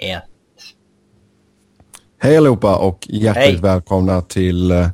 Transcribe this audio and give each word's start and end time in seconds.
1. 0.00 0.22
Hej 2.18 2.36
allihopa 2.36 2.76
och 2.76 3.06
hjärtligt 3.10 3.44
Hej. 3.44 3.56
välkomna 3.56 4.22
till 4.22 4.70
eh, 4.70 4.88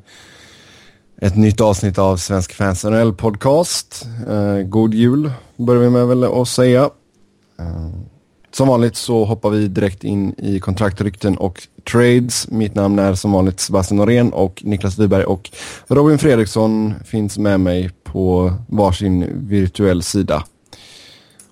ett 1.23 1.37
nytt 1.37 1.61
avsnitt 1.61 1.99
av 1.99 2.17
Svensk 2.17 2.53
Fans 2.53 2.85
NHL 2.85 3.13
podcast. 3.13 4.07
Eh, 4.29 4.63
god 4.63 4.95
jul 4.95 5.31
börjar 5.57 5.83
vi 5.83 5.91
med 5.91 6.07
väl 6.07 6.25
att 6.25 6.49
säga. 6.49 6.91
Eh, 7.59 7.89
som 8.51 8.69
vanligt 8.69 8.97
så 8.97 9.25
hoppar 9.25 9.51
vi 9.51 9.69
direkt 9.69 10.05
in 10.05 10.35
i 10.39 10.61
kontraktrykten 10.61 11.37
och 11.37 11.67
trades. 11.91 12.51
Mitt 12.51 12.75
namn 12.75 12.99
är 12.99 13.15
som 13.15 13.33
vanligt 13.33 13.61
Sebastian 13.61 13.97
Norén 13.97 14.33
och 14.33 14.63
Niklas 14.65 14.99
Wiberg 14.99 15.25
och 15.25 15.51
Robin 15.87 16.19
Fredriksson 16.19 16.95
finns 17.05 17.39
med 17.39 17.61
mig 17.61 17.91
på 18.05 18.55
varsin 18.69 19.27
virtuell 19.49 20.03
sida. 20.03 20.45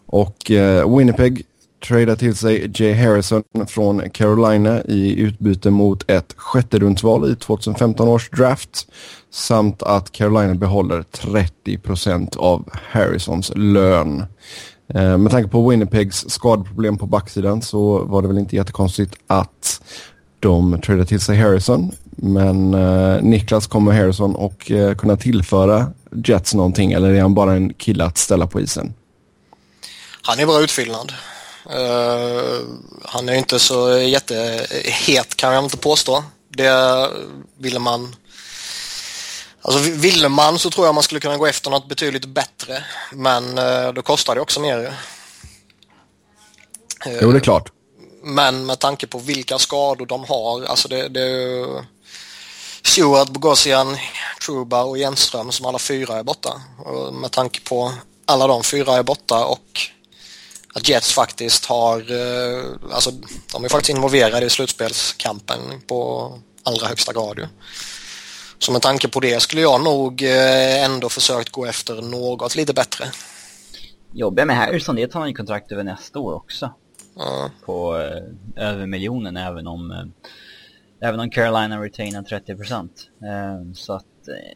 Och 0.06 0.50
eh, 0.50 0.96
Winnipeg 0.96 1.46
tradar 1.84 2.16
till 2.16 2.36
sig 2.36 2.70
Jay 2.74 2.92
Harrison 2.92 3.42
från 3.66 4.10
Carolina 4.10 4.82
i 4.82 5.20
utbyte 5.20 5.70
mot 5.70 6.10
ett 6.10 6.34
sjätte 6.36 6.78
rundsval 6.78 7.32
i 7.32 7.36
2015 7.36 8.08
års 8.08 8.30
draft. 8.30 8.86
Samt 9.30 9.82
att 9.82 10.12
Carolina 10.12 10.54
behåller 10.54 11.02
30 11.02 11.78
procent 11.78 12.36
av 12.36 12.68
Harrisons 12.90 13.52
lön. 13.54 14.24
Eh, 14.94 15.18
med 15.18 15.30
tanke 15.30 15.48
på 15.48 15.68
Winnipegs 15.68 16.30
skadeproblem 16.30 16.98
på 16.98 17.06
backsidan 17.06 17.62
så 17.62 17.98
var 17.98 18.22
det 18.22 18.28
väl 18.28 18.38
inte 18.38 18.56
jättekonstigt 18.56 19.14
att 19.26 19.82
de 20.40 20.80
tradar 20.80 21.04
till 21.04 21.20
sig 21.20 21.36
Harrison. 21.36 21.92
Men 22.16 22.74
eh, 22.74 23.22
Niklas, 23.22 23.66
kommer 23.66 23.92
Harrison 23.92 24.34
och 24.34 24.70
eh, 24.70 24.94
kunna 24.94 25.16
tillföra 25.16 25.86
Jets 26.24 26.54
någonting 26.54 26.92
eller 26.92 27.10
är 27.10 27.20
han 27.20 27.34
bara 27.34 27.52
en 27.52 27.74
kille 27.74 28.04
att 28.04 28.18
ställa 28.18 28.46
på 28.46 28.60
isen? 28.60 28.94
Han 30.22 30.38
är 30.38 30.46
bra 30.46 30.60
utfyllnad. 30.60 31.12
Uh, 31.70 32.60
han 33.02 33.28
är 33.28 33.34
inte 33.34 33.58
så 33.58 33.98
jättehet 33.98 35.36
kan 35.36 35.54
jag 35.54 35.64
inte 35.64 35.76
påstå. 35.76 36.24
Det 36.48 37.10
ville 37.58 37.78
man... 37.78 38.16
Alltså 39.62 39.80
ville 39.80 40.28
man 40.28 40.58
så 40.58 40.70
tror 40.70 40.86
jag 40.86 40.94
man 40.94 41.04
skulle 41.04 41.20
kunna 41.20 41.36
gå 41.36 41.46
efter 41.46 41.70
något 41.70 41.88
betydligt 41.88 42.24
bättre. 42.24 42.84
Men 43.12 43.58
uh, 43.58 43.92
då 43.92 44.02
kostar 44.02 44.34
det 44.34 44.40
också 44.40 44.60
mer. 44.60 44.78
Uh, 47.06 47.18
Jo, 47.20 47.32
det 47.32 47.38
är 47.38 47.40
klart. 47.40 47.70
Men 48.22 48.66
med 48.66 48.78
tanke 48.78 49.06
på 49.06 49.18
vilka 49.18 49.58
skador 49.58 50.06
de 50.06 50.24
har, 50.24 50.64
alltså 50.64 50.88
det, 50.88 51.08
det 51.08 51.20
är 51.20 51.26
ju 51.26 51.82
Stewart, 52.82 53.28
Bogosian, 53.28 53.96
Truba 54.46 54.82
och 54.82 54.98
Jenström 54.98 55.52
som 55.52 55.66
alla 55.66 55.78
fyra 55.78 56.18
är 56.18 56.22
borta. 56.22 56.62
Och 56.78 57.14
med 57.14 57.30
tanke 57.30 57.60
på 57.60 57.92
alla 58.26 58.46
de 58.46 58.62
fyra 58.62 58.94
är 58.94 59.02
borta 59.02 59.44
och 59.44 59.93
att 60.74 60.88
Jets 60.88 61.12
faktiskt 61.12 61.64
har, 61.64 61.98
eh, 61.98 62.64
alltså 62.92 63.10
de 63.52 63.64
är 63.64 63.68
faktiskt 63.68 63.96
involverade 63.96 64.46
i 64.46 64.50
slutspelskampen 64.50 65.58
på 65.86 66.32
allra 66.62 66.86
högsta 66.86 67.12
grad 67.12 67.38
ju. 67.38 67.46
Så 68.58 68.72
med 68.72 68.82
tanke 68.82 69.08
på 69.08 69.20
det 69.20 69.40
skulle 69.40 69.62
jag 69.62 69.84
nog 69.84 70.22
eh, 70.22 70.84
ändå 70.84 71.08
försökt 71.08 71.50
gå 71.50 71.66
efter 71.66 72.02
något 72.02 72.56
lite 72.56 72.74
bättre. 72.74 73.04
Jobbiga 74.12 74.46
med 74.46 74.56
Harrison 74.56 74.96
det 74.96 75.04
att 75.04 75.14
han 75.14 75.28
ju 75.28 75.34
kontrakt 75.34 75.72
över 75.72 75.84
nästa 75.84 76.18
år 76.18 76.34
också. 76.34 76.70
Ja. 77.16 77.50
På 77.64 77.96
eh, 77.96 78.68
över 78.68 78.86
miljonen 78.86 79.36
även 79.36 79.66
om 79.66 80.12
även 81.00 81.20
om 81.20 81.30
Carolina 81.30 81.82
retainar 81.82 82.22
30%. 82.22 82.88
Eh, 83.22 83.72
så 83.74 83.92
att 83.92 84.04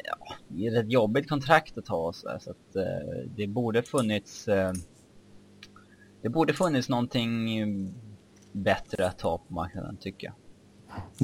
ja, 0.04 0.34
det 0.48 0.66
är 0.66 0.80
ett 0.80 0.92
jobbigt 0.92 1.28
kontrakt 1.28 1.78
att 1.78 1.88
ha 1.88 2.12
så, 2.12 2.28
att 2.28 2.86
det 3.36 3.46
borde 3.46 3.82
funnits 3.82 4.48
det 6.22 6.28
borde 6.28 6.54
funnits 6.54 6.88
någonting 6.88 7.94
bättre 8.52 9.06
att 9.06 9.18
ta 9.18 9.38
på 9.38 9.54
marknaden 9.54 9.96
tycker 9.96 10.26
jag. 10.26 10.34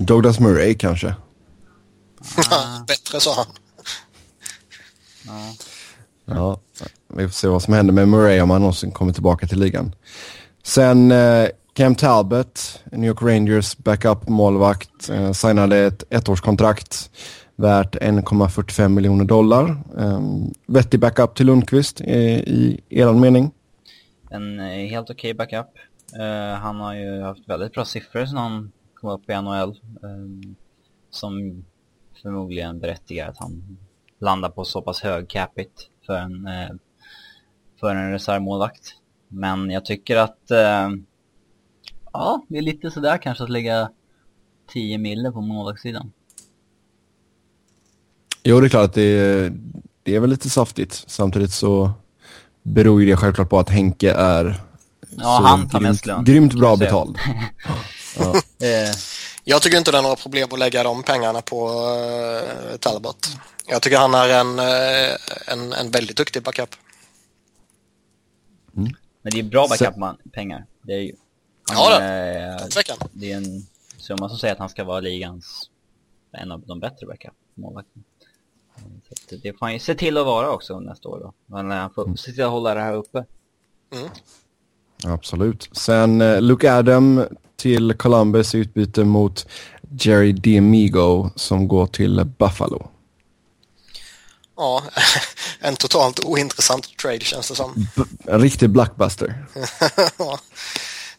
Douglas 0.07 0.41
Murray 0.41 0.75
kanske? 0.75 1.15
Bättre 2.87 3.21
sa 3.21 3.35
han. 3.35 3.47
Ja. 5.27 5.55
Ja, 6.25 6.61
vi 7.09 7.29
får 7.29 7.33
se 7.33 7.49
vad 7.49 7.63
som 7.63 7.75
händer 7.75 7.93
med 7.95 8.09
Murray 8.09 8.41
om 8.41 8.51
han 8.51 8.61
någonsin 8.61 8.91
kommer 8.91 9.13
tillbaka 9.13 9.47
till 9.47 9.61
ligan. 9.61 9.95
Sen 10.63 11.13
eh, 11.13 11.49
Cam 11.73 11.95
Talbot, 11.95 12.81
New 12.93 13.05
York 13.05 13.23
Rangers 13.23 13.77
backup-målvakt, 13.77 15.11
eh, 15.11 15.33
signade 15.33 15.79
ett 15.79 16.05
ettårskontrakt 16.11 17.11
värt 17.57 17.97
1,45 17.97 18.89
miljoner 18.89 19.25
dollar. 19.25 19.77
Eh, 19.99 20.21
vettig 20.67 21.01
backup 21.01 21.35
till 21.35 21.47
Lundqvist 21.47 22.01
eh, 22.01 22.39
i 22.39 22.81
er 22.89 23.13
mening. 23.13 23.51
En 24.35 24.61
eh, 24.61 24.89
helt 24.91 25.11
okej 25.11 25.35
backup. 25.35 25.67
Uh, 26.19 26.55
han 26.55 26.81
har 26.81 26.95
ju 26.95 27.21
haft 27.21 27.49
väldigt 27.49 27.73
bra 27.73 27.85
siffror 27.85 28.27
sedan 28.27 28.37
han 28.37 28.73
kom 28.95 29.11
upp 29.11 29.31
i 29.31 29.33
NHL. 29.33 29.81
Um, 30.03 30.43
eh, 30.43 30.51
som 31.11 31.65
förmodligen 32.23 32.81
berättigar 32.81 33.29
att 33.29 33.39
han 33.39 33.79
landar 34.19 34.49
på 34.49 34.65
så 34.65 34.83
pass 34.83 35.01
hög 35.01 35.29
capita 35.29 35.83
för 36.07 36.17
en, 36.17 36.47
uh, 36.47 36.77
för 37.81 37.95
en 37.95 38.13
reservmålvakt. 38.13 38.97
Men 39.29 39.71
jag 39.71 39.85
tycker 39.85 40.17
att 40.17 40.51
uh, 40.51 40.99
ja, 42.13 42.45
det 42.49 42.59
är 42.59 42.63
lite 42.63 42.91
sådär 42.91 43.19
kanske 43.19 43.45
att 43.45 43.51
lägga 43.51 43.91
10 44.73 44.99
mille 44.99 45.31
på 45.31 45.41
målvaktssidan. 45.41 46.13
Jo, 48.43 48.61
det 48.61 48.67
är 48.67 48.69
klart 48.69 48.85
att 48.85 48.95
det, 48.95 49.53
det 50.03 50.17
är 50.17 50.21
väl 50.21 50.31
lite 50.31 50.51
saftigt. 50.51 51.05
Samtidigt 51.07 51.53
så 51.53 51.93
beror 52.65 53.01
ju 53.03 53.11
det 53.11 53.17
självklart 53.17 53.49
på 53.51 53.59
att 53.59 53.71
Henke 53.71 54.13
är 54.13 54.61
Ja, 55.17 55.23
så 55.23 55.29
han 55.47 55.69
tar 55.69 55.81
grymt, 55.81 56.07
lön. 56.07 56.25
grymt 56.25 56.55
bra 56.55 56.77
betald. 56.77 57.19
ja. 58.19 58.35
Eh, 58.67 58.95
Jag 59.45 59.63
tycker 59.63 59.79
inte 59.79 59.91
det 59.91 59.99
är 59.99 60.03
några 60.03 60.17
problem 60.17 60.49
att 60.53 60.59
lägga 60.59 60.83
de 60.83 61.03
pengarna 61.03 61.41
på 61.43 61.69
uh, 61.69 62.77
Talbot. 62.77 63.27
Jag 63.67 63.83
tycker 63.83 63.99
han 63.99 64.15
är 64.15 64.29
en, 64.29 64.59
eh, 64.59 65.17
en, 65.53 65.73
en 65.73 65.91
väldigt 65.91 66.17
duktig 66.17 66.43
backup. 66.43 66.71
men 68.73 69.33
det 69.33 69.39
är 69.39 69.43
bra 69.43 69.67
backup-pengar. 69.69 70.67
Det 70.83 70.93
är 70.93 70.99
ju. 71.01 71.13
Ja, 71.71 71.99
då. 71.99 72.05
eh, 72.05 72.57
Utan 72.57 72.69
tvekan. 72.71 72.97
det 73.13 73.33
är 73.33 73.37
en 73.37 73.67
summa 73.99 74.29
som 74.29 74.39
säger 74.39 74.53
att 74.55 74.59
han 74.61 74.69
ska 74.69 74.85
vara 74.85 75.01
ligans 75.01 75.71
en 76.33 76.53
av 76.53 76.61
de 76.67 76.81
bättre 76.81 77.07
backup-målvakterna. 77.07 78.05
Det 79.43 79.53
får 79.59 79.67
han 79.67 79.73
ju 79.73 79.79
se 79.79 79.95
till 79.95 80.17
att 80.17 80.27
vara 80.27 80.51
också 80.51 80.81
nästa 80.81 81.09
år 81.09 81.21
då. 81.21 81.33
Men 81.47 81.71
han 81.71 81.91
får 81.95 82.17
se 82.17 82.33
till 82.33 82.45
att 82.45 82.51
hålla 82.51 82.75
det 82.75 82.81
här 82.81 82.95
uppe. 82.95 83.25
Absolut. 85.05 85.69
Sen 85.73 86.21
eh, 86.21 86.41
Luke 86.41 86.73
Adam 86.75 87.25
till 87.57 87.95
Columbus 87.95 88.55
i 88.55 88.59
utbyte 88.59 89.05
mot 89.05 89.47
Jerry 90.01 90.33
DeMigo 90.33 91.31
som 91.37 91.69
går 91.69 91.87
till 91.87 92.25
Buffalo. 92.39 92.91
Ja, 94.57 94.83
en 95.61 95.77
totalt 95.77 96.25
ointressant 96.25 96.97
trade 96.99 97.21
känns 97.21 97.49
det 97.49 97.55
som. 97.55 97.87
B- 97.97 98.03
en 98.25 98.41
riktig 98.41 98.71
blockbuster. 98.71 99.47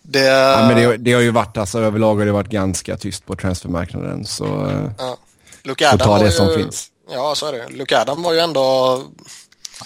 det, 0.01 0.19
Ja, 0.19 0.67
men 0.67 0.77
det, 0.77 0.97
det 0.97 1.13
har 1.13 1.21
ju 1.21 1.31
varit, 1.31 1.57
alltså 1.57 1.79
överlag 1.79 2.15
har 2.15 2.25
det 2.25 2.31
varit 2.31 2.49
ganska 2.49 2.97
tyst 2.97 3.25
på 3.25 3.35
transfermarknaden 3.35 4.25
så 4.25 4.45
eh, 4.67 4.91
ja. 4.97 5.17
Luke 5.63 5.89
Adam 5.89 6.07
ta 6.07 6.19
det 6.19 6.25
ju, 6.25 6.31
som 6.31 6.53
finns. 6.53 6.91
Ja, 7.09 7.35
så 7.35 7.45
är 7.45 7.53
det. 7.53 7.69
Luke 7.69 8.01
Adam 8.01 8.23
var 8.23 8.33
ju 8.33 8.39
ändå... 8.39 9.01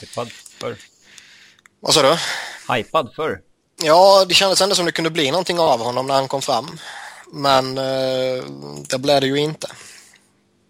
Hypad 0.01 0.31
förr. 0.31 0.75
Vad 1.79 1.93
sa 1.93 2.01
du? 2.01 2.15
Hypad 2.73 3.13
förr. 3.15 3.41
Ja, 3.83 4.25
det 4.27 4.33
kändes 4.33 4.61
ändå 4.61 4.75
som 4.75 4.85
det 4.85 4.91
kunde 4.91 5.09
bli 5.09 5.31
någonting 5.31 5.59
av 5.59 5.79
honom 5.79 6.07
när 6.07 6.13
han 6.13 6.27
kom 6.27 6.41
fram. 6.41 6.65
Men 7.31 7.77
eh, 7.77 8.43
det 8.89 8.97
blev 8.99 9.21
det 9.21 9.27
ju 9.27 9.37
inte. 9.37 9.67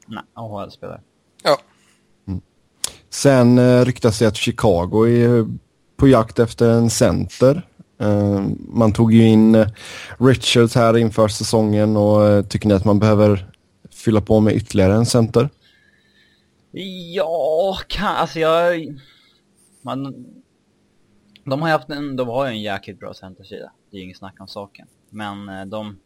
Nej, 0.07 0.23
AHL-spelare. 0.33 1.01
Ja, 1.43 1.57
Sen 3.09 3.57
eh, 3.57 3.85
ryktas 3.85 4.19
det 4.19 4.25
att 4.25 4.37
Chicago 4.37 5.07
är 5.07 5.47
på 5.97 6.07
jakt 6.07 6.39
efter 6.39 6.69
en 6.69 6.89
center. 6.89 7.65
Eh, 8.01 8.43
man 8.67 8.93
tog 8.93 9.13
ju 9.13 9.27
in 9.27 9.55
eh, 9.55 9.67
Richards 10.17 10.75
här 10.75 10.97
inför 10.97 11.27
säsongen 11.27 11.97
och 11.97 12.27
eh, 12.27 12.43
tycker 12.43 12.67
ni 12.67 12.73
att 12.73 12.85
man 12.85 12.99
behöver 12.99 13.51
fylla 13.91 14.21
på 14.21 14.39
med 14.39 14.55
ytterligare 14.55 14.93
en 14.93 15.05
center? 15.05 15.49
Ja, 16.71 17.77
kan, 17.87 18.15
alltså 18.15 18.39
jag... 18.39 18.99
Man, 19.81 20.25
de 21.45 21.61
har 21.61 21.69
ju 21.69 21.71
haft 21.71 21.89
en, 21.89 22.15
de 22.15 22.27
har 22.27 22.45
ju 22.45 22.51
en 22.51 22.61
jäkligt 22.61 22.99
bra 22.99 23.13
centersida. 23.13 23.71
Det 23.89 23.97
är 23.97 23.99
ju 23.99 24.05
inget 24.05 24.17
snack 24.17 24.39
om 24.39 24.47
saken. 24.47 24.87
Men 25.09 25.49
eh, 25.49 25.65
de, 25.65 25.99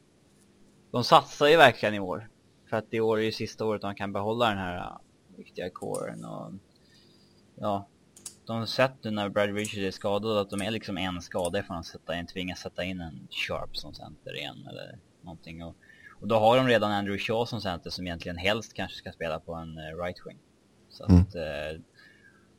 de 0.92 1.04
satsar 1.04 1.48
ju 1.48 1.57
verkligen 1.57 1.95
i 1.95 2.00
år. 2.00 2.30
För 2.69 2.77
att 2.77 2.94
i 2.94 3.00
år 3.00 3.19
är 3.19 3.24
ju 3.24 3.31
sista 3.31 3.65
året 3.65 3.81
de 3.81 3.95
kan 3.95 4.13
behålla 4.13 4.50
den 4.50 4.57
här 4.57 4.77
eh, 4.77 4.98
viktiga 5.38 5.69
coren 5.69 6.25
och... 6.25 6.54
Ja, 7.56 7.88
de 8.45 8.57
har 8.57 8.66
sett 8.66 9.04
nu 9.04 9.12
när 9.12 9.30
Brad 9.30 9.56
Richard 9.56 9.83
är 9.83 9.92
skadad 9.92 10.38
att 10.38 10.50
de 10.50 10.62
är 10.62 10.71
liksom 10.71 10.98
en 10.98 11.21
skada 11.21 11.59
ifrån 11.59 11.77
att 11.77 11.86
sätta 11.86 12.16
in, 12.16 12.27
tvingas 12.27 12.59
sätta 12.59 12.83
in 12.83 13.01
en 13.01 13.27
Sharp 13.31 13.77
som 13.77 13.94
center 13.94 14.38
igen 14.38 14.68
eller 14.69 15.00
någonting. 15.21 15.63
Och, 15.63 15.75
och 16.21 16.27
då 16.27 16.36
har 16.36 16.57
de 16.57 16.68
redan 16.68 16.92
Andrew 16.92 17.24
Shaw 17.24 17.45
som 17.45 17.62
center 17.62 17.89
som 17.89 18.07
egentligen 18.07 18.38
helst 18.38 18.74
kanske 18.74 18.98
ska 18.98 19.12
spela 19.12 19.39
på 19.39 19.54
en 19.54 19.77
eh, 19.77 20.04
right 20.04 20.18
wing. 20.25 20.39
Så 20.94 21.04
att 21.04 21.36
eh, 21.36 21.81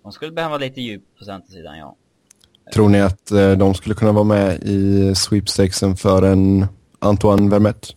de 0.03 0.13
skulle 0.13 0.33
behöva 0.33 0.59
lite 0.59 0.81
djup 0.81 1.03
på 1.19 1.25
centersidan, 1.25 1.79
ja. 1.79 1.97
Tror 2.75 2.89
ni 2.89 3.01
att 3.01 3.31
eh, 3.31 3.53
de 3.53 3.75
skulle 3.75 3.95
kunna 3.95 4.13
vara 4.13 4.25
med 4.25 4.63
i 4.63 5.13
sweepstakesen 5.15 5.97
för 5.97 6.23
en 6.23 6.67
Antoine 6.99 7.51
Vermette? 7.51 7.89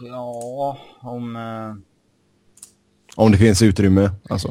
Ja, 0.00 0.78
om... 1.00 1.36
eh, 1.36 1.74
Om 3.16 3.32
det 3.32 3.38
finns 3.38 3.62
utrymme, 3.62 4.10
alltså. 4.30 4.48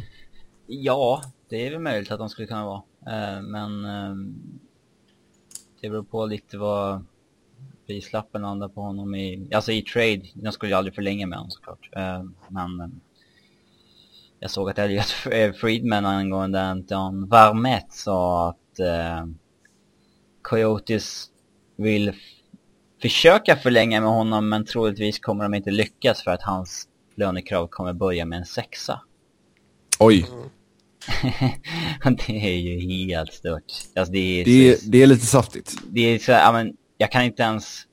Ja, 0.67 1.21
det 1.49 1.67
är 1.67 1.71
väl 1.71 1.79
möjligt 1.79 2.11
att 2.11 2.19
de 2.19 2.29
skulle 2.29 2.47
kunna 2.47 2.65
vara. 2.65 2.81
Eh, 3.07 3.41
men 3.41 3.85
eh, 3.85 4.15
det 5.81 5.89
beror 5.89 6.03
på 6.03 6.25
lite 6.25 6.57
vad 6.57 7.05
prislappen 7.87 8.41
landar 8.41 8.67
på 8.67 8.81
honom 8.81 9.15
i, 9.15 9.49
alltså 9.53 9.71
i 9.71 9.81
trade. 9.81 10.21
De 10.33 10.51
skulle 10.51 10.71
ju 10.71 10.75
aldrig 10.77 10.95
förlänga 10.95 11.27
med 11.27 11.37
honom 11.37 11.51
såklart. 11.51 11.89
Eh, 11.95 12.23
men 12.49 13.01
jag 14.39 14.51
såg 14.51 14.69
att 14.69 14.79
Elliot 14.79 15.09
Friedman 15.59 16.05
angående 16.05 16.61
Anton 16.61 17.27
Varmet 17.27 17.85
sa 17.89 18.49
att 18.49 18.79
eh, 18.79 19.25
Coyotes 20.41 21.25
vill 21.77 22.13
försöka 23.01 23.55
förlänga 23.55 24.01
med 24.01 24.09
honom 24.09 24.49
men 24.49 24.65
troligtvis 24.65 25.19
kommer 25.19 25.43
de 25.43 25.53
inte 25.53 25.71
lyckas 25.71 26.23
för 26.23 26.31
att 26.31 26.41
hans 26.41 26.87
lönekrav 27.15 27.67
kommer 27.67 27.93
börja 27.93 28.25
med 28.25 28.39
en 28.39 28.45
sexa. 28.45 29.01
Oj, 29.99 30.25
det 32.27 32.53
är 32.53 32.57
ju 32.57 32.79
helt 32.79 33.33
stört. 33.33 33.73
Alltså 33.95 34.11
det 34.11 34.41
är, 34.41 34.45
det 34.45 34.69
är, 34.69 34.75
så, 34.75 34.89
det 34.89 35.03
är 35.03 35.07
lite 35.07 35.25
saftigt. 35.25 35.77
det 35.89 36.01
är 36.01 36.19
så, 36.19 36.31
ja, 36.31 36.51
men 36.51 36.73
jag 36.97 37.11
kan 37.11 37.23
inte 37.23 37.43
ens, 37.43 37.83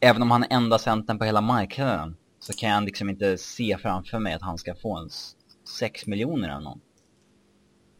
även 0.00 0.22
om 0.22 0.30
han 0.30 0.42
är 0.42 0.48
enda 0.50 0.78
centern 0.78 1.18
på 1.18 1.24
hela 1.24 1.40
marknaden, 1.40 2.16
så 2.40 2.52
kan 2.52 2.70
jag 2.70 2.84
liksom 2.84 3.10
inte 3.10 3.38
se 3.38 3.76
framför 3.82 4.18
mig 4.18 4.34
att 4.34 4.42
han 4.42 4.58
ska 4.58 4.74
få 4.74 4.96
en 4.96 5.10
6 5.68 6.06
miljoner 6.06 6.48
av 6.48 6.62
någon. 6.62 6.80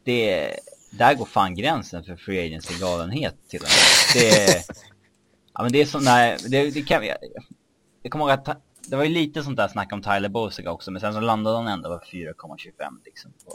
Det, 0.04 0.50
där 0.92 1.14
går 1.14 1.24
fan 1.24 1.54
gränsen 1.54 2.04
för 2.04 2.16
free 2.16 2.46
agency 2.46 2.74
galenhet 2.80 3.34
till 3.48 3.60
och 3.60 3.68
med. 3.68 4.22
Det, 4.22 4.64
ja 5.54 5.62
men 5.62 5.72
det 5.72 5.80
är 5.80 5.86
sån 5.86 6.04
där, 6.04 6.38
det, 6.48 6.70
det 6.70 6.82
kan, 6.82 7.06
jag, 7.06 7.16
jag 8.02 8.12
kommer 8.12 8.24
ihåg 8.24 8.30
att 8.32 8.62
det 8.88 8.96
var 8.96 9.04
ju 9.04 9.10
lite 9.10 9.42
sånt 9.42 9.56
där 9.56 9.68
snack 9.68 9.92
om 9.92 10.02
Tyler 10.02 10.28
Bosiga 10.28 10.70
också, 10.70 10.90
men 10.90 11.00
sen 11.00 11.12
så 11.12 11.20
landade 11.20 11.56
han 11.56 11.68
ändå 11.68 11.98
på 11.98 12.04
4,25 12.04 12.32
liksom. 13.04 13.32
På, 13.44 13.52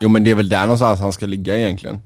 Jo 0.00 0.08
men 0.08 0.24
det 0.24 0.30
är 0.30 0.34
väl 0.34 0.48
där 0.48 0.62
någonstans 0.62 1.00
han 1.00 1.12
ska 1.12 1.26
ligga 1.26 1.58
egentligen. 1.58 1.98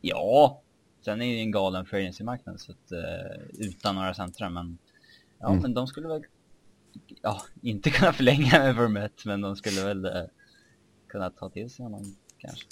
Ja, 0.00 0.62
sen 1.04 1.22
är 1.22 1.26
det 1.26 1.32
ju 1.32 1.38
en 1.40 1.50
galen 1.50 1.86
free 1.86 2.00
agency-marknad 2.02 2.60
så 2.60 2.72
att, 2.72 2.92
eh, 2.92 3.42
utan 3.58 3.94
några 3.94 4.14
centra 4.14 4.50
men 4.50 4.78
ja 5.38 5.48
Mm. 5.48 5.62
men 5.62 5.74
de 5.74 5.86
skulle 5.86 6.08
väl 6.08 6.22
ja, 7.24 7.42
inte 7.62 7.90
kunna 7.96 8.12
förlänga 8.12 8.58
med 8.58 8.74
Vermette 8.74 9.28
men 9.28 9.40
de 9.40 9.56
skulle 9.56 9.84
väl 9.84 10.04
eh, 10.04 10.22
kunna 11.08 11.30
ta 11.30 11.48
till 11.48 11.70
sig 11.70 11.82
honom 11.82 12.16
kanske. 12.38 12.66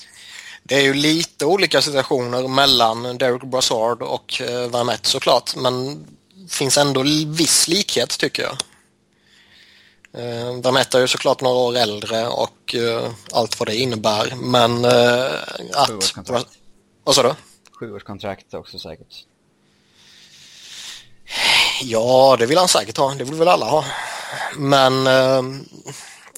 Det 0.63 0.75
är 0.75 0.83
ju 0.83 0.95
lite 0.95 1.47
olika 1.47 1.83
situationer 1.83 2.49
mellan 2.49 3.19
Derek 3.19 3.43
Brassard 3.43 4.03
och 4.03 4.41
eh, 4.41 4.71
Vermette 4.71 5.09
såklart, 5.09 5.57
men 5.57 6.05
finns 6.49 6.79
ändå 6.79 7.03
viss 7.27 7.69
likhet 7.69 8.19
tycker 8.19 8.43
jag. 8.43 8.57
Eh, 10.15 10.61
Vermette 10.61 10.99
är 10.99 11.01
ju 11.01 11.09
såklart 11.09 11.41
några 11.41 11.57
år 11.57 11.77
äldre 11.77 12.27
och 12.27 12.75
eh, 12.75 13.11
allt 13.33 13.59
vad 13.59 13.69
det 13.69 13.77
innebär, 13.77 14.35
men 14.37 14.85
eh, 14.85 15.33
att... 15.73 16.15
Vad 17.05 17.15
sa 17.15 17.23
du? 17.23 17.35
Sjuårskontrakt 17.73 18.55
också 18.55 18.79
säkert. 18.79 19.27
Ja, 21.83 22.37
det 22.39 22.47
vill 22.47 22.59
han 22.59 22.69
säkert 22.69 22.97
ha. 22.97 23.15
Det 23.15 23.25
vill 23.25 23.35
väl 23.35 23.49
alla 23.49 23.67
ha. 23.67 23.85
Men 24.57 25.07
eh, 25.07 25.43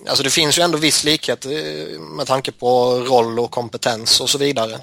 alltså 0.08 0.22
det 0.22 0.30
finns 0.30 0.58
ju 0.58 0.62
ändå 0.62 0.78
viss 0.78 1.04
likhet 1.04 1.46
eh, 1.46 2.00
med 2.00 2.26
tanke 2.26 2.52
på 2.52 2.98
roll 2.98 3.38
och 3.38 3.50
kompetens 3.50 4.20
och 4.20 4.30
så 4.30 4.38
vidare. 4.38 4.80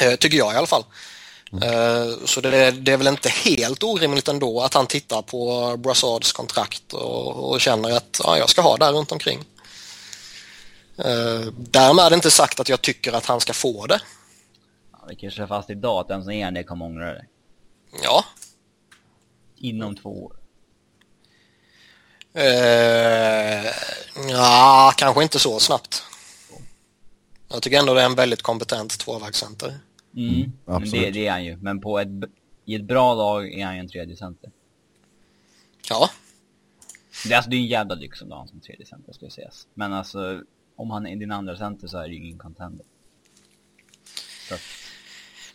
Eh, 0.00 0.14
tycker 0.14 0.38
jag 0.38 0.54
i 0.54 0.56
alla 0.56 0.66
fall. 0.66 0.84
Eh, 1.52 2.24
så 2.24 2.40
det, 2.40 2.70
det 2.70 2.92
är 2.92 2.96
väl 2.96 3.06
inte 3.06 3.28
helt 3.28 3.82
orimligt 3.82 4.28
ändå 4.28 4.60
att 4.60 4.74
han 4.74 4.86
tittar 4.86 5.22
på 5.22 5.74
Brassards 5.76 6.32
kontrakt 6.32 6.92
och, 6.92 7.50
och 7.50 7.60
känner 7.60 7.96
att 7.96 8.20
ja, 8.24 8.38
jag 8.38 8.50
ska 8.50 8.62
ha 8.62 8.76
där 8.76 8.92
runt 8.92 9.12
omkring. 9.12 9.44
Eh, 10.98 11.40
därmed 11.56 12.04
är 12.04 12.10
det 12.10 12.16
inte 12.16 12.30
sagt 12.30 12.60
att 12.60 12.68
jag 12.68 12.82
tycker 12.82 13.12
att 13.12 13.26
han 13.26 13.40
ska 13.40 13.52
få 13.52 13.86
det. 13.86 14.00
Ja, 14.92 14.98
vi 15.08 15.16
kan 15.16 15.30
slå 15.30 15.46
fast 15.46 15.70
idag 15.70 16.00
att 16.00 16.08
den 16.08 16.22
som 16.22 16.32
är 16.32 16.50
det 16.50 16.64
kommer 16.64 16.84
ångra 16.84 17.06
det. 17.06 17.24
Ja, 18.02 18.24
Inom 19.60 19.96
två 19.96 20.24
år. 20.24 20.36
Eh, 22.32 23.64
ja, 24.28 24.92
kanske 24.96 25.22
inte 25.22 25.38
så 25.38 25.60
snabbt. 25.60 26.02
Jag 27.48 27.62
tycker 27.62 27.78
ändå 27.78 27.94
det 27.94 28.00
är 28.00 28.06
en 28.06 28.14
väldigt 28.14 28.42
kompetent 28.42 28.98
tvåvägscenter. 28.98 29.74
Mm, 30.16 30.52
men 30.64 30.74
absolut. 30.74 30.92
det, 30.92 31.10
det 31.10 31.26
är 31.26 31.30
han 31.30 31.44
ju. 31.44 31.56
Men 31.56 31.80
på 31.80 31.98
ett, 31.98 32.08
i 32.64 32.74
ett 32.74 32.84
bra 32.84 33.14
lag 33.14 33.52
är 33.52 33.64
han 33.64 33.74
ju 33.74 33.80
en 33.80 33.88
tredje 33.88 34.16
center. 34.16 34.50
Ja, 35.88 36.10
Det, 37.24 37.32
är 37.32 37.36
alltså, 37.36 37.50
det 37.50 37.56
är 37.56 37.58
en 37.58 37.66
jävla 37.66 37.94
lyx 37.94 38.22
om 38.22 38.28
du 38.28 38.34
har 38.34 38.46
som 38.46 38.60
tredje 38.60 38.86
center 38.86 39.12
ska 39.12 39.30
sägas. 39.30 39.66
Men 39.74 39.92
alltså, 39.92 40.42
om 40.76 40.90
han 40.90 41.06
är 41.06 41.16
din 41.16 41.32
andra 41.32 41.56
center 41.56 41.86
så 41.88 41.98
är 41.98 42.08
det 42.08 42.14
ju 42.14 42.24
ingen 42.24 42.38
contender. 42.38 42.86
Så, 44.48 44.54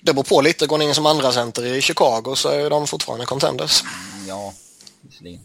det 0.03 0.13
beror 0.13 0.23
på 0.23 0.41
lite. 0.41 0.67
Går 0.67 0.77
ni 0.77 0.85
in 0.85 0.95
som 0.95 1.05
andra 1.05 1.31
center 1.31 1.65
i 1.65 1.81
Chicago 1.81 2.35
så 2.35 2.49
är 2.49 2.69
de 2.69 2.87
fortfarande 2.87 3.25
contenders. 3.25 3.83
mm, 3.83 4.27
ja, 4.27 4.53
visserligen. 5.01 5.41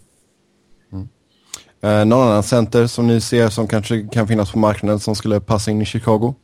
Eh, 1.82 2.04
någon 2.04 2.28
annan 2.28 2.42
center 2.42 2.86
som 2.86 3.06
ni 3.06 3.20
ser 3.20 3.50
som 3.50 3.68
kanske 3.68 4.08
kan 4.12 4.28
finnas 4.28 4.50
på 4.50 4.58
marknaden 4.58 5.00
som 5.00 5.16
skulle 5.16 5.40
passa 5.40 5.70
in 5.70 5.82
i 5.82 5.86
Chicago? 5.86 6.34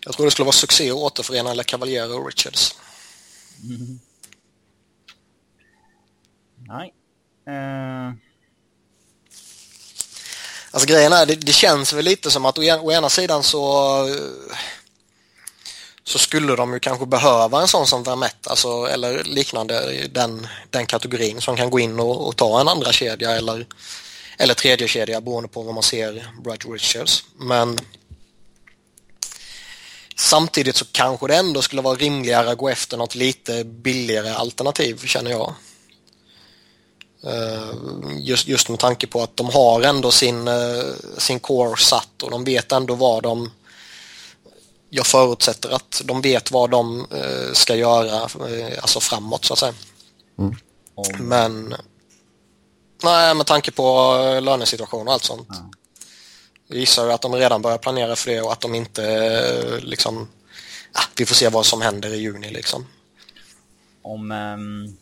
Jag 0.00 0.14
tror 0.14 0.24
det 0.26 0.30
skulle 0.30 0.44
vara 0.44 0.52
succé 0.52 0.90
att 0.90 0.96
återförena 0.96 1.50
eller 1.50 1.62
Cavalier 1.62 2.18
och 2.18 2.26
Richards. 2.26 2.74
Nej. 6.68 6.94
Eh, 7.46 8.12
Alltså 10.70 10.88
grejen 10.88 11.12
är, 11.12 11.26
det, 11.26 11.34
det 11.34 11.52
känns 11.52 11.92
väl 11.92 12.04
lite 12.04 12.30
som 12.30 12.46
att 12.46 12.58
å, 12.58 12.62
å 12.62 12.92
ena 12.92 13.08
sidan 13.08 13.42
så 13.42 13.62
eh, 14.08 14.56
så 16.08 16.18
skulle 16.18 16.56
de 16.56 16.72
ju 16.72 16.80
kanske 16.80 17.06
behöva 17.06 17.60
en 17.60 17.68
sån 17.68 17.86
som 17.86 18.02
Vermette, 18.02 18.50
alltså, 18.50 18.68
eller 18.68 19.24
liknande 19.24 19.92
i 19.92 20.08
den, 20.08 20.46
den 20.70 20.86
kategorin 20.86 21.40
som 21.40 21.56
kan 21.56 21.70
gå 21.70 21.80
in 21.80 22.00
och, 22.00 22.28
och 22.28 22.36
ta 22.36 22.60
en 22.60 22.68
andra 22.68 22.92
kedja 22.92 23.30
eller, 23.30 23.66
eller 24.38 24.54
tredje 24.54 24.88
kedja 24.88 25.20
beroende 25.20 25.48
på 25.48 25.62
vad 25.62 25.74
man 25.74 25.82
ser 25.82 26.32
Bright 26.44 26.64
Richards. 26.66 27.24
Men 27.36 27.78
samtidigt 30.16 30.76
så 30.76 30.84
kanske 30.92 31.26
det 31.26 31.36
ändå 31.36 31.62
skulle 31.62 31.82
vara 31.82 31.94
rimligare 31.94 32.50
att 32.50 32.58
gå 32.58 32.68
efter 32.68 32.96
något 32.96 33.14
lite 33.14 33.64
billigare 33.64 34.30
alternativ 34.30 35.06
känner 35.06 35.30
jag. 35.30 35.54
Eh, 37.24 37.74
just, 38.18 38.48
just 38.48 38.68
med 38.68 38.78
tanke 38.78 39.06
på 39.06 39.22
att 39.22 39.36
de 39.36 39.50
har 39.50 39.82
ändå 39.82 40.10
sin, 40.10 40.48
eh, 40.48 40.84
sin 41.18 41.40
core 41.40 41.76
satt 41.76 42.22
och 42.22 42.30
de 42.30 42.44
vet 42.44 42.72
ändå 42.72 42.94
vad 42.94 43.22
de 43.22 43.50
jag 44.90 45.06
förutsätter 45.06 45.70
att 45.70 46.02
de 46.04 46.20
vet 46.20 46.50
vad 46.50 46.70
de 46.70 47.00
eh, 47.00 47.52
ska 47.52 47.74
göra 47.76 48.16
eh, 48.50 48.78
alltså 48.80 49.00
framåt 49.00 49.44
så 49.44 49.52
att 49.52 49.58
säga. 49.58 49.74
om, 50.94 51.04
Men 51.18 51.74
nej, 53.04 53.34
med 53.34 53.46
tanke 53.46 53.70
på 53.70 54.16
eh, 54.22 54.42
lönesituation 54.42 55.08
och 55.08 55.12
allt 55.12 55.24
sånt. 55.24 55.48
Ja. 55.50 55.70
Jag 56.66 56.78
gissar 56.78 57.04
ju 57.04 57.12
att 57.12 57.22
de 57.22 57.34
redan 57.34 57.62
börjar 57.62 57.78
planera 57.78 58.16
för 58.16 58.30
det 58.30 58.42
och 58.42 58.52
att 58.52 58.60
de 58.60 58.74
inte 58.74 59.80
liksom 59.80 60.28
ja, 60.94 61.00
vi 61.18 61.26
får 61.26 61.34
se 61.34 61.48
vad 61.48 61.66
som 61.66 61.80
händer 61.80 62.14
i 62.14 62.16
juni 62.16 62.50
liksom. 62.50 62.86
om, 64.02 64.32
ehm, 64.32 64.96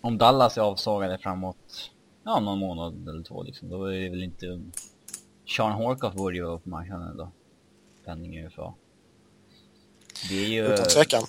om 0.00 0.18
Dallas 0.18 0.56
är 0.56 0.62
avsågade 0.62 1.18
framåt, 1.18 1.90
ja 2.24 2.40
någon 2.40 2.58
månad 2.58 3.08
eller 3.08 3.22
två 3.22 3.42
liksom, 3.42 3.68
då 3.68 3.84
är 3.84 4.00
det 4.00 4.10
väl 4.10 4.22
inte... 4.22 4.60
Sean 5.56 5.72
Horkoff 5.72 6.14
borde 6.14 6.36
ju 6.36 6.44
vara 6.44 6.58
på 6.58 6.68
marknaden 6.68 7.16
då. 7.16 7.32
Penning 8.04 8.44
UFA. 8.46 8.74
Det 10.28 10.44
är 10.44 10.48
ju... 10.48 10.64
Utan 10.64 10.86
tvekan. 10.86 11.22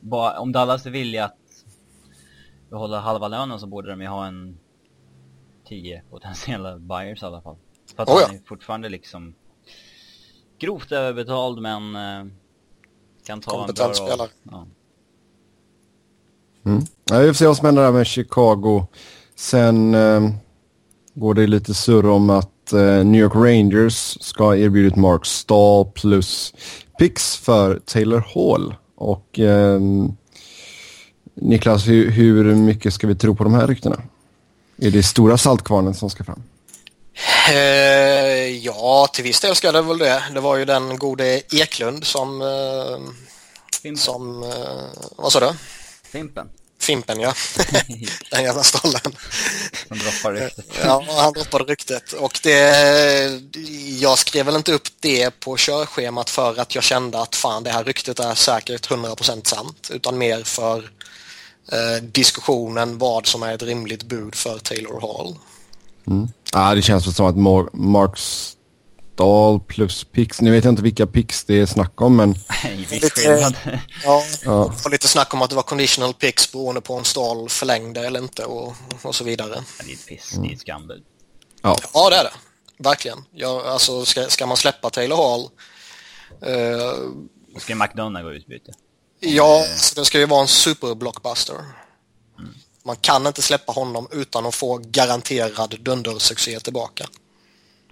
bara, 0.00 0.40
om 0.40 0.52
Dallas 0.52 0.86
är 0.86 0.90
villiga 0.90 1.24
att 1.24 1.36
behålla 2.70 3.00
halva 3.00 3.28
lönen 3.28 3.60
så 3.60 3.66
borde 3.66 3.90
de 3.90 4.00
ju 4.00 4.06
ha 4.06 4.26
en 4.26 4.58
10 5.68 6.02
potentiella 6.10 6.78
buyers 6.78 7.22
i 7.22 7.26
alla 7.26 7.42
fall. 7.42 7.56
För 7.96 8.02
att 8.02 8.08
Oh 8.08 8.16
ja. 8.20 8.26
han 8.26 8.36
är 8.36 8.40
fortfarande 8.46 8.88
liksom 8.88 9.34
grovt 10.60 10.92
överbetald 10.92 11.62
men 11.62 11.96
eh, 11.96 12.32
kan 13.26 13.40
ta 13.40 13.50
Kompetent 13.50 13.78
en 13.78 13.84
bra 13.84 13.86
roll. 13.86 14.08
spelare. 14.08 14.28
Ja. 14.42 14.66
Mm. 16.66 16.82
Ja, 17.10 17.18
vi 17.18 17.26
får 17.26 17.34
se 17.34 17.46
vad 17.46 17.56
som 17.56 17.66
händer 17.66 17.82
där 17.82 17.92
med 17.92 18.06
Chicago. 18.06 18.86
Sen 19.34 19.94
eh, 19.94 20.30
går 21.14 21.34
det 21.34 21.46
lite 21.46 21.74
surr 21.74 22.06
om 22.06 22.30
att 22.30 22.72
eh, 22.72 23.04
New 23.04 23.20
York 23.20 23.34
Rangers 23.34 24.18
ska 24.20 24.44
ha 24.44 24.56
erbjudit 24.56 24.96
Mark 24.96 25.26
Stahl 25.26 25.84
plus 25.94 26.54
picks 26.98 27.36
för 27.36 27.78
Taylor 27.78 28.24
Hall. 28.34 28.74
Och 28.96 29.38
eh, 29.38 29.80
Niklas, 31.34 31.86
hur, 31.86 32.10
hur 32.10 32.54
mycket 32.54 32.94
ska 32.94 33.06
vi 33.06 33.14
tro 33.14 33.34
på 33.34 33.44
de 33.44 33.54
här 33.54 33.66
ryktena? 33.66 34.02
Är 34.78 34.90
det 34.90 35.02
stora 35.02 35.38
saltkvarnen 35.38 35.94
som 35.94 36.10
ska 36.10 36.24
fram? 36.24 36.42
Eh, 37.50 38.56
ja, 38.56 39.08
till 39.12 39.24
viss 39.24 39.40
del 39.40 39.54
ska 39.54 39.72
det 39.72 39.82
väl 39.82 39.98
det. 39.98 40.22
Det 40.34 40.40
var 40.40 40.56
ju 40.56 40.64
den 40.64 40.98
gode 40.98 41.42
Eklund 41.52 42.04
som, 42.04 42.42
eh, 42.42 43.94
som 43.96 44.42
eh, 44.42 44.50
vad 45.16 45.32
sa 45.32 45.40
du? 45.40 45.52
Fimpen. 46.02 46.48
Fimpen 46.80 47.20
ja. 47.20 47.34
Den 48.30 48.42
jävla 48.44 48.62
stollen. 48.62 49.00
Som 49.88 49.98
droppar 49.98 50.32
ryktet. 50.32 50.66
Ja, 50.84 51.04
han 51.08 51.32
droppade 51.32 51.64
ryktet. 51.64 52.12
Och 52.12 52.40
det, 52.42 53.40
jag 54.00 54.18
skrev 54.18 54.46
väl 54.46 54.56
inte 54.56 54.72
upp 54.72 54.88
det 55.00 55.40
på 55.40 55.56
körschemat 55.56 56.30
för 56.30 56.60
att 56.60 56.74
jag 56.74 56.84
kände 56.84 57.20
att 57.20 57.34
fan 57.34 57.64
det 57.64 57.70
här 57.70 57.84
ryktet 57.84 58.20
är 58.20 58.34
säkert 58.34 58.90
100% 58.90 59.48
sant. 59.48 59.90
Utan 59.92 60.18
mer 60.18 60.44
för 60.44 60.90
eh, 61.72 62.02
diskussionen 62.02 62.98
vad 62.98 63.26
som 63.26 63.42
är 63.42 63.54
ett 63.54 63.62
rimligt 63.62 64.02
bud 64.02 64.34
för 64.34 64.58
Taylor 64.58 65.00
Hall. 65.00 65.36
Mm. 66.06 66.28
Ah, 66.52 66.74
det 66.74 66.82
känns 66.82 67.06
väl 67.06 67.14
som 67.14 67.26
att 67.26 67.36
Mar 67.72 68.14
Stahl 69.18 69.60
plus 69.60 70.04
Pix. 70.04 70.40
Nu 70.40 70.50
vet 70.50 70.64
jag 70.64 70.72
inte 70.72 70.82
vilka 70.82 71.06
Pix 71.06 71.44
det 71.44 71.60
är 71.60 71.66
snack 71.66 72.00
om 72.00 72.16
men... 72.16 72.32
Viss 72.90 73.12
skillnad. 73.12 73.54
Ja, 74.04 74.22
Ja. 74.44 74.74
och 74.84 74.90
lite 74.90 75.08
snack 75.08 75.34
om 75.34 75.42
att 75.42 75.50
det 75.50 75.56
var 75.56 75.62
conditional 75.62 76.14
picks 76.14 76.52
beroende 76.52 76.80
på 76.80 76.94
om 76.94 77.04
Stahl 77.04 77.48
förlängde 77.48 78.06
eller 78.06 78.20
inte 78.20 78.44
och, 78.44 78.74
och 79.02 79.14
så 79.14 79.24
vidare. 79.24 79.64
det 79.84 79.90
är 79.90 79.94
ett 79.94 80.06
piss, 80.06 80.30
det 80.42 80.48
är 80.48 80.52
ett 80.52 80.60
skambud. 80.60 81.02
Ja. 81.62 81.76
Ja, 81.94 82.10
det 82.10 82.16
är 82.16 82.24
det. 82.24 82.32
Verkligen. 82.78 83.24
Ja, 83.34 83.62
alltså, 83.66 84.04
ska, 84.04 84.28
ska 84.28 84.46
man 84.46 84.56
släppa 84.56 84.90
Taylor 84.90 85.16
Hall 85.16 85.40
eh, 86.42 86.92
Då 87.54 87.60
ska 87.60 87.74
McDonough 87.74 88.22
gå 88.24 88.32
utbyte. 88.32 88.72
Ja, 89.20 89.64
så 89.76 90.00
det 90.00 90.04
ska 90.04 90.18
ju 90.18 90.26
vara 90.26 90.40
en 90.40 90.48
superblockbuster. 90.48 91.56
Man 92.84 92.96
kan 92.96 93.26
inte 93.26 93.42
släppa 93.42 93.72
honom 93.72 94.08
utan 94.12 94.46
att 94.46 94.54
få 94.54 94.80
garanterad 94.84 95.76
dundersuccé 95.80 96.60
tillbaka. 96.60 97.06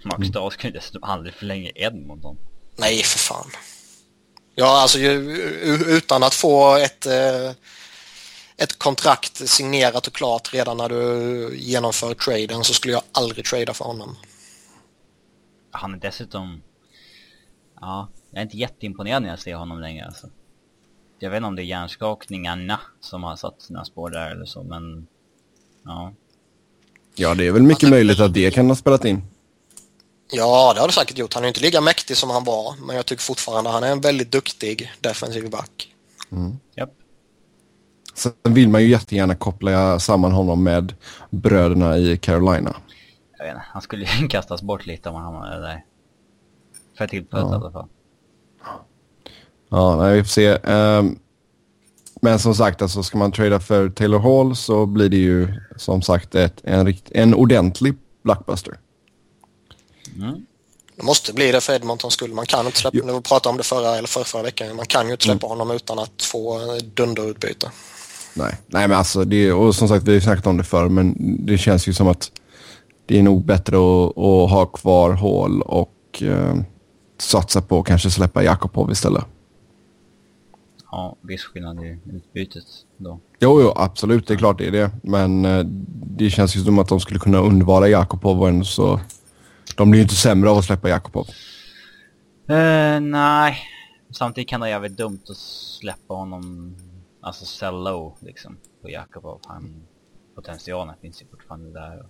Mark 0.03 0.25
Stahl 0.25 0.51
ska 0.51 0.67
ju 0.67 0.73
dessutom 0.73 1.03
aldrig 1.03 1.33
förlänga 1.33 1.71
Edmonton. 1.75 2.37
Nej, 2.75 3.03
för 3.03 3.19
fan. 3.19 3.51
Ja, 4.55 4.81
alltså 4.81 4.99
utan 5.87 6.23
att 6.23 6.33
få 6.33 6.75
ett, 6.75 7.05
eh, 7.05 7.51
ett 8.57 8.79
kontrakt 8.79 9.49
signerat 9.49 10.07
och 10.07 10.13
klart 10.13 10.53
redan 10.53 10.77
när 10.77 10.89
du 10.89 11.57
genomför 11.57 12.13
traden 12.13 12.63
så 12.63 12.73
skulle 12.73 12.93
jag 12.93 13.03
aldrig 13.11 13.45
trada 13.45 13.73
för 13.73 13.85
honom. 13.85 14.15
Han 15.71 15.93
är 15.93 15.97
dessutom... 15.97 16.61
Ja, 17.81 18.09
jag 18.31 18.39
är 18.39 18.43
inte 18.43 18.57
jätteimponerad 18.57 19.21
när 19.21 19.29
jag 19.29 19.39
ser 19.39 19.55
honom 19.55 19.81
längre 19.81 20.05
alltså. 20.05 20.29
Jag 21.19 21.29
vet 21.29 21.37
inte 21.37 21.47
om 21.47 21.55
det 21.55 21.61
är 21.61 21.65
hjärnskakningarna 21.65 22.79
som 22.99 23.23
har 23.23 23.35
satt 23.35 23.61
sina 23.61 23.85
spår 23.85 24.09
där 24.09 24.31
eller 24.31 24.45
så, 24.45 24.63
men... 24.63 25.07
Ja. 25.85 26.13
ja, 27.15 27.35
det 27.35 27.47
är 27.47 27.51
väl 27.51 27.63
mycket 27.63 27.89
möjligt 27.89 28.19
att 28.19 28.33
det 28.33 28.51
kan 28.51 28.67
ha 28.67 28.75
spelat 28.75 29.05
in. 29.05 29.23
Ja, 30.31 30.73
det 30.73 30.79
har 30.79 30.87
det 30.87 30.93
säkert 30.93 31.17
gjort. 31.17 31.33
Han 31.33 31.43
är 31.43 31.47
inte 31.47 31.59
lika 31.61 31.81
mäktig 31.81 32.17
som 32.17 32.29
han 32.29 32.43
var, 32.43 32.75
men 32.85 32.95
jag 32.95 33.05
tycker 33.05 33.23
fortfarande 33.23 33.69
han 33.69 33.83
är 33.83 33.91
en 33.91 34.01
väldigt 34.01 34.31
duktig 34.31 34.91
defensiv 35.01 35.49
back. 35.49 35.93
Japp. 36.75 36.89
Sen 38.13 38.33
vill 38.43 38.69
man 38.69 38.81
ju 38.81 38.89
jättegärna 38.89 39.35
koppla 39.35 39.99
samman 39.99 40.31
honom 40.31 40.63
med 40.63 40.95
bröderna 41.29 41.97
i 41.97 42.17
Carolina. 42.17 42.75
Jag 43.37 43.45
vet 43.45 43.53
inte, 43.53 43.65
han 43.71 43.81
skulle 43.81 44.05
ju 44.05 44.27
kastas 44.29 44.61
bort 44.61 44.85
lite 44.85 45.09
om 45.09 45.15
han 45.15 45.23
hamnade 45.23 45.61
där. 45.61 45.83
För 46.97 47.07
tillfället 47.07 47.45
Ja. 47.49 47.51
i 47.51 47.55
alla 47.55 47.71
fall. 47.71 47.87
Ja, 49.69 49.95
nej, 49.95 50.15
vi 50.15 50.23
får 50.23 50.29
se. 50.29 50.57
Ehm, 50.63 51.19
men 52.21 52.39
som 52.39 52.55
sagt, 52.55 52.81
alltså, 52.81 53.03
ska 53.03 53.17
man 53.17 53.31
trada 53.31 53.59
för 53.59 53.89
Taylor 53.89 54.19
Hall 54.19 54.55
så 54.55 54.85
blir 54.85 55.09
det 55.09 55.17
ju 55.17 55.47
som 55.75 56.01
sagt 56.01 56.35
ett, 56.35 56.61
en, 56.63 56.85
rikt, 56.85 57.11
en 57.11 57.33
ordentlig 57.33 57.93
blockbuster. 58.23 58.79
Mm. 60.17 60.45
Det 60.95 61.03
måste 61.03 61.33
bli 61.33 61.51
det 61.51 61.61
för 61.61 61.73
Edmontons 61.73 62.13
skull. 62.13 62.33
Man 62.33 62.45
kan 62.45 62.65
inte 62.65 62.77
släppa, 62.77 63.13
vi 63.13 63.21
pratade 63.21 63.49
om 63.49 63.57
det 63.57 63.63
förra 63.63 63.97
eller 63.97 64.07
förra, 64.07 64.23
förra 64.23 64.43
veckan, 64.43 64.75
man 64.75 64.85
kan 64.85 65.05
ju 65.05 65.11
inte 65.11 65.23
släppa 65.23 65.47
honom 65.47 65.71
utan 65.71 65.99
att 65.99 66.21
få 66.21 66.59
eh, 66.59 66.83
dunderutbyte. 66.93 67.71
Nej, 68.33 68.57
nej 68.67 68.87
men 68.87 68.97
alltså, 68.97 69.23
det, 69.23 69.51
och 69.51 69.75
som 69.75 69.87
sagt 69.87 70.03
vi 70.03 70.11
har 70.11 70.15
ju 70.15 70.21
snackat 70.21 70.47
om 70.47 70.57
det 70.57 70.63
förr, 70.63 70.89
men 70.89 71.15
det 71.45 71.57
känns 71.57 71.87
ju 71.87 71.93
som 71.93 72.07
att 72.07 72.31
det 73.05 73.19
är 73.19 73.23
nog 73.23 73.45
bättre 73.45 73.77
att, 73.77 74.17
att 74.17 74.49
ha 74.49 74.65
kvar 74.65 75.11
Hall 75.11 75.61
och 75.61 76.23
eh, 76.23 76.55
satsa 77.19 77.61
på 77.61 77.79
att 77.79 77.85
kanske 77.85 78.09
släppa 78.09 78.43
Jakobov 78.43 78.91
istället. 78.91 79.23
Ja, 80.91 81.15
viss 81.21 81.43
skillnad 81.43 81.85
i 81.85 81.99
utbytet 82.13 82.63
då. 82.97 83.19
Jo, 83.39 83.61
jo, 83.61 83.73
absolut, 83.75 84.27
det 84.27 84.33
är 84.33 84.37
klart 84.37 84.57
det 84.57 84.67
är 84.67 84.71
det. 84.71 84.91
Men 85.01 85.45
eh, 85.45 85.65
det 86.17 86.29
känns 86.29 86.55
ju 86.55 86.63
som 86.63 86.79
att 86.79 86.87
de 86.87 86.99
skulle 86.99 87.19
kunna 87.19 87.37
undvara 87.37 87.87
Jakobov 87.87 88.41
och 88.41 88.49
ändå 88.49 88.65
så... 88.65 88.99
De 89.77 89.91
blir 89.91 89.99
ju 89.99 90.03
inte 90.03 90.15
sämre 90.15 90.49
av 90.49 90.57
att 90.57 90.65
släppa 90.65 90.89
Jakobov. 90.89 91.27
Eh, 92.49 92.99
nej. 92.99 93.57
Samtidigt 94.11 94.49
kan 94.49 94.59
det 94.59 94.61
vara 94.63 94.69
jävligt 94.69 94.97
dumt 94.97 95.21
att 95.29 95.37
släppa 95.37 96.13
honom, 96.13 96.75
alltså 97.21 97.45
sell 97.45 97.83
low 97.83 98.17
liksom, 98.19 98.57
på 98.81 98.89
Jakobov. 98.89 99.39
Han, 99.47 99.81
potentialen 100.35 100.95
finns 101.01 101.21
ju 101.21 101.25
fortfarande 101.25 101.79
där. 101.79 101.99
Och, 101.99 102.09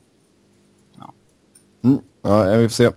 Mm, 1.84 2.00
ja, 2.22 2.44
vi 2.44 2.70
får 2.70 2.74
se. 2.74 2.90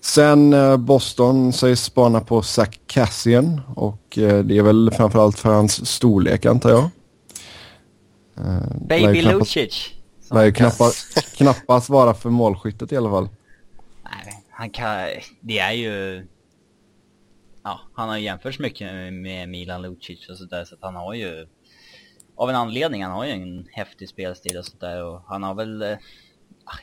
Sen 0.00 0.52
eh, 0.52 0.76
Boston 0.76 1.52
sägs 1.52 1.82
spana 1.82 2.20
på 2.20 2.42
Zach 2.42 2.80
Cassian 2.86 3.60
och 3.76 4.18
eh, 4.18 4.44
det 4.44 4.58
är 4.58 4.62
väl 4.62 4.90
framförallt 4.90 5.38
för 5.38 5.54
hans 5.54 5.88
storlek 5.90 6.46
antar 6.46 6.70
jag. 6.70 6.90
Eh, 8.36 8.76
Baby 8.88 9.22
Lucic! 9.22 9.90
som 10.22 10.36
Lär 10.36 10.50
knappast, 10.50 11.36
knappast 11.36 11.88
vara 11.88 12.14
för 12.14 12.30
målskyttet 12.30 12.92
i 12.92 12.96
alla 12.96 13.10
fall. 13.10 13.28
Nej, 14.10 14.44
han 14.50 14.70
kan, 14.70 15.08
det 15.40 15.58
är 15.58 15.72
ju... 15.72 16.26
Ja, 17.64 17.80
han 17.94 18.08
har 18.08 18.16
jämförts 18.16 18.58
mycket 18.58 18.92
med- 18.94 19.12
med 19.12 19.48
Milan 19.48 19.82
Lucic 19.82 20.28
och 20.28 20.38
sådär 20.38 20.64
så 20.64 20.74
att 20.74 20.80
han 20.82 20.94
har 20.94 21.14
ju... 21.14 21.46
Av 22.36 22.50
en 22.50 22.56
anledning, 22.56 23.02
han 23.04 23.12
har 23.12 23.24
ju 23.24 23.30
en 23.32 23.68
häftig 23.72 24.08
spelstil 24.08 24.56
och 24.58 24.64
sådär 24.66 25.04
och 25.04 25.22
han 25.26 25.42
har 25.42 25.54
väl 25.54 25.82
eh, 25.82 25.96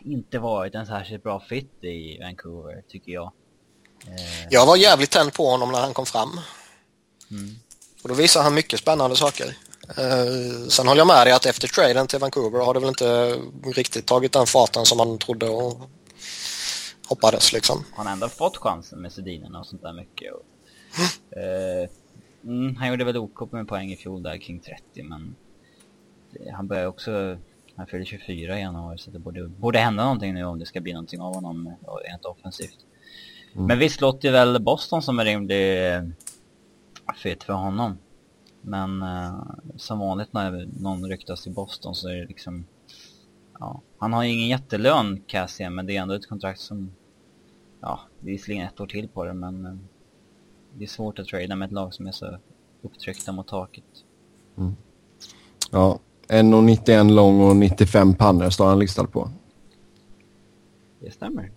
inte 0.02 0.40
varit 0.40 0.76
en 0.76 0.86
särskilt 0.86 1.24
bra 1.24 1.40
fit 1.40 1.84
i 1.84 2.18
Vancouver, 2.22 2.84
tycker 2.90 3.12
jag. 3.12 3.32
Eh, 4.08 4.48
Jag 4.50 4.66
var 4.66 4.78
jävligt 4.78 5.12
tänd 5.12 5.34
på 5.34 5.50
honom 5.50 5.72
när 5.72 5.80
han 5.82 5.94
kom 5.94 6.06
fram. 6.06 6.30
Mm. 7.32 7.56
Och 8.04 8.10
då 8.10 8.16
visar 8.16 8.44
han 8.44 8.54
mycket 8.54 8.80
spännande 8.80 9.16
saker. 9.16 9.58
Eh, 9.98 10.68
sen 10.70 10.88
håller 10.88 11.00
jag 11.02 11.08
med 11.08 11.28
dig 11.28 11.34
att 11.34 11.46
efter 11.46 11.68
traden 11.68 12.08
till 12.08 12.20
Vancouver 12.20 12.60
har 12.60 12.74
det 12.74 12.80
väl 12.80 12.90
inte 12.90 13.36
riktigt 13.76 14.06
tagit 14.06 14.32
den 14.34 14.46
farten 14.46 14.86
som 14.86 14.98
man 14.98 15.18
trodde 15.18 15.50
och 15.50 15.90
hoppades 17.10 17.54
liksom. 17.54 17.84
han 17.96 18.06
har 18.06 18.14
ändå 18.14 18.30
fått 18.30 18.58
chansen 18.58 19.02
med 19.02 19.12
Sedinen 19.12 19.56
och 19.56 19.66
sånt 19.66 19.82
där 19.82 19.94
mycket. 19.94 20.34
Och, 20.34 20.46
eh, 21.38 21.90
mm, 22.44 22.76
han 22.76 22.90
gjorde 22.90 23.04
väl 23.04 23.18
OK 23.18 23.52
med 23.52 23.68
poäng 23.68 23.92
i 23.92 23.96
fjol 23.96 24.24
där 24.24 24.38
kring 24.38 24.60
30 24.60 25.04
men 25.04 25.36
det, 26.32 26.52
han 26.52 26.68
börjar 26.68 26.86
också, 26.86 27.38
han 27.76 27.88
fyller 27.88 28.06
24 28.06 28.58
i 28.58 28.62
januari 28.62 28.98
så 28.98 29.12
det 29.12 29.20
borde, 29.20 29.48
borde 29.48 29.80
hända 29.80 30.04
någonting 30.04 30.34
nu 30.34 30.44
om 30.44 30.60
det 30.60 30.66
ska 30.66 30.82
bli 30.82 30.94
någonting 30.94 31.22
av 31.22 31.36
honom 31.36 31.68
eh, 31.68 32.10
rent 32.10 32.26
offensivt. 32.26 32.86
Men 33.56 33.80
visst 33.80 34.02
låter 34.02 34.28
ju 34.28 34.32
väl 34.32 34.62
Boston 34.62 35.02
som 35.02 35.20
en 35.20 35.26
rimlig 35.26 35.94
eh, 35.94 36.04
fit 37.16 37.44
för 37.44 37.54
honom. 37.54 37.98
Men 38.62 39.02
eh, 39.02 39.42
som 39.76 40.00
vanligt 40.00 40.34
när 40.34 40.70
någon 40.82 41.06
ryktas 41.06 41.44
till 41.44 41.52
Boston 41.52 41.96
så 41.96 42.08
är 42.08 42.16
det 42.16 42.26
liksom 42.26 42.66
Ja, 43.60 43.82
han 43.98 44.14
har 44.14 44.24
ju 44.24 44.30
ingen 44.32 44.48
jättelön 44.48 45.22
Cassian 45.28 45.76
men 45.76 45.86
det 45.86 45.98
är 45.98 46.02
ändå 46.02 46.14
ett 46.14 46.30
kontrakt 46.30 46.60
som 46.60 46.92
Ja, 47.82 48.00
det 48.20 48.30
är 48.30 48.32
visserligen 48.32 48.68
ett 48.68 48.80
år 48.80 48.88
till 48.88 49.08
på 49.08 49.26
det 49.26 49.34
men 49.34 49.66
eh, 49.66 49.74
Det 50.78 50.84
är 50.84 50.88
svårt 50.88 51.20
att 51.20 51.28
trada 51.28 51.56
med 51.56 51.66
ett 51.66 51.72
lag 51.72 51.94
som 51.94 52.08
är 52.08 52.12
så 52.12 52.38
upptryckta 52.82 53.32
mot 53.32 53.48
taket. 53.48 53.84
Ja, 55.72 56.00
1,91 56.28 57.12
lång 57.12 57.42
och 57.42 57.56
95 57.56 58.14
pannor 58.14 58.50
står 58.50 58.66
han 58.66 58.80
listad 58.80 59.08
på. 59.08 59.30
Det 61.00 61.12
stämmer. 61.12 61.52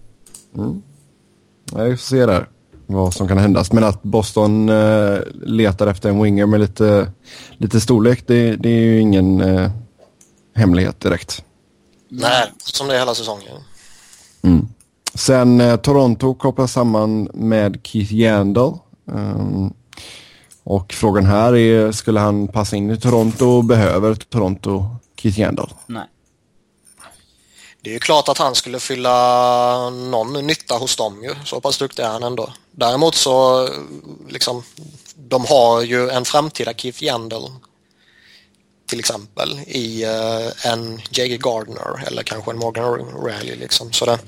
Ja, 1.73 1.85
vi 1.85 1.91
får 1.91 1.97
se 1.97 2.26
där 2.26 2.49
vad 2.87 3.15
som 3.15 3.29
kan 3.29 3.38
hända. 3.38 3.65
Men 3.73 3.85
att 3.85 4.03
Boston 4.03 4.69
eh, 4.69 5.19
letar 5.35 5.87
efter 5.87 6.09
en 6.09 6.23
winger 6.23 6.47
med 6.47 6.61
lite, 6.61 7.12
lite 7.57 7.81
storlek, 7.81 8.26
det, 8.26 8.57
det 8.57 8.69
är 8.69 8.81
ju 8.81 9.00
ingen 9.00 9.41
eh, 9.41 9.71
hemlighet 10.55 11.00
direkt. 11.00 11.45
Nej, 12.21 12.53
som 12.59 12.89
det 12.89 12.95
är 12.95 12.99
hela 12.99 13.15
säsongen. 13.15 13.63
Sen 15.17 15.61
eh, 15.61 15.77
Toronto 15.77 16.35
kopplas 16.35 16.73
samman 16.73 17.29
med 17.35 17.81
Keith 17.83 18.15
Yandel. 18.15 18.73
Ehm, 19.13 19.73
och 20.65 20.93
frågan 20.93 21.27
här 21.27 21.57
är, 21.57 21.93
skulle 21.93 22.21
han 22.21 22.49
passa 22.49 22.77
in 22.77 22.91
i 22.91 23.01
Toronto 23.01 23.47
och 23.47 23.65
behöver 23.65 24.15
Toronto 24.15 24.85
Keith 25.17 25.41
Yandel? 25.41 25.69
Nej. 25.87 26.05
Det 27.83 27.91
är 27.91 27.95
ju 27.95 28.01
klart 28.01 28.29
att 28.29 28.39
han 28.39 28.55
skulle 28.55 28.81
fylla 28.81 29.91
någon 29.91 30.47
nytta 30.47 30.75
hos 30.75 30.97
dem 30.97 31.23
ju. 31.23 31.35
Så 31.45 31.61
pass 31.61 31.79
duktig 31.79 32.03
är 32.03 32.09
han 32.09 32.23
ändå. 32.23 32.53
Däremot 32.71 33.15
så 33.15 33.69
liksom 34.29 34.63
de 35.17 35.45
har 35.45 35.83
ju 35.83 36.11
en 36.11 36.25
framtida 36.25 36.75
Keith 36.75 37.05
Yandel 37.05 37.43
till 38.87 38.99
exempel 38.99 39.61
i 39.66 40.05
eh, 40.05 40.73
en 40.73 41.00
J.G. 41.11 41.37
Gardner 41.37 42.07
eller 42.07 42.23
kanske 42.23 42.50
en 42.50 42.59
Morgan 42.59 42.99
Rally 43.25 43.57
liksom. 43.57 43.93
Så 43.93 44.07
det, 44.07 44.19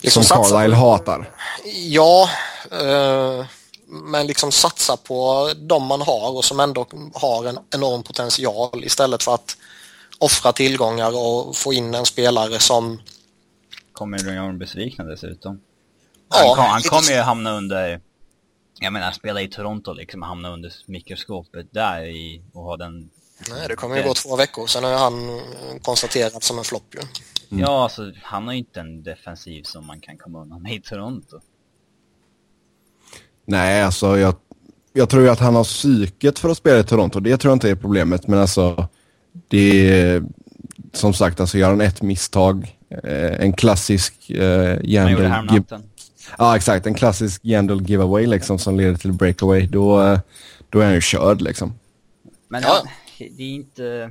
liksom 0.00 0.24
Som 0.24 0.36
satsa- 0.36 0.50
Carlisle 0.50 0.76
hatar. 0.76 1.30
Ja, 1.74 2.30
eh, 2.72 3.46
men 3.88 4.26
liksom 4.26 4.52
satsa 4.52 4.96
på 4.96 5.50
de 5.56 5.86
man 5.86 6.00
har 6.02 6.30
och 6.36 6.44
som 6.44 6.60
ändå 6.60 6.86
har 7.14 7.46
en 7.46 7.58
enorm 7.74 8.02
potential 8.02 8.84
istället 8.84 9.22
för 9.22 9.34
att 9.34 9.56
offra 10.18 10.52
tillgångar 10.52 11.16
och 11.16 11.56
få 11.56 11.72
in 11.72 11.94
en 11.94 12.06
spelare 12.06 12.58
som... 12.58 13.00
Kommer 13.92 14.18
de 14.18 14.34
göra 14.34 14.52
besvikna 14.52 15.04
dessutom. 15.04 15.60
Ja, 16.30 16.36
Han, 16.36 16.56
kom, 16.56 16.64
han 16.64 16.82
kommer 16.82 17.16
ju 17.16 17.20
hamna 17.20 17.52
under, 17.56 18.00
jag 18.80 18.92
menar 18.92 19.12
spela 19.12 19.40
i 19.42 19.48
Toronto 19.48 19.92
liksom, 19.92 20.22
hamna 20.22 20.50
under 20.52 20.72
mikroskopet 20.86 21.66
där 21.70 22.02
i, 22.02 22.42
och 22.52 22.62
ha 22.62 22.76
den 22.76 23.10
Nej, 23.50 23.68
det 23.68 23.76
kommer 23.76 23.96
ju 23.96 24.02
gå 24.02 24.14
två 24.14 24.36
veckor, 24.36 24.66
sen 24.66 24.84
är 24.84 24.94
han 24.94 25.40
konstaterad 25.82 26.42
som 26.42 26.58
en 26.58 26.64
flopp 26.64 26.94
ju. 26.94 27.00
Ja, 27.60 27.82
alltså 27.82 28.12
han 28.22 28.46
har 28.46 28.52
ju 28.52 28.58
inte 28.58 28.80
en 28.80 29.02
defensiv 29.02 29.62
som 29.62 29.86
man 29.86 30.00
kan 30.00 30.16
komma 30.18 30.42
undan 30.42 30.62
med 30.62 30.72
i 30.74 30.80
Toronto. 30.80 31.40
Nej, 33.44 33.82
alltså 33.82 34.18
jag, 34.18 34.34
jag 34.92 35.08
tror 35.10 35.22
ju 35.22 35.28
att 35.28 35.38
han 35.38 35.54
har 35.54 35.64
psyket 35.64 36.38
för 36.38 36.48
att 36.48 36.56
spela 36.58 36.78
i 36.78 36.84
Toronto. 36.84 37.20
Det 37.20 37.36
tror 37.36 37.50
jag 37.50 37.56
inte 37.56 37.70
är 37.70 37.74
problemet. 37.74 38.26
Men 38.26 38.38
alltså, 38.38 38.88
det 39.48 39.90
är 40.00 40.22
som 40.92 41.14
sagt, 41.14 41.40
alltså 41.40 41.58
gör 41.58 41.68
han 41.70 41.80
ett 41.80 42.02
misstag, 42.02 42.76
eh, 43.04 43.40
en 43.40 43.52
klassisk 43.52 44.30
eh, 44.30 44.40
Han 44.40 44.76
gjorde 44.76 44.88
Yandel... 44.88 45.16
give- 45.18 45.28
häromnatten. 45.28 45.82
Ja, 46.38 46.56
exakt. 46.56 46.86
En 46.86 46.94
klassisk 46.94 47.44
Yandel 47.44 47.82
giveaway 47.82 48.26
liksom 48.26 48.58
som 48.58 48.76
leder 48.76 48.94
till 48.98 49.12
breakaway. 49.12 49.66
Då, 49.66 50.02
eh, 50.02 50.18
då 50.70 50.80
är 50.80 50.84
han 50.84 50.94
ju 50.94 51.00
körd 51.00 51.40
liksom. 51.40 51.74
Men 52.48 52.62
Ja. 52.62 52.82
Det 53.18 53.42
är 53.42 53.54
inte... 53.54 54.10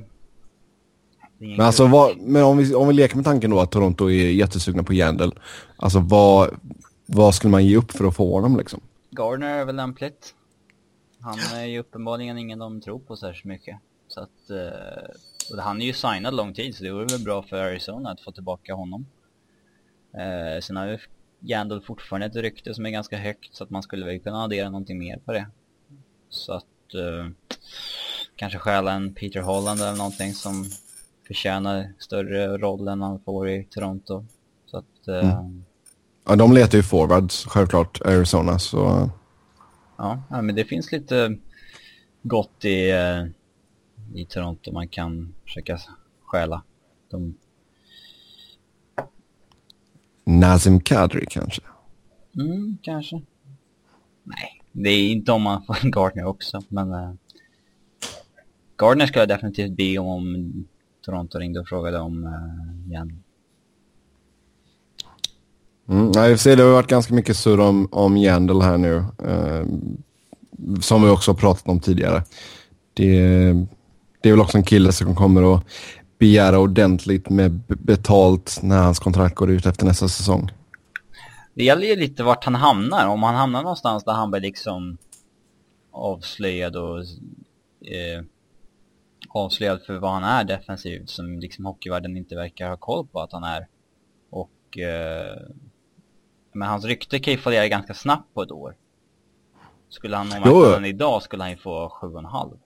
Det 1.38 1.44
är 1.44 1.56
Men, 1.56 1.66
alltså, 1.66 1.86
vad, 1.86 2.18
men 2.18 2.44
om, 2.44 2.58
vi, 2.58 2.74
om 2.74 2.88
vi 2.88 2.94
leker 2.94 3.16
med 3.16 3.24
tanken 3.24 3.50
då 3.50 3.60
att 3.60 3.70
Toronto 3.70 4.10
är 4.10 4.30
jättesugna 4.30 4.82
på 4.82 4.94
Yandel. 4.94 5.32
Alltså 5.76 5.98
vad, 6.00 6.56
vad 7.06 7.34
skulle 7.34 7.50
man 7.50 7.66
ge 7.66 7.76
upp 7.76 7.92
för 7.92 8.04
att 8.04 8.16
få 8.16 8.32
honom 8.34 8.56
liksom? 8.56 8.80
Gardner 9.10 9.58
är 9.58 9.64
väl 9.64 9.76
lämpligt. 9.76 10.34
Han 11.20 11.38
är 11.54 11.64
ju 11.64 11.78
uppenbarligen 11.78 12.38
ingen 12.38 12.58
de 12.58 12.80
tror 12.80 12.98
på 12.98 13.16
särskilt 13.16 13.44
mycket. 13.44 13.78
Så 14.08 14.20
att... 14.20 14.50
Eh, 14.50 15.14
och 15.52 15.62
han 15.62 15.82
är 15.82 15.86
ju 15.86 15.92
signad 15.92 16.34
lång 16.34 16.54
tid 16.54 16.74
så 16.74 16.84
det 16.84 16.92
vore 16.92 17.06
väl 17.06 17.24
bra 17.24 17.42
för 17.42 17.56
Arizona 17.56 18.10
att 18.10 18.20
få 18.20 18.32
tillbaka 18.32 18.74
honom. 18.74 19.06
Eh, 20.14 20.60
sen 20.60 20.76
har 20.76 20.86
ju 20.86 20.98
Yandel 21.40 21.80
fortfarande 21.80 22.26
ett 22.26 22.36
rykte 22.36 22.74
som 22.74 22.86
är 22.86 22.90
ganska 22.90 23.16
högt 23.16 23.56
så 23.56 23.64
att 23.64 23.70
man 23.70 23.82
skulle 23.82 24.06
väl 24.06 24.20
kunna 24.20 24.44
addera 24.44 24.70
någonting 24.70 24.98
mer 24.98 25.18
på 25.24 25.32
det. 25.32 25.46
Så 26.28 26.52
att... 26.52 26.94
Eh, 26.94 27.30
kanske 28.38 28.58
stjäla 28.58 28.92
en 28.92 29.14
Peter 29.14 29.40
Holland 29.40 29.80
eller 29.80 29.96
någonting 29.96 30.32
som 30.34 30.64
förtjänar 31.26 31.92
större 31.98 32.58
roll 32.58 32.88
än 32.88 33.02
han 33.02 33.20
får 33.20 33.48
i 33.48 33.64
Toronto. 33.64 34.24
Så 34.66 34.78
att... 34.78 35.08
Eh, 35.08 35.42
Ja, 36.24 36.36
de 36.36 36.52
letar 36.52 36.78
ju 36.78 36.82
forwards 36.82 37.44
självklart, 37.44 38.00
Arizona. 38.04 38.58
Så 38.58 39.10
Ja, 39.96 40.22
ja, 40.30 40.42
men 40.42 40.54
det 40.54 40.64
finns 40.64 40.92
lite 40.92 41.36
gott 42.22 42.64
i, 42.64 42.90
eh, 42.90 43.24
i 44.14 44.24
Toronto 44.24 44.72
man 44.72 44.88
kan 44.88 45.34
försöka 45.44 45.78
stjäla. 46.24 46.62
De, 47.10 47.34
Nazim 50.24 50.80
Kadri 50.80 51.26
kanske. 51.30 51.62
mm, 52.34 52.78
kanske. 52.82 53.20
Nej, 54.24 54.62
det 54.72 54.90
är 54.90 55.10
inte 55.10 55.32
om 55.32 55.42
man 55.42 55.64
får 55.64 55.76
en 55.82 55.90
Gardner 55.90 56.24
också, 56.24 56.62
men 56.68 56.92
uh, 56.92 57.14
Gardner 58.78 59.06
ska 59.06 59.18
jag 59.18 59.28
definitivt 59.28 59.76
be 59.76 59.98
om 59.98 60.52
Toronto 61.04 61.38
ringde 61.38 61.60
och 61.60 61.68
frågade 61.68 61.98
om 61.98 62.24
uh, 62.24 62.88
igen. 62.88 63.22
Mm, 65.88 66.12
nej, 66.14 66.30
vi 66.30 66.38
ser, 66.38 66.56
det 66.56 66.62
har 66.62 66.70
varit 66.70 66.86
ganska 66.86 67.14
mycket 67.14 67.36
surr 67.36 67.60
om, 67.60 67.88
om 67.92 68.16
Yandel 68.16 68.62
här 68.62 68.78
nu. 68.78 68.96
Eh, 69.24 69.66
som 70.80 71.02
vi 71.02 71.08
också 71.08 71.30
har 71.30 71.36
pratat 71.36 71.68
om 71.68 71.80
tidigare. 71.80 72.22
Det, 72.94 73.20
det 74.22 74.28
är 74.28 74.32
väl 74.32 74.40
också 74.40 74.58
en 74.58 74.64
kille 74.64 74.92
som 74.92 75.14
kommer 75.14 75.54
att 75.54 75.64
begära 76.18 76.58
ordentligt 76.58 77.30
med 77.30 77.60
betalt 77.66 78.58
när 78.62 78.82
hans 78.82 78.98
kontrakt 78.98 79.34
går 79.34 79.50
ut 79.50 79.66
efter 79.66 79.86
nästa 79.86 80.08
säsong. 80.08 80.50
Det 81.54 81.64
gäller 81.64 81.86
ju 81.86 81.96
lite 81.96 82.22
vart 82.22 82.44
han 82.44 82.54
hamnar. 82.54 83.06
Om 83.06 83.22
han 83.22 83.34
hamnar 83.34 83.62
någonstans 83.62 84.04
där 84.04 84.12
han 84.12 84.30
blir 84.30 84.40
liksom 84.40 84.98
avslöjad 85.92 86.76
och 86.76 86.98
eh, 86.98 88.24
avslöjad 89.38 89.82
för 89.82 89.98
vad 89.98 90.10
han 90.10 90.24
är 90.24 90.44
defensivt 90.44 91.08
som 91.10 91.38
liksom 91.38 91.66
hockeyvärlden 91.66 92.16
inte 92.16 92.34
verkar 92.34 92.68
ha 92.68 92.76
koll 92.76 93.06
på 93.06 93.20
att 93.20 93.32
han 93.32 93.44
är. 93.44 93.66
Och 94.30 94.78
eh, 94.78 95.36
men 96.52 96.68
hans 96.68 96.84
rykte 96.84 97.18
kan 97.18 97.32
ju 97.32 97.38
fallera 97.38 97.68
ganska 97.68 97.94
snabbt 97.94 98.34
på 98.34 98.42
ett 98.42 98.50
år. 98.52 98.76
Skulle 99.88 100.16
han 100.16 100.26
Jo. 100.34 100.40
marknaden 100.40 100.84
idag 100.84 101.22
skulle 101.22 101.42
han 101.42 101.50
ju 101.50 101.56
få 101.56 101.88
7,5. 101.88 102.56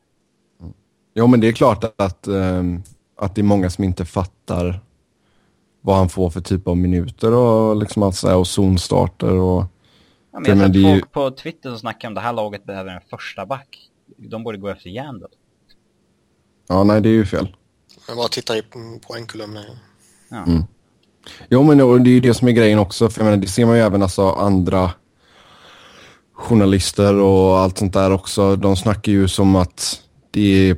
Jo, 1.15 1.27
men 1.27 1.41
det 1.41 1.49
är 1.49 1.53
klart 1.53 1.85
att, 1.97 2.27
ehm, 2.27 2.83
att 3.17 3.35
det 3.35 3.41
är 3.41 3.43
många 3.45 3.71
som 3.71 3.85
inte 3.85 4.05
fattar 4.05 4.81
vad 5.81 5.97
han 5.97 6.09
får 6.09 6.31
för 6.31 6.41
typ 6.41 6.69
av 6.69 6.77
minuter 6.77 7.33
och 7.35 7.77
liksom 7.77 8.03
allt 8.03 8.15
så 8.15 8.29
här, 8.29 8.37
och 8.37 8.47
zonstarter 8.47 9.31
och... 9.33 9.65
Ja, 10.33 10.41
men 10.41 10.45
jag 10.51 10.57
har 10.57 10.67
sett 10.67 10.77
är 10.77 10.81
ju- 10.81 10.93
folk 11.01 11.13
på 11.13 11.31
Twitter 11.31 11.69
som 11.71 11.79
snackar 11.79 12.09
om 12.09 12.15
det 12.15 12.21
här 12.21 12.33
laget 12.33 12.65
behöver 12.65 12.95
en 12.95 13.01
första 13.11 13.47
back. 13.47 13.91
De 14.17 14.45
borde 14.45 14.59
gå 14.59 14.69
efter 14.69 14.91
Yandel. 14.91 15.29
Ja, 16.69 16.85
nej, 16.85 17.01
det 17.01 17.09
är 17.09 17.13
ju 17.13 17.27
fel. 17.27 17.57
Jag 18.09 18.17
bara 18.17 18.29
tittar 18.29 18.57
i 18.57 18.63
poängkolumnen. 19.09 19.65
Ja. 20.29 20.45
Jo, 21.51 21.63
men 21.63 21.79
det 21.79 22.11
är 22.11 22.15
ju 22.15 22.21
det 22.21 22.35
som 22.35 22.49
är 22.49 22.53
grejen 22.53 22.79
också. 22.79 23.11
För 23.11 23.21
jag 23.21 23.25
menar, 23.25 23.37
det 23.43 23.49
ser 23.49 23.67
man 23.67 23.77
ju 23.77 23.83
även 23.83 24.03
alltså 24.03 24.29
andra 24.31 24.91
journalister 26.35 27.15
och 27.15 27.59
allt 27.59 27.79
sånt 27.79 27.93
där 27.93 28.11
också. 28.11 28.57
De 28.57 28.77
snackar 28.77 29.13
ju 29.13 29.29
som 29.29 29.57
att 29.57 30.01
det 30.31 30.71
är 30.71 30.77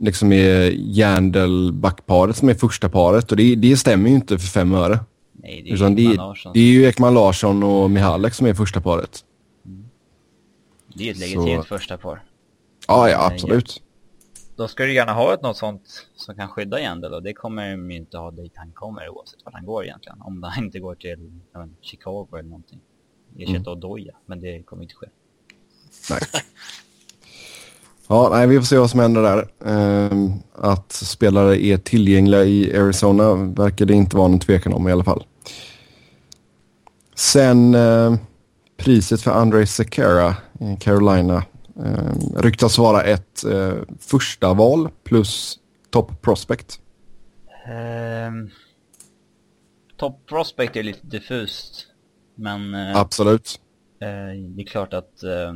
liksom 0.00 0.32
är 0.32 0.70
Järndel-backparet 0.76 2.36
som 2.36 2.48
är 2.48 2.54
första 2.54 2.88
paret. 2.88 3.30
Och 3.30 3.36
det, 3.36 3.54
det 3.54 3.76
stämmer 3.76 4.08
ju 4.08 4.14
inte 4.14 4.38
för 4.38 4.46
fem 4.46 4.74
öre. 4.74 4.98
Nej, 5.32 5.62
det 5.62 5.70
är 5.70 5.74
Utan 5.74 5.96
ju 5.96 6.04
det, 6.06 6.12
Ekman 6.12 6.16
Larsson. 6.28 6.52
det 6.54 6.60
är 6.60 6.64
ju 6.72 6.84
Ekman 6.86 7.14
Larsson 7.14 7.62
och 7.62 7.90
Mihalek 7.90 8.34
som 8.34 8.46
är 8.46 8.54
första 8.54 8.80
paret. 8.80 9.24
Det 10.94 11.06
är 11.08 11.10
ett 11.10 11.16
Så- 11.18 11.22
legitimt 11.24 11.66
första 11.66 11.98
par. 11.98 12.22
Ja, 12.88 13.10
ja, 13.10 13.26
absolut. 13.32 13.82
Då 14.56 14.68
ska 14.68 14.84
du 14.84 14.94
gärna 14.94 15.12
ha 15.12 15.34
ett 15.34 15.42
något 15.42 15.56
sånt 15.56 16.06
som 16.16 16.34
kan 16.36 16.48
skydda 16.48 16.80
Yandel 16.80 17.14
och 17.14 17.22
det 17.22 17.32
kommer 17.32 17.70
de 17.70 17.90
ju 17.90 17.96
inte 17.96 18.18
ha 18.18 18.30
dit 18.30 18.52
han 18.54 18.72
kommer 18.72 19.08
oavsett 19.08 19.44
vart 19.44 19.54
han 19.54 19.66
går 19.66 19.84
egentligen. 19.84 20.20
Om 20.20 20.42
han 20.42 20.64
inte 20.64 20.78
går 20.78 20.94
till 20.94 21.30
inte, 21.54 21.76
Chicago 21.80 22.28
eller 22.32 22.48
någonting. 22.48 22.80
Ersätta 23.38 23.70
Mm. 23.70 23.72
Odoja, 23.72 24.14
men 24.26 24.40
det 24.40 24.62
kommer 24.62 24.82
inte 24.82 24.94
ske. 24.94 25.06
Nej. 26.10 26.20
Ja, 28.08 28.28
nej, 28.32 28.46
vi 28.46 28.58
får 28.58 28.64
se 28.64 28.78
vad 28.78 28.90
som 28.90 29.00
händer 29.00 29.22
där. 29.22 29.48
Ehm, 29.64 30.32
att 30.54 30.92
spelare 30.92 31.64
är 31.64 31.76
tillgängliga 31.76 32.44
i 32.44 32.76
Arizona 32.76 33.34
verkar 33.34 33.86
det 33.86 33.94
inte 33.94 34.16
vara 34.16 34.28
någon 34.28 34.40
tvekan 34.40 34.72
om 34.72 34.88
i 34.88 34.92
alla 34.92 35.04
fall. 35.04 35.24
Sen 37.14 37.74
eh, 37.74 38.14
priset 38.76 39.22
för 39.22 39.30
Andrei 39.30 39.66
Sekera 39.66 40.36
i 40.60 40.76
Carolina 40.80 41.42
eh, 41.84 42.40
ryktas 42.40 42.78
vara 42.78 43.02
ett 43.02 43.44
eh, 43.44 43.74
första 43.98 44.54
val 44.54 44.88
plus 45.04 45.58
top 45.90 46.22
prospect. 46.22 46.80
Ehm, 47.66 48.50
Top 49.96 50.26
Prospect 50.26 50.76
är 50.76 50.82
lite 50.82 51.06
diffust. 51.06 51.86
Men 52.34 52.74
eh, 52.74 52.96
Absolut. 52.96 53.60
eh, 54.00 54.08
det 54.56 54.62
är 54.62 54.66
klart 54.66 54.92
att 54.94 55.22
eh, 55.22 55.54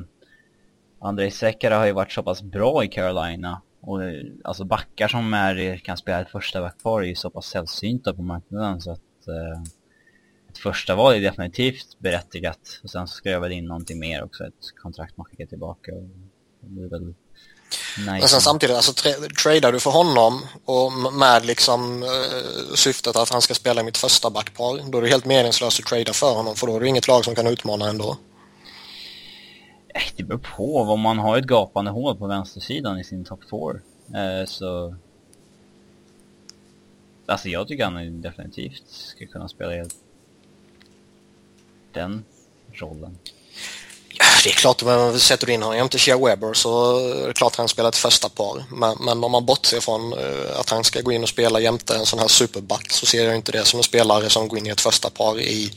Andrei 1.00 1.30
Sekera 1.30 1.76
har 1.78 1.86
ju 1.86 1.92
varit 1.92 2.12
så 2.12 2.22
pass 2.22 2.42
bra 2.42 2.84
i 2.84 2.88
Carolina. 2.88 3.62
Och 3.80 4.04
eh, 4.04 4.24
alltså 4.44 4.64
backar 4.64 5.08
som 5.08 5.34
är, 5.34 5.76
kan 5.76 5.96
spela 5.96 6.20
ett 6.20 6.30
första 6.30 6.60
backpar 6.60 7.02
är 7.02 7.06
ju 7.06 7.14
så 7.14 7.30
pass 7.30 7.46
sällsynta 7.46 8.14
på 8.14 8.22
marknaden 8.22 8.80
så 8.80 8.90
att 8.90 9.28
eh, 9.28 9.62
ett 10.56 10.62
första 10.62 10.94
val 10.94 11.14
är 11.14 11.20
definitivt 11.20 11.98
berättigat. 11.98 12.80
Och 12.82 12.90
sen 12.90 13.08
så 13.08 13.14
ska 13.14 13.30
jag 13.30 13.40
väl 13.40 13.52
in 13.52 13.64
någonting 13.64 13.98
mer 13.98 14.24
också, 14.24 14.44
ett 14.44 14.76
kontrakt 14.82 15.16
man 15.16 15.24
skickar 15.24 15.46
tillbaka. 15.46 15.92
Och 15.92 16.02
det 16.60 16.82
är 16.84 16.88
väl 16.88 17.14
Men 18.06 18.14
nice. 18.14 18.28
sen 18.28 18.40
samtidigt, 18.40 18.76
alltså 18.76 18.92
tra- 18.92 19.34
tradar 19.42 19.72
du 19.72 19.80
för 19.80 19.90
honom 19.90 20.42
och 20.64 20.92
med 21.12 21.46
liksom 21.46 22.02
eh, 22.02 22.74
syftet 22.74 23.16
att 23.16 23.28
han 23.28 23.42
ska 23.42 23.54
spela 23.54 23.80
i 23.80 23.84
mitt 23.84 23.96
första 23.96 24.30
backpar, 24.30 24.90
då 24.90 24.98
är 24.98 25.02
det 25.02 25.08
helt 25.08 25.24
meningslöst 25.24 25.80
att 25.80 25.86
trada 25.86 26.12
för 26.12 26.34
honom 26.34 26.54
för 26.56 26.66
då 26.66 26.76
är 26.76 26.80
det 26.80 26.88
inget 26.88 27.08
lag 27.08 27.24
som 27.24 27.34
kan 27.34 27.46
utmana 27.46 27.88
ändå. 27.88 28.16
Det 30.16 30.22
beror 30.22 30.38
på. 30.56 30.76
Om 30.78 31.00
man 31.00 31.18
har 31.18 31.38
ett 31.38 31.44
gapande 31.46 31.90
hål 31.90 32.16
på 32.16 32.26
vänstersidan 32.26 32.98
i 32.98 33.04
sin 33.04 33.24
top 33.24 33.40
4 33.50 34.40
eh, 34.40 34.46
så... 34.46 34.96
Alltså 37.26 37.48
jag 37.48 37.68
tycker 37.68 37.84
han 37.84 38.20
definitivt 38.20 38.82
ska 38.88 39.26
kunna 39.26 39.48
spela 39.48 39.74
i 39.74 39.84
den 41.96 42.24
rollen. 42.72 43.18
Ja, 44.08 44.24
det 44.44 44.50
är 44.50 44.54
klart, 44.54 44.82
men 44.82 45.20
sätter 45.20 45.46
du 45.46 45.52
in 45.52 45.62
honom 45.62 45.76
jämte 45.76 45.98
Shea 45.98 46.18
Weber 46.18 46.54
så 46.54 46.98
är 46.98 47.26
det 47.26 47.32
klart 47.32 47.52
att 47.52 47.58
han 47.58 47.68
spelar 47.68 47.88
ett 47.88 47.96
första 47.96 48.28
par. 48.28 48.64
Men, 48.70 48.96
men 49.00 49.24
om 49.24 49.32
man 49.32 49.46
bortser 49.46 49.80
från 49.80 50.12
eh, 50.12 50.60
att 50.60 50.70
han 50.70 50.84
ska 50.84 51.00
gå 51.00 51.12
in 51.12 51.22
och 51.22 51.28
spela 51.28 51.60
jämte 51.60 51.96
en 51.96 52.06
sån 52.06 52.18
här 52.18 52.28
superback 52.28 52.92
så 52.92 53.06
ser 53.06 53.24
jag 53.24 53.34
inte 53.36 53.52
det 53.52 53.64
som 53.64 53.78
en 53.80 53.84
spelare 53.84 54.30
som 54.30 54.48
går 54.48 54.58
in 54.58 54.66
i 54.66 54.70
ett 54.70 54.80
första 54.80 55.10
par 55.10 55.40
i 55.40 55.72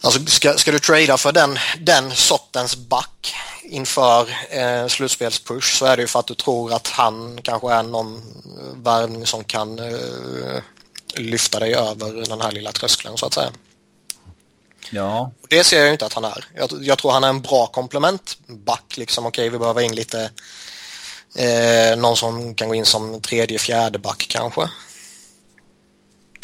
Alltså 0.00 0.26
ska, 0.26 0.58
ska 0.58 0.72
du 0.72 0.78
trada 0.78 1.18
för 1.18 1.32
den, 1.32 1.58
den 1.78 2.10
sortens 2.10 2.76
back 2.76 3.34
inför 3.62 4.28
eh, 4.50 4.86
slutspelspush 4.86 5.78
så 5.78 5.86
är 5.86 5.96
det 5.96 6.02
ju 6.02 6.06
för 6.06 6.20
att 6.20 6.26
du 6.26 6.34
tror 6.34 6.72
att 6.72 6.86
han 6.88 7.38
kanske 7.42 7.72
är 7.72 7.82
någon 7.82 8.22
värvning 8.74 9.26
som 9.26 9.44
kan 9.44 9.78
eh, 9.78 10.62
lyfta 11.14 11.60
dig 11.60 11.74
över 11.74 12.28
den 12.28 12.40
här 12.40 12.52
lilla 12.52 12.72
tröskeln 12.72 13.16
så 13.16 13.26
att 13.26 13.34
säga. 13.34 13.52
Ja. 14.90 15.32
Och 15.42 15.46
det 15.50 15.64
ser 15.64 15.76
jag 15.76 15.86
ju 15.86 15.92
inte 15.92 16.06
att 16.06 16.12
han 16.12 16.24
är. 16.24 16.44
Jag, 16.54 16.70
jag 16.80 16.98
tror 16.98 17.12
han 17.12 17.24
är 17.24 17.28
en 17.28 17.42
bra 17.42 17.66
komplementback. 17.66 18.96
Liksom, 18.96 19.26
Okej, 19.26 19.48
vi 19.48 19.58
behöver 19.58 19.80
in 19.80 19.94
lite 19.94 20.30
eh, 21.34 21.96
någon 21.96 22.16
som 22.16 22.54
kan 22.54 22.68
gå 22.68 22.74
in 22.74 22.84
som 22.84 23.20
tredje, 23.20 23.58
fjärde 23.58 23.98
back 23.98 24.26
kanske. 24.28 24.68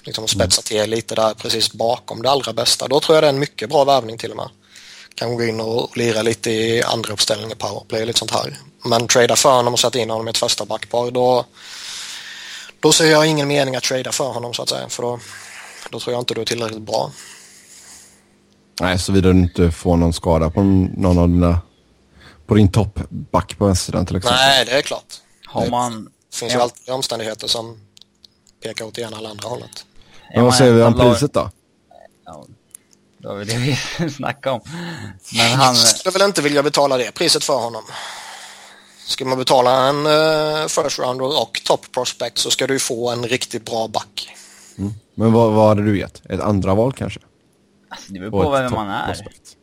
Liksom 0.02 0.28
spetsa 0.28 0.62
till 0.62 0.90
lite 0.90 1.14
där 1.14 1.34
precis 1.34 1.72
bakom 1.72 2.22
det 2.22 2.30
allra 2.30 2.52
bästa. 2.52 2.88
Då 2.88 3.00
tror 3.00 3.16
jag 3.16 3.22
det 3.22 3.26
är 3.26 3.32
en 3.32 3.38
mycket 3.38 3.68
bra 3.68 3.84
värvning 3.84 4.18
till 4.18 4.30
och 4.30 4.36
med. 4.36 4.48
Kan 5.14 5.34
gå 5.34 5.44
in 5.44 5.60
och 5.60 5.96
lira 5.96 6.22
lite 6.22 6.50
i 6.50 6.82
andra 6.82 7.12
uppställningar, 7.12 7.54
powerplay 7.54 8.00
och 8.00 8.06
lite 8.06 8.18
sånt 8.18 8.30
här. 8.30 8.58
Men 8.84 9.08
trada 9.08 9.36
för 9.36 9.52
honom 9.52 9.72
och 9.72 9.80
sätta 9.80 9.98
in 9.98 10.10
honom 10.10 10.28
i 10.28 10.30
ett 10.30 10.38
första 10.38 10.64
backpar, 10.64 11.10
då, 11.10 11.44
då 12.80 12.92
ser 12.92 13.10
jag 13.10 13.26
ingen 13.26 13.48
mening 13.48 13.76
att 13.76 13.82
trada 13.82 14.12
för 14.12 14.28
honom 14.28 14.54
så 14.54 14.62
att 14.62 14.68
säga. 14.68 14.88
För 14.88 15.02
då, 15.02 15.20
då 15.90 16.00
tror 16.00 16.12
jag 16.12 16.20
inte 16.20 16.34
du 16.34 16.40
är 16.40 16.44
tillräckligt 16.44 16.82
bra. 16.82 17.12
Nej, 18.80 18.98
såvida 18.98 19.32
du 19.32 19.38
inte 19.38 19.70
får 19.70 19.96
någon 19.96 20.12
skada 20.12 20.50
på 20.50 20.62
någon 20.62 21.18
av 21.18 21.28
dina... 21.28 21.60
På 22.46 22.54
din 22.54 22.72
toppback 22.72 23.58
på 23.58 23.66
vänstersidan 23.66 24.06
till 24.06 24.16
exempel. 24.16 24.38
Nej, 24.38 24.64
det 24.64 24.72
är 24.72 24.82
klart. 24.82 25.14
Har 25.46 25.66
man... 25.70 26.04
Det 26.04 26.36
finns 26.36 26.52
Ja. 26.52 26.58
ju 26.58 26.62
alltid 26.62 26.94
omständigheter 26.94 27.46
som 27.48 27.80
pekar 28.62 28.84
åt 28.84 28.98
ena 28.98 29.18
eller 29.18 29.28
andra 29.30 29.48
hållet. 29.48 29.84
Men 30.34 30.44
vad 30.44 30.54
säger 30.54 30.72
vi 30.72 30.82
om 30.82 30.94
priset 30.94 31.32
då? 31.34 31.50
Ja, 32.26 32.44
det 33.18 33.28
var 33.28 33.44
det 33.44 33.56
vi 33.98 34.10
snackade 34.10 34.54
om. 34.54 34.60
Men 35.36 35.50
han... 35.50 35.74
Jag 35.74 35.86
skulle 35.86 36.12
väl 36.18 36.22
inte 36.28 36.42
vilja 36.42 36.62
betala 36.62 36.96
det 36.96 37.12
priset 37.14 37.44
för 37.44 37.56
honom. 37.58 37.82
Ska 39.06 39.24
man 39.24 39.38
betala 39.38 39.88
en 39.88 40.06
uh, 40.06 40.66
first 40.66 40.98
rounder 40.98 41.40
och 41.42 41.60
top 41.64 41.92
prospect 41.92 42.38
så 42.38 42.50
ska 42.50 42.66
du 42.66 42.78
få 42.78 43.10
en 43.10 43.22
riktigt 43.24 43.64
bra 43.64 43.88
back. 43.88 44.28
Men 45.14 45.32
vad, 45.32 45.52
vad 45.52 45.68
hade 45.68 45.82
du 45.84 45.98
gett? 45.98 46.22
Ett 46.30 46.40
andra 46.40 46.74
val 46.74 46.92
kanske? 46.92 47.20
Alltså, 47.90 48.12
det 48.12 48.18
beror 48.20 48.30
på 48.30 48.50
vem 48.50 48.72
man 48.72 48.88
är. 48.88 49.06
toppprospect. 49.06 49.56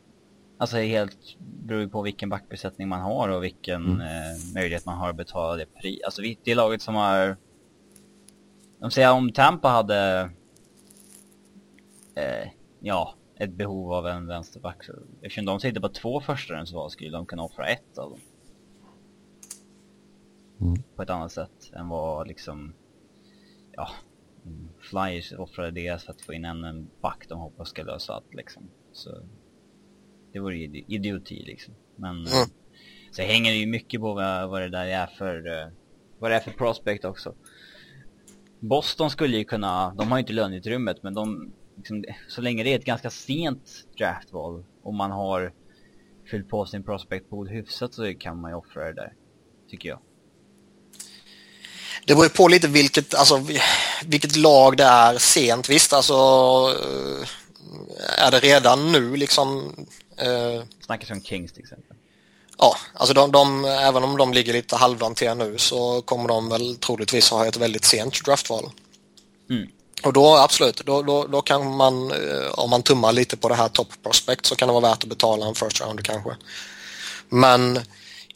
Alltså 0.58 0.78
är 0.78 0.86
helt 0.86 1.16
beror 1.38 1.80
ju 1.80 1.88
på 1.88 2.02
vilken 2.02 2.28
backbesättning 2.28 2.88
man 2.88 3.00
har 3.00 3.28
och 3.28 3.44
vilken 3.44 4.00
eh, 4.00 4.54
möjlighet 4.54 4.86
man 4.86 4.98
har 4.98 5.10
att 5.10 5.16
betala 5.16 5.56
det 5.56 5.66
pris. 5.66 6.00
Alltså 6.04 6.22
vi- 6.22 6.38
det 6.44 6.54
laget 6.54 6.82
som 6.82 6.94
har... 6.94 7.36
De 8.80 8.90
säger 8.90 9.12
om 9.12 9.32
Tampa 9.32 9.68
hade... 9.68 10.30
Eh, 12.14 12.48
ja, 12.80 13.14
ett 13.36 13.52
behov 13.52 13.92
av 13.92 14.06
en 14.06 14.26
vänsterback 14.26 14.84
så 14.84 14.92
eftersom 15.22 15.44
de 15.44 15.60
sitter 15.60 15.80
på 15.80 15.88
två 15.88 16.20
förstahandsval 16.20 16.90
skulle 16.90 17.10
de 17.10 17.26
kunna 17.26 17.42
offra 17.42 17.66
ett 17.66 17.98
av 17.98 18.10
dem. 18.10 18.20
På 20.96 21.02
ett 21.02 21.10
annat 21.10 21.32
sätt 21.32 21.70
än 21.72 21.88
vad 21.88 22.28
liksom... 22.28 22.74
Ja, 23.72 23.88
mm, 23.90 24.07
Flyers 24.80 25.32
offrade 25.32 25.70
det 25.70 26.02
för 26.02 26.12
att 26.12 26.22
få 26.22 26.32
in 26.32 26.44
en, 26.44 26.64
en 26.64 26.90
back 27.02 27.26
de 27.28 27.38
hoppas 27.40 27.68
ska 27.68 27.82
lösa 27.82 28.12
allt 28.12 28.34
liksom. 28.34 28.70
Så 28.92 29.22
det 30.32 30.38
vore 30.40 30.56
ju 30.56 30.66
idi- 30.68 30.84
idioti 30.88 31.42
liksom. 31.46 31.74
Men 31.96 32.10
Mm. 32.16 32.48
så 33.10 33.22
hänger 33.22 33.50
det 33.50 33.56
ju 33.56 33.66
mycket 33.66 34.00
på 34.00 34.14
vad, 34.14 34.50
vad 34.50 34.62
det 34.62 34.68
där 34.68 34.86
är 34.86 35.06
för, 35.06 35.60
eh, 35.60 35.68
vad 36.18 36.30
det 36.30 36.34
är 36.36 36.40
för 36.40 36.50
prospect 36.50 37.04
också. 37.04 37.34
Boston 38.60 39.10
skulle 39.10 39.36
ju 39.36 39.44
kunna, 39.44 39.94
de 39.94 40.08
har 40.10 40.18
ju 40.18 40.20
inte 40.20 40.32
löneutrymmet 40.32 41.02
men 41.02 41.14
de, 41.14 41.52
liksom, 41.76 42.04
så 42.28 42.40
länge 42.40 42.62
det 42.64 42.72
är 42.74 42.78
ett 42.78 42.84
ganska 42.84 43.10
sent 43.10 43.84
draftval 43.98 44.64
och 44.82 44.94
man 44.94 45.10
har 45.10 45.52
fyllt 46.30 46.48
på 46.48 46.66
sin 46.66 46.82
prospect 46.84 47.30
pool 47.30 47.48
hyfsat 47.48 47.94
så 47.94 48.14
kan 48.14 48.40
man 48.40 48.50
ju 48.50 48.54
offra 48.56 48.84
det 48.84 48.92
där. 48.92 49.12
Tycker 49.70 49.88
jag. 49.88 50.00
Det 52.06 52.14
beror 52.14 52.24
ju 52.24 52.30
på 52.30 52.48
lite 52.48 52.68
vilket, 52.68 53.14
alltså, 53.14 53.34
vilket 54.06 54.36
lag 54.36 54.76
det 54.76 54.84
är 54.84 55.18
sent. 55.18 55.68
Visst, 55.68 55.92
alltså 55.92 56.14
eh, 56.82 57.28
är 58.26 58.30
det 58.30 58.40
redan 58.40 58.92
nu 58.92 59.16
liksom 59.16 59.74
eh, 60.16 60.62
Snackas 60.86 61.10
om 61.10 61.22
Kings 61.22 61.52
till 61.52 61.62
exempel. 61.62 61.96
Ja, 62.58 62.76
alltså 62.94 63.14
de, 63.14 63.32
de, 63.32 63.64
även 63.64 64.04
om 64.04 64.16
de 64.16 64.32
ligger 64.32 64.52
lite 64.52 64.76
halvdant 64.76 65.16
till 65.16 65.34
nu 65.34 65.58
så 65.58 66.02
kommer 66.02 66.28
de 66.28 66.48
väl 66.48 66.76
troligtvis 66.76 67.30
ha 67.30 67.46
ett 67.46 67.56
väldigt 67.56 67.84
sent 67.84 68.24
draftval. 68.24 68.70
Mm. 69.50 69.68
Och 70.02 70.12
då 70.12 70.36
absolut, 70.36 70.86
då, 70.86 71.02
då, 71.02 71.26
då 71.26 71.42
kan 71.42 71.76
man, 71.76 72.10
eh, 72.10 72.50
om 72.50 72.70
man 72.70 72.82
tummar 72.82 73.12
lite 73.12 73.36
på 73.36 73.48
det 73.48 73.54
här 73.54 73.68
top 73.68 73.88
prospect 74.02 74.46
så 74.46 74.56
kan 74.56 74.68
det 74.68 74.72
vara 74.74 74.88
värt 74.88 75.02
att 75.02 75.08
betala 75.08 75.46
en 75.46 75.54
first 75.54 75.80
round 75.80 76.04
kanske. 76.04 76.36
Men 77.28 77.80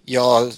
jag, 0.05 0.53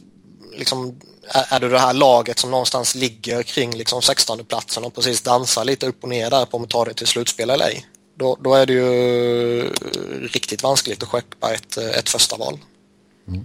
liksom, 0.57 1.01
är, 1.29 1.61
det 1.61 1.69
det 1.69 1.79
här 1.79 1.95
laget 1.95 2.39
som 2.39 2.51
någonstans 2.51 2.95
ligger 2.95 3.43
kring 3.43 3.71
liksom 3.71 4.03
16 4.03 4.45
platsen 4.45 4.85
och 4.85 4.95
precis 4.95 5.23
dansar 5.23 5.65
lite 5.65 5.87
upp 5.87 6.03
och 6.03 6.09
ner 6.09 6.31
där 6.31 6.47
på 6.47 6.57
om 6.57 6.63
att 6.63 6.71
ta 6.71 6.85
det 6.85 6.95
till 6.95 7.07
slutspel 7.07 7.51
eller 7.51 7.65
ej. 7.65 7.87
Då, 8.15 8.39
då 8.41 8.55
är 8.55 8.67
det 8.67 8.73
ju 8.73 9.71
riktigt 10.33 10.63
vanskligt 10.63 11.03
att 11.03 11.09
skeppa 11.09 11.55
ett, 11.55 11.77
ett 11.77 12.09
första 12.09 12.37
val. 12.37 12.59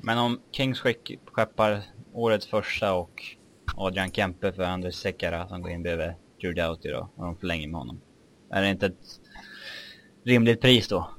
Men 0.03 0.17
om 0.17 0.39
Kings 0.51 0.79
skeppar 1.33 1.81
årets 2.13 2.47
första 2.47 2.93
och 2.93 3.23
Adrian 3.75 4.11
Kempe 4.11 4.51
för 4.51 4.63
Anders 4.63 4.95
Sekara 4.95 5.47
som 5.47 5.61
går 5.61 5.71
in 5.71 5.83
bredvid 5.83 6.13
Drew 6.41 6.55
Doughty 6.55 6.89
då 6.89 7.09
och 7.15 7.25
de 7.25 7.35
förlänger 7.37 7.67
med 7.67 7.79
honom. 7.79 8.01
Är 8.51 8.61
det 8.61 8.69
inte 8.69 8.85
ett 8.85 9.19
rimligt 10.25 10.61
pris 10.61 10.87
då? 10.87 11.09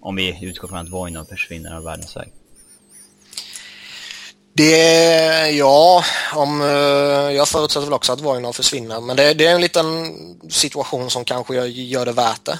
Om 0.00 0.16
vi 0.16 0.46
utgår 0.46 0.68
från 0.68 0.78
att 0.78 0.90
Voinov 0.90 1.24
försvinner 1.24 1.76
av 1.76 1.84
världens 1.84 2.16
väg. 2.16 2.32
Det, 4.56 5.50
ja, 5.50 6.04
om, 6.34 6.62
eh, 6.62 6.68
jag 7.36 7.48
förutsätter 7.48 7.84
väl 7.86 7.92
också 7.92 8.12
att 8.12 8.20
Voinov 8.20 8.52
försvinner 8.52 9.00
men 9.00 9.16
det, 9.16 9.34
det 9.34 9.46
är 9.46 9.54
en 9.54 9.60
liten 9.60 10.14
situation 10.50 11.10
som 11.10 11.24
kanske 11.24 11.54
gör- 11.54 11.64
gör 11.66 12.06
det 12.06 12.12
värt 12.12 12.44
det. 12.44 12.58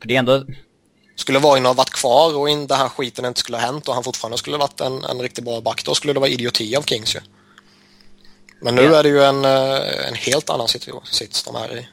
För 0.00 0.08
det 0.08 0.14
är 0.14 0.18
ändå, 0.18 0.44
Skulle 1.16 1.38
Voinov 1.38 1.76
varit 1.76 1.90
kvar 1.90 2.36
och 2.36 2.50
in, 2.50 2.66
den 2.66 2.78
här 2.78 2.88
skiten 2.88 3.24
inte 3.24 3.40
skulle 3.40 3.58
ha 3.58 3.64
hänt 3.66 3.88
och 3.88 3.94
han 3.94 4.04
fortfarande 4.04 4.38
skulle 4.38 4.56
varit 4.56 4.80
en, 4.80 5.04
en 5.04 5.20
riktigt 5.22 5.44
bra 5.44 5.60
back 5.60 5.84
då 5.84 5.94
skulle 5.94 6.12
det 6.12 6.20
vara 6.20 6.30
idioti 6.30 6.76
av 6.76 6.82
Kings 6.82 7.14
ju. 7.16 7.20
Men 8.62 8.74
nu 8.74 8.82
Ja. 8.82 8.96
är 8.98 9.02
det 9.02 9.08
ju 9.08 9.22
en, 9.24 9.44
eh, 9.44 10.08
en 10.08 10.14
helt 10.14 10.50
annan 10.50 10.66
situ- 10.68 11.00
sits 11.04 11.42
de 11.42 11.56
är 11.56 11.78
i. 11.78 11.88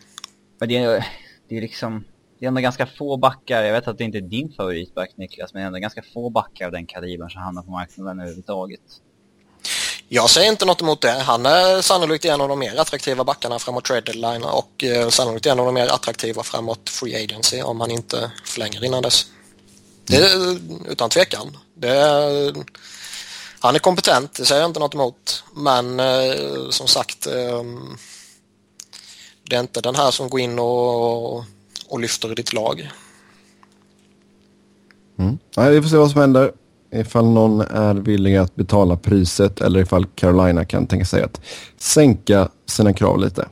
men 0.60 0.70
det 0.70 0.78
är, 0.78 1.06
det 1.50 1.58
är 1.58 1.62
liksom, 1.62 2.04
det 2.40 2.46
är 2.46 2.48
ändå 2.48 2.62
ganska 2.62 2.86
få 2.86 3.18
backar, 3.18 3.64
jag 3.64 3.74
vet 3.74 3.88
att 3.88 3.98
det 3.98 4.04
inte 4.04 4.18
är 4.18 4.22
din 4.22 4.54
favoritback 4.58 5.10
Niklas, 5.16 5.54
men 5.54 5.62
det 5.62 5.64
är 5.64 5.68
ändå 5.68 5.80
ganska 5.80 6.04
få 6.14 6.30
backar 6.30 6.66
av 6.66 6.72
den 6.72 6.86
kalibern 6.86 7.30
som 7.30 7.42
hamnar 7.42 7.62
på 7.62 7.72
marknaden 7.72 8.20
överhuvudtaget. 8.20 8.82
Jag 10.10 10.30
säger 10.30 10.52
inte 10.52 10.66
något 10.66 10.82
emot 10.82 11.02
det. 11.02 11.12
Han 11.12 11.46
är 11.46 11.82
sannolikt 11.82 12.26
en 12.26 12.42
av 12.42 12.50
de 12.50 12.60
mer 12.60 12.80
attraktiva 12.80 13.24
backarna 13.24 13.60
framåt 13.60 13.86
trade 13.86 14.02
deadline 14.02 14.44
och 14.44 14.84
eh, 14.84 15.10
sannolikt 15.10 15.46
en 15.46 15.60
av 15.60 15.66
de 15.66 15.74
mer 15.74 15.88
attraktiva 15.88 16.44
framåt 16.44 16.90
free 16.90 17.24
agency 17.24 17.62
om 17.62 17.82
han 17.82 17.92
inte 17.92 18.32
förlänger 18.46 18.86
innan 18.86 19.04
dess. 19.04 19.26
Det 20.04 20.16
är 20.16 20.52
eh, 20.52 20.58
utan 20.90 21.10
tvekan. 21.10 21.58
Det 21.74 21.90
är, 21.90 22.56
han 23.60 23.76
är 23.76 23.80
kompetent, 23.80 24.34
det 24.34 24.46
säger 24.46 24.62
jag 24.62 24.70
inte 24.70 24.80
något 24.80 24.94
emot. 24.94 25.44
Men 25.56 26.00
eh, 26.00 26.70
som 26.70 26.88
sagt, 26.88 27.28
eh, 27.28 27.64
det 29.44 29.56
är 29.56 29.60
inte 29.60 29.82
den 29.82 29.96
här 29.96 30.12
som 30.12 30.30
går 30.30 30.40
in 30.40 30.60
och, 30.60 31.44
och 31.88 32.00
lyfter 32.00 32.36
ditt 32.36 32.54
lag. 32.54 32.92
Mm. 35.20 35.38
Nej, 35.58 35.72
vi 35.72 35.82
får 35.82 35.90
se 35.90 35.98
vad 35.98 36.12
som 36.12 36.22
händer. 36.22 36.52
Ifall 36.92 37.26
någon 37.26 37.62
är 37.62 37.94
villig 37.94 38.36
att 38.36 38.56
betala 38.56 38.98
priset 38.98 39.62
eller 39.62 39.80
ifall 39.80 40.06
Carolina 40.06 40.66
kan 40.66 40.88
tänka 40.88 41.06
sig 41.06 41.24
att 41.24 41.42
sänka 41.78 42.50
sina 42.66 42.94
krav 42.94 43.20
lite. 43.20 43.48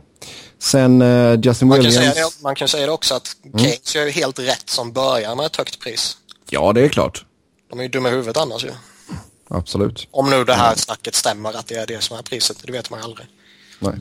Sen 0.59 1.01
eh, 1.01 1.39
Justin 1.43 1.67
Man 1.67 1.77
kan, 1.77 1.85
Williams. 1.85 1.95
säga 1.95 2.25
det, 2.25 2.43
man 2.43 2.55
kan 2.55 2.67
säga 2.67 2.85
det 2.85 2.91
också 2.91 3.15
att 3.15 3.35
Keynes 3.57 3.95
gör 3.95 4.05
ju 4.05 4.11
helt 4.11 4.39
rätt 4.39 4.69
som 4.69 4.91
börjar 4.91 5.35
med 5.35 5.45
ett 5.45 5.55
högt 5.55 5.79
pris. 5.79 6.17
Ja, 6.49 6.73
det 6.73 6.81
är 6.81 6.89
klart. 6.89 7.25
De 7.69 7.79
är 7.79 7.83
ju 7.83 7.89
dumma 7.89 8.09
i 8.09 8.11
huvudet 8.11 8.37
annars 8.37 8.65
ju. 8.65 8.71
Absolut. 9.47 10.07
Om 10.11 10.29
nu 10.29 10.43
det 10.43 10.53
här 10.53 10.75
snacket 10.75 11.15
stämmer 11.15 11.53
att 11.53 11.67
det 11.67 11.75
är 11.75 11.87
det 11.87 12.03
som 12.03 12.17
är 12.17 12.21
priset, 12.21 12.57
det 12.63 12.71
vet 12.71 12.89
man 12.89 12.99
ju 12.99 13.03
aldrig. 13.03 13.27
Nej. 13.79 13.93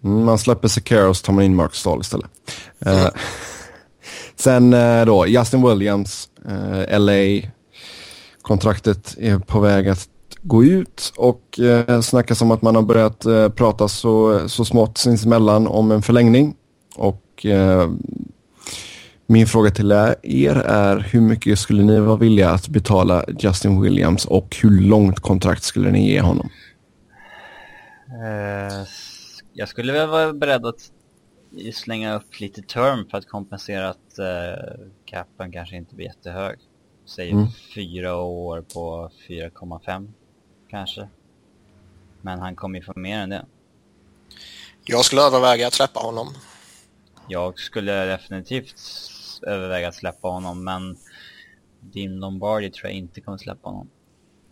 Man 0.00 0.38
släpper 0.38 0.68
Secure 0.68 1.06
och 1.06 1.16
så 1.16 1.24
tar 1.24 1.32
man 1.32 1.44
in 1.44 1.56
Mark 1.56 1.74
Stahl 1.74 2.00
istället. 2.00 2.30
Uh, 2.86 3.08
sen 4.36 4.74
uh, 4.74 5.04
då, 5.06 5.26
Justin 5.26 5.68
Williams, 5.68 6.28
eh, 6.48 6.78
uh, 6.78 6.98
LA. 6.98 7.48
Kontraktet 8.42 9.14
är 9.18 9.38
på 9.38 9.60
väg 9.60 9.88
att 9.88 10.08
gå 10.42 10.64
ut 10.64 11.12
och 11.16 11.60
eh, 11.60 12.00
snackas 12.00 12.42
om 12.42 12.50
att 12.50 12.62
man 12.62 12.74
har 12.74 12.82
börjat 12.82 13.24
eh, 13.24 13.48
prata 13.48 13.88
så, 13.88 14.48
så 14.48 14.64
smått 14.64 14.98
sinsemellan 14.98 15.66
om 15.66 15.90
en 15.90 16.02
förlängning. 16.02 16.54
Och 16.96 17.46
eh, 17.46 17.90
min 19.26 19.46
fråga 19.46 19.70
till 19.70 19.92
er 20.22 20.56
är 20.66 20.98
hur 20.98 21.20
mycket 21.20 21.58
skulle 21.58 21.82
ni 21.82 22.00
vara 22.00 22.16
villiga 22.16 22.50
att 22.50 22.68
betala 22.68 23.24
Justin 23.38 23.80
Williams 23.80 24.24
och 24.24 24.56
hur 24.62 24.80
långt 24.80 25.20
kontrakt 25.20 25.62
skulle 25.62 25.90
ni 25.90 26.10
ge 26.10 26.20
honom? 26.20 26.48
Eh, 29.58 29.60
jag 29.60 29.68
skulle 29.68 29.92
väl 29.92 30.08
vara 30.08 30.32
beredd 30.32 30.66
att 30.66 30.92
slänga 31.72 32.14
upp 32.14 32.40
lite 32.40 32.62
term 32.62 33.08
för 33.10 33.18
att 33.18 33.28
kompensera 33.28 33.88
att 33.88 34.18
uh, 34.18 34.88
capen 35.04 35.52
kanske 35.52 35.76
inte 35.76 35.94
blir 35.94 36.06
jättehög. 36.06 36.58
Säg 37.06 37.30
mm. 37.30 37.46
fyra 37.74 38.16
år 38.16 38.64
på 38.74 39.10
4,5 39.28 40.12
kanske. 40.70 41.08
Men 42.22 42.38
han 42.38 42.56
kommer 42.56 42.78
ju 42.78 42.84
få 42.84 42.92
mer 42.96 43.18
än 43.18 43.30
det. 43.30 43.46
Jag 44.84 45.04
skulle 45.04 45.22
överväga 45.22 45.66
att 45.66 45.74
släppa 45.74 46.00
honom. 46.00 46.28
Jag 47.28 47.58
skulle 47.58 48.04
definitivt 48.04 48.80
överväga 49.42 49.88
att 49.88 49.94
släppa 49.94 50.28
honom, 50.28 50.64
men 50.64 50.96
din 51.80 52.20
Lombardi 52.20 52.70
tror 52.70 52.90
jag 52.90 52.98
inte 52.98 53.20
kommer 53.20 53.38
släppa 53.38 53.68
honom. 53.68 53.90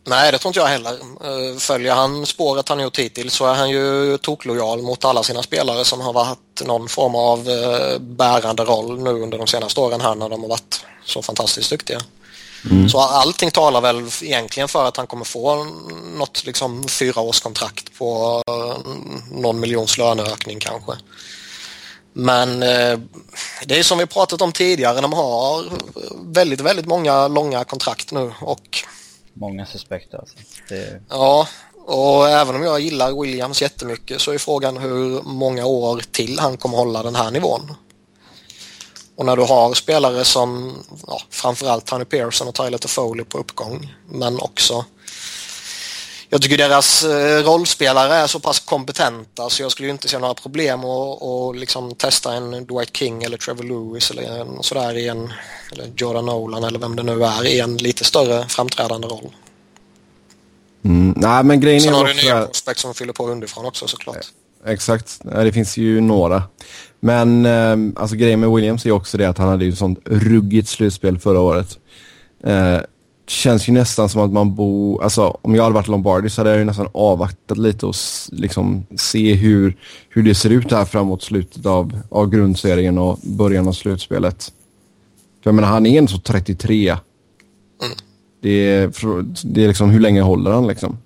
Nej, 0.08 0.32
det 0.32 0.38
tror 0.38 0.50
inte 0.50 0.60
jag 0.60 0.66
heller. 0.66 0.92
Eh, 1.24 1.58
följer 1.58 1.94
han 1.94 2.26
spåret 2.26 2.68
han 2.68 2.80
gjort 2.80 2.98
hittills 2.98 3.34
så 3.34 3.46
är 3.46 3.54
han 3.54 3.70
ju 3.70 4.18
toklojal 4.18 4.82
mot 4.82 5.04
alla 5.04 5.22
sina 5.22 5.42
spelare 5.42 5.84
som 5.84 6.00
har 6.00 6.12
varit 6.12 6.62
någon 6.64 6.88
form 6.88 7.14
av 7.14 7.48
eh, 7.48 7.98
bärande 7.98 8.64
roll 8.64 9.02
nu 9.02 9.10
under 9.10 9.38
de 9.38 9.46
senaste 9.46 9.80
åren 9.80 10.00
här 10.00 10.14
när 10.14 10.28
de 10.28 10.42
har 10.42 10.48
varit 10.48 10.84
så 11.04 11.22
fantastiskt 11.22 11.70
duktiga. 11.70 12.00
Mm. 12.70 12.88
Så 12.88 12.98
allting 12.98 13.50
talar 13.50 13.80
väl 13.80 14.08
egentligen 14.22 14.68
för 14.68 14.88
att 14.88 14.96
han 14.96 15.06
kommer 15.06 15.24
få 15.24 15.64
något 16.18 16.44
liksom 16.44 16.88
fyraårskontrakt 16.88 17.98
på 17.98 18.42
eh, 18.48 18.92
någon 19.30 19.60
miljons 19.60 19.98
löneökning 19.98 20.60
kanske. 20.60 20.92
Men 22.12 22.60
det 22.60 23.78
är 23.78 23.82
som 23.82 23.98
vi 23.98 24.06
pratat 24.06 24.42
om 24.42 24.52
tidigare, 24.52 25.00
de 25.00 25.12
har 25.12 25.64
väldigt, 26.34 26.60
väldigt 26.60 26.86
många 26.86 27.28
långa 27.28 27.64
kontrakt 27.64 28.12
nu 28.12 28.32
och 28.40 28.84
Många 29.38 29.66
suspekter 29.66 30.18
alltså. 30.18 30.36
Det... 30.68 31.00
Ja, 31.08 31.48
och 31.86 32.28
även 32.28 32.54
om 32.56 32.62
jag 32.62 32.80
gillar 32.80 33.22
Williams 33.22 33.62
jättemycket 33.62 34.20
så 34.20 34.32
är 34.32 34.38
frågan 34.38 34.76
hur 34.76 35.22
många 35.22 35.66
år 35.66 36.02
till 36.10 36.38
han 36.38 36.56
kommer 36.56 36.76
hålla 36.76 37.02
den 37.02 37.14
här 37.14 37.30
nivån. 37.30 37.74
Och 39.16 39.26
när 39.26 39.36
du 39.36 39.42
har 39.42 39.74
spelare 39.74 40.24
som 40.24 40.74
ja, 41.06 41.20
framförallt 41.30 41.86
Tony 41.86 42.04
Pearson 42.04 42.48
och 42.48 42.54
Tyler 42.54 42.78
Toffoli 42.78 43.24
på 43.24 43.38
uppgång 43.38 43.94
men 44.08 44.40
också 44.40 44.84
jag 46.28 46.42
tycker 46.42 46.58
deras 46.58 47.04
eh, 47.04 47.44
rollspelare 47.44 48.14
är 48.14 48.26
så 48.26 48.40
pass 48.40 48.60
kompetenta 48.60 49.50
så 49.50 49.62
jag 49.62 49.72
skulle 49.72 49.88
inte 49.88 50.08
se 50.08 50.18
några 50.18 50.34
problem 50.34 50.80
att 50.80 51.22
och 51.22 51.54
liksom 51.54 51.94
testa 51.94 52.34
en 52.34 52.50
Dwight 52.50 52.96
King 52.96 53.22
eller 53.22 53.36
Trevor 53.36 53.64
Lewis 53.64 54.10
eller 54.10 54.40
en, 54.40 54.62
sådär 54.62 54.96
i 54.96 55.08
en 55.08 55.32
eller 55.72 55.86
Jordan 55.96 56.26
Nolan 56.26 56.64
eller 56.64 56.78
vem 56.78 56.96
det 56.96 57.02
nu 57.02 57.24
är 57.24 57.46
i 57.46 57.60
en 57.60 57.76
lite 57.76 58.04
större 58.04 58.48
framträdande 58.48 59.08
roll. 59.08 59.30
Mm, 60.84 61.14
nej, 61.16 61.44
men 61.44 61.60
grejen 61.60 61.80
Sen 61.80 61.94
är 61.94 61.98
har 61.98 62.06
du 62.06 62.14
nya 62.14 62.46
prospect 62.46 62.80
som 62.80 62.94
fyller 62.94 63.12
på 63.12 63.28
underifrån 63.28 63.66
också 63.66 63.88
såklart. 63.88 64.26
Exakt, 64.66 65.20
det 65.22 65.52
finns 65.52 65.76
ju 65.76 66.00
några. 66.00 66.42
Men 67.00 67.46
eh, 67.46 68.02
alltså 68.02 68.16
grejen 68.16 68.40
med 68.40 68.50
Williams 68.50 68.86
är 68.86 68.90
också 68.90 69.18
det 69.18 69.28
att 69.28 69.38
han 69.38 69.48
hade 69.48 69.64
ju 69.64 69.76
sånt 69.76 69.98
ruggigt 70.04 70.68
slutspel 70.68 71.18
förra 71.18 71.40
året. 71.40 71.78
Känns 73.28 73.68
ju 73.68 73.72
nästan 73.72 74.08
som 74.08 74.20
att 74.20 74.32
man 74.32 74.54
bor, 74.54 75.02
alltså 75.02 75.38
om 75.42 75.54
jag 75.54 75.62
hade 75.62 75.74
varit 75.74 75.88
Lombardi 75.88 76.30
så 76.30 76.40
hade 76.40 76.50
jag 76.50 76.58
ju 76.58 76.64
nästan 76.64 76.88
avvaktat 76.94 77.58
lite 77.58 77.86
och 77.86 77.94
liksom 78.32 78.86
se 78.96 79.34
hur, 79.34 79.76
hur 80.08 80.22
det 80.22 80.34
ser 80.34 80.50
ut 80.50 80.70
här 80.70 80.84
framåt 80.84 81.22
slutet 81.22 81.66
av, 81.66 82.00
av 82.08 82.30
grundserien 82.30 82.98
och 82.98 83.18
början 83.22 83.68
av 83.68 83.72
slutspelet. 83.72 84.52
För 85.42 85.50
jag 85.50 85.54
menar, 85.54 85.68
han 85.68 85.86
är 85.86 85.98
en 85.98 86.08
så 86.08 86.18
33. 86.18 86.88
Mm. 86.88 87.00
Det, 88.40 88.50
är, 88.50 88.92
det 89.44 89.64
är 89.64 89.68
liksom, 89.68 89.90
hur 89.90 90.00
länge 90.00 90.20
håller 90.20 90.50
han 90.50 90.66
liksom? 90.66 90.98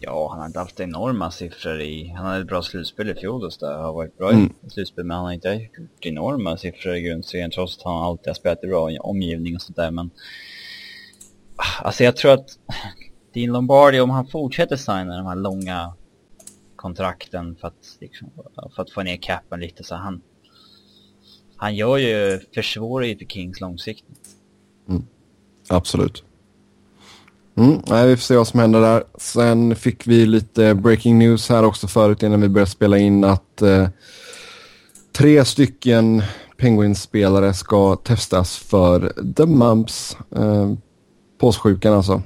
Ja, 0.00 0.28
han 0.30 0.38
har 0.38 0.46
inte 0.46 0.58
haft 0.58 0.80
enorma 0.80 1.30
siffror 1.30 1.80
i... 1.80 2.14
Han 2.16 2.26
hade 2.26 2.40
ett 2.40 2.46
bra 2.46 2.62
slutspel 2.62 3.10
i 3.10 3.14
fjol 3.14 3.44
och 3.44 3.52
det 3.60 3.66
har 3.66 3.92
varit 3.92 4.18
bra 4.18 4.30
mm. 4.30 4.52
i 4.66 4.70
slutspel, 4.70 5.04
men 5.04 5.16
han 5.16 5.24
har 5.26 5.32
inte 5.32 5.48
gjort 5.48 6.06
enorma 6.06 6.56
siffror 6.56 6.94
i 6.94 7.00
grundserien 7.00 7.50
trots 7.50 7.78
att 7.78 7.84
han 7.84 8.02
alltid 8.02 8.26
har 8.26 8.34
spelat 8.34 8.64
i 8.64 8.66
bra 8.66 8.90
omgivning 9.00 9.54
och 9.54 9.62
sånt 9.62 9.76
där. 9.76 9.90
Men 9.90 10.10
Alltså 11.82 12.04
jag 12.04 12.16
tror 12.16 12.32
att 12.32 12.58
Dean 13.34 13.52
Lombardi, 13.52 14.00
om 14.00 14.10
han 14.10 14.26
fortsätter 14.26 14.76
signa 14.76 15.16
de 15.16 15.26
här 15.26 15.36
långa 15.36 15.94
kontrakten 16.76 17.56
för 17.60 17.68
att, 17.68 17.96
liksom, 18.00 18.30
för 18.74 18.82
att 18.82 18.90
få 18.90 19.02
ner 19.02 19.16
capen 19.16 19.60
lite 19.60 19.84
så 19.84 19.94
han 19.94 20.22
han 21.56 21.76
gör 21.76 21.96
ju, 21.96 22.40
försvårar 22.54 23.06
ju 23.06 23.18
för 23.18 23.24
Kings 23.24 23.60
långsiktigt. 23.60 24.18
Mm. 24.88 25.02
Absolut. 25.68 26.24
Mm, 27.56 27.80
nej, 27.86 28.06
vi 28.08 28.16
får 28.16 28.22
se 28.22 28.36
vad 28.36 28.48
som 28.48 28.60
händer 28.60 28.80
där. 28.80 29.04
Sen 29.18 29.76
fick 29.76 30.06
vi 30.06 30.26
lite 30.26 30.74
breaking 30.74 31.18
news 31.18 31.48
här 31.48 31.64
också 31.64 31.86
förut 31.86 32.22
innan 32.22 32.40
vi 32.40 32.48
började 32.48 32.70
spela 32.70 32.98
in 32.98 33.24
att 33.24 33.62
eh, 33.62 33.88
tre 35.12 35.44
stycken 35.44 36.22
Penguins-spelare 36.56 37.54
ska 37.54 37.96
testas 37.96 38.56
för 38.56 39.12
the 39.36 39.46
mumps. 39.46 40.16
Eh, 40.36 40.72
påssjukan 41.38 41.94
alltså. 41.94 42.22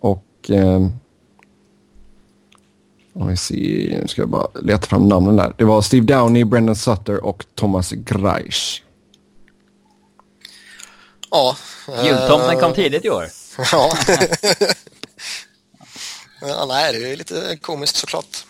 Och... 0.00 0.50
Eh, 0.50 0.86
om 3.18 3.28
vi 3.28 3.36
ser, 3.36 4.00
nu 4.00 4.08
ska 4.08 4.22
jag 4.22 4.28
bara 4.28 4.48
leta 4.62 4.86
fram 4.86 5.08
namnen 5.08 5.36
där. 5.36 5.54
Det 5.58 5.64
var 5.64 5.82
Steve 5.82 6.06
Downey, 6.06 6.44
Brendan 6.44 6.76
Sutter 6.76 7.24
och 7.24 7.44
Thomas 7.54 7.90
Greisch. 7.90 8.82
Ja. 11.30 11.56
Jultomten 12.04 12.60
kom 12.60 12.74
tidigt 12.74 13.04
i 13.04 13.10
år. 13.10 13.28
Ja. 13.72 13.92
ja. 16.40 16.66
Nej, 16.68 16.92
det 16.92 17.12
är 17.12 17.16
lite 17.16 17.58
komiskt 17.60 17.96
såklart. 17.96 18.44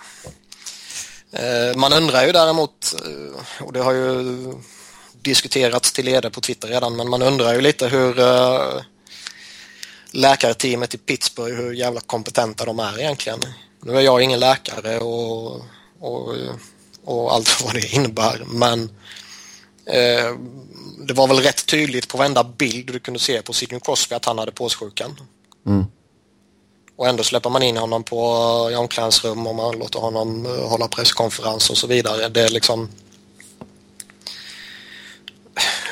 Eh, 1.33 1.77
man 1.77 1.93
undrar 1.93 2.27
ju 2.27 2.33
däremot, 2.33 2.95
eh, 3.05 3.65
och 3.67 3.73
det 3.73 3.81
har 3.81 3.93
ju 3.93 4.23
diskuterats 5.23 5.93
till 5.93 6.05
leda 6.05 6.31
på 6.31 6.41
Twitter 6.41 6.69
redan, 6.69 6.97
men 6.97 7.09
man 7.09 7.23
undrar 7.23 7.55
ju 7.55 7.61
lite 7.61 7.89
hur 7.89 8.19
eh, 8.19 8.83
läkarteamet 10.17 10.95
i 10.95 10.99
Pittsburgh, 10.99 11.57
hur 11.57 11.73
jävla 11.73 12.01
kompetenta 12.01 12.65
de 12.65 12.79
är 12.79 13.01
egentligen. 13.01 13.41
Nu 13.83 13.97
är 13.97 14.01
jag 14.01 14.23
ingen 14.23 14.41
läkare 14.41 14.99
och, 14.99 15.63
och, 16.01 16.35
och 17.05 17.33
allt 17.35 17.63
vad 17.65 17.75
det 17.75 17.95
innebär 17.95 18.45
men 18.47 18.83
eh, 19.87 20.35
det 21.07 21.15
var 21.15 21.29
väl 21.29 21.37
rätt 21.37 21.67
tydligt 21.67 22.09
på 22.09 22.19
varenda 22.19 22.45
bild 22.45 22.93
du 22.93 22.99
kunde 22.99 23.21
se 23.21 23.43
på 23.43 23.53
Sidney 23.53 23.81
Crosby 23.81 24.15
att 24.15 24.25
han 24.25 24.39
hade 24.39 24.53
påssjukan. 24.53 25.21
Mm. 25.67 25.85
Och 26.97 27.09
ändå 27.09 27.23
släpper 27.23 27.51
man 27.51 27.63
in 27.63 27.77
honom 27.77 28.03
på 28.03 28.19
i 28.73 28.75
omklädningsrum 28.75 29.47
och 29.47 29.55
man 29.55 29.79
låter 29.79 29.99
honom 29.99 30.47
eh, 30.47 30.69
hålla 30.69 30.89
presskonferens 30.89 31.71
och 31.71 31.77
så 31.77 31.87
vidare. 31.87 32.29
Det 32.29 32.43
är 32.43 32.49
liksom 32.49 32.89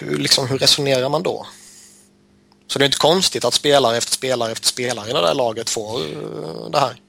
hur, 0.00 0.18
liksom, 0.18 0.48
hur 0.48 0.58
resonerar 0.58 1.08
man 1.08 1.22
då? 1.22 1.46
Så 2.66 2.78
det 2.78 2.84
är 2.84 2.86
inte 2.86 2.98
konstigt 2.98 3.44
att 3.44 3.54
spelare 3.54 3.96
efter 3.96 4.12
spelare 4.12 4.52
efter 4.52 4.66
spelare 4.66 5.10
i 5.10 5.12
det 5.12 5.20
där 5.20 5.34
laget 5.34 5.70
får 5.70 6.00
uh, 6.00 6.70
det 6.70 6.78
här. 6.78 7.00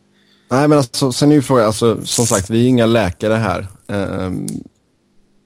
Nej, 0.51 0.67
men 0.67 0.77
alltså, 0.77 1.11
sen 1.11 1.31
är 1.31 1.35
ju 1.35 1.41
frågan, 1.41 1.65
alltså, 1.65 2.05
som 2.05 2.25
sagt, 2.25 2.49
vi 2.49 2.65
är 2.65 2.69
inga 2.69 2.85
läkare 2.85 3.33
här. 3.33 3.67
Um, 3.87 4.47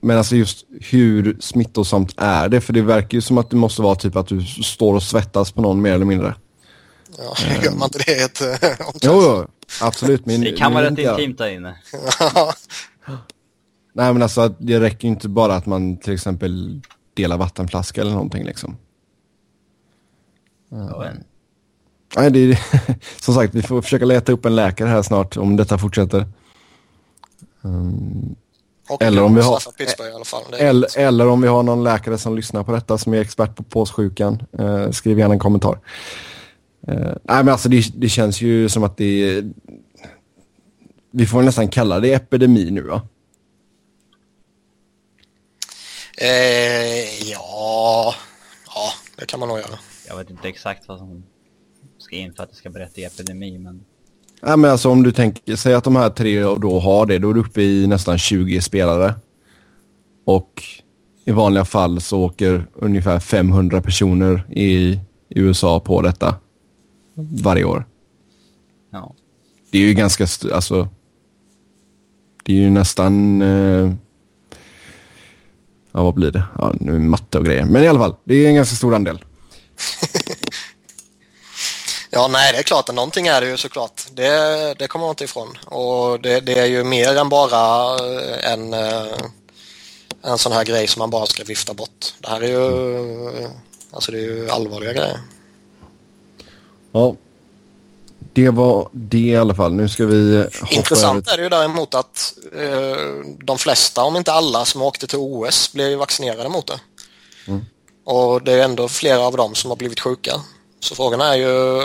men 0.02 0.18
alltså 0.18 0.36
just 0.36 0.66
hur 0.82 1.38
smittosamt 1.40 2.14
är 2.18 2.50
det? 2.50 2.62
För 2.62 2.74
det 2.74 2.82
verkar 2.82 3.16
ju 3.16 3.22
som 3.22 3.38
att 3.38 3.50
det 3.50 3.56
måste 3.56 3.82
vara 3.82 3.96
typ 3.96 4.16
att 4.16 4.28
du 4.28 4.46
står 4.46 4.96
och 4.96 5.04
svettas 5.04 5.52
på 5.52 5.62
någon 5.62 5.82
mer 5.82 5.94
eller 5.94 6.06
mindre. 6.06 6.36
Ja, 7.18 7.36
gör 7.64 7.72
man 7.72 7.84
inte 7.84 8.00
det 8.06 8.18
i 8.18 8.22
ett 8.22 8.42
uh, 8.42 8.56
Jo, 9.02 9.22
jo, 9.24 9.48
absolut. 9.82 10.26
Men, 10.26 10.42
det 10.42 10.52
kan 10.52 10.74
vara 10.74 10.86
rätt 10.86 11.00
intimt 11.00 11.38
där 11.38 11.50
inne. 11.50 11.76
Nej, 13.94 14.14
men 14.14 14.22
alltså 14.22 14.56
det 14.60 14.80
räcker 14.80 15.08
ju 15.08 15.10
inte 15.10 15.30
bara 15.30 15.56
att 15.56 15.66
man 15.66 15.98
till 15.98 16.14
exempel 16.14 16.82
delar 17.14 17.38
vattenflaska 17.38 18.02
eller 18.02 18.12
någonting 18.12 18.46
liksom. 18.46 18.78
Ja. 20.70 21.06
Nej, 22.16 22.32
det 22.32 22.40
är, 22.40 22.60
som 23.22 23.34
sagt, 23.34 23.56
vi 23.56 23.62
får 23.62 23.82
försöka 23.82 24.06
leta 24.06 24.32
upp 24.32 24.46
en 24.46 24.56
läkare 24.56 24.90
här 24.90 25.02
snart 25.02 25.38
om 25.38 25.56
detta 25.56 25.78
fortsätter. 25.78 26.26
Um, 27.62 28.36
eller, 29.00 29.24
om 29.24 29.36
vi 29.36 29.42
har, 29.42 29.60
eller, 30.58 30.98
eller, 30.98 31.28
om 31.28 31.42
vi 31.42 31.48
har 31.48 31.64
någon 31.64 31.84
läkare 31.84 32.18
som 32.18 32.36
lyssnar 32.36 32.64
på 32.64 32.72
detta 32.72 32.98
som 32.98 33.14
är 33.14 33.22
expert 33.22 33.56
på 33.56 33.64
påssjukan. 33.64 34.44
Uh, 34.60 34.92
skriv 34.92 35.20
gärna 35.20 35.34
en 35.34 35.40
kommentar. 35.40 35.80
Uh, 36.90 36.96
nej, 37.04 37.44
men 37.44 37.50
alltså 37.50 37.70
det, 37.70 37.84
det, 37.96 38.10
känns 38.10 38.42
ju 38.42 38.70
som 38.70 38.84
att 38.84 38.98
det 38.98 39.30
är... 39.30 39.52
Vi 41.12 41.26
får 41.26 41.42
nästan 41.42 41.68
kalla 41.68 42.00
det 42.00 42.14
epidemi 42.14 42.72
nu 42.72 42.82
va? 42.82 43.02
Eh, 46.22 47.30
ja, 47.32 48.16
ja, 48.76 48.94
det 49.16 49.26
kan 49.26 49.40
man 49.40 49.50
nog 49.50 49.58
göra. 49.58 49.80
Jag 50.10 50.18
vet 50.18 50.30
inte 50.30 50.48
exakt 50.48 50.88
vad 50.88 50.98
som 50.98 51.24
ska 51.98 52.16
in 52.16 52.34
för 52.34 52.44
att 52.44 52.50
det 52.50 52.56
ska 52.56 52.70
berätta 52.70 53.02
i 53.02 53.04
epidemi, 53.04 53.58
men... 53.58 53.84
Ja, 54.42 54.56
men 54.56 54.72
alltså 54.72 54.90
om 54.90 55.04
du 55.04 55.12
tänker, 55.12 55.56
säg 55.56 55.74
att 55.74 55.84
de 55.84 55.96
här 55.96 56.10
tre 56.10 56.44
då 56.44 56.80
har 56.80 57.06
det, 57.06 57.20
då 57.20 57.30
är 57.30 57.34
du 57.34 57.40
uppe 57.40 57.62
i 57.62 57.88
nästan 57.88 58.18
20 58.18 58.62
spelare. 58.62 59.16
Och 60.26 60.64
i 61.26 61.32
vanliga 61.32 61.66
fall 61.66 62.02
så 62.02 62.20
åker 62.20 62.68
ungefär 62.74 63.20
500 63.20 63.82
personer 63.82 64.44
i 64.52 65.00
USA 65.30 65.80
på 65.80 66.02
detta 66.02 66.36
varje 67.44 67.64
år. 67.64 67.86
Ja. 68.92 69.16
Det 69.72 69.78
är 69.78 69.88
ju 69.88 69.94
ganska, 69.94 70.24
alltså, 70.54 70.88
det 72.44 72.54
är 72.54 72.58
ju 72.58 72.70
nästan, 72.70 73.42
eh, 73.42 73.94
Ja, 75.92 76.04
vad 76.04 76.14
blir 76.14 76.32
det? 76.32 76.44
Ja, 76.58 76.74
nu 76.80 76.96
är 76.96 77.00
matte 77.00 77.38
och 77.38 77.46
grejer. 77.46 77.66
Men 77.66 77.84
i 77.84 77.88
alla 77.88 78.00
fall, 78.00 78.16
det 78.24 78.36
är 78.36 78.48
en 78.48 78.56
ganska 78.56 78.76
stor 78.76 78.96
andel. 78.96 79.24
Ja, 82.10 82.28
nej, 82.28 82.54
det 82.54 82.60
är 82.60 82.64
klart. 82.64 82.94
Någonting 82.94 83.28
är 83.28 83.42
det 83.42 83.48
ju 83.48 83.58
såklart. 83.58 84.02
Det, 84.12 84.74
det 84.80 84.88
kommer 84.88 85.06
man 85.06 85.10
inte 85.10 85.24
ifrån. 85.24 85.58
Och 85.66 86.20
det, 86.20 86.40
det 86.40 86.60
är 86.60 86.66
ju 86.66 86.84
mer 86.84 87.18
än 87.18 87.30
bara 87.30 87.98
en, 88.40 88.74
eh, 88.74 89.18
en 90.22 90.38
sån 90.38 90.52
här 90.52 90.66
grej 90.66 90.88
som 90.88 91.00
man 91.00 91.10
bara 91.10 91.26
ska 91.26 91.44
vifta 91.44 91.74
bort. 91.74 92.14
Det 92.20 92.30
här 92.30 92.42
är 92.42 92.48
ju, 92.48 93.50
alltså 93.92 94.12
det 94.12 94.18
är 94.18 94.22
ju 94.22 94.50
allvarliga 94.50 94.94
grejer. 94.94 95.20
Ja, 96.92 97.16
det 98.34 98.50
var 98.50 98.90
det 98.92 99.18
i 99.18 99.38
alla 99.38 99.56
fall. 99.56 99.74
Nu 99.74 99.90
ska 99.90 100.06
vi 100.06 100.38
hoppa 100.38 100.74
Intressant 100.76 101.28
över... 101.28 101.34
är 101.34 101.38
det 101.38 101.44
ju 101.44 101.50
däremot 101.50 101.96
att 101.96 102.34
eh, 102.56 102.98
de 103.44 103.58
flesta, 103.58 104.04
om 104.04 104.16
inte 104.16 104.32
alla, 104.32 104.66
som 104.66 104.82
åkte 104.82 105.08
till 105.08 105.20
OS 105.20 105.74
blev 105.74 105.90
ju 105.90 105.96
vaccinerade 105.96 106.50
mot 106.50 106.68
det. 106.68 106.80
Mm. 107.48 107.66
Och 108.04 108.44
det 108.44 108.54
är 108.54 108.64
ändå 108.64 108.88
flera 108.88 109.20
av 109.20 109.38
dem 109.38 109.56
som 109.56 109.70
har 109.72 109.78
blivit 109.78 110.00
sjuka. 110.00 110.42
Så 110.80 110.96
frågan 110.96 111.22
är 111.22 111.36
ju 111.36 111.82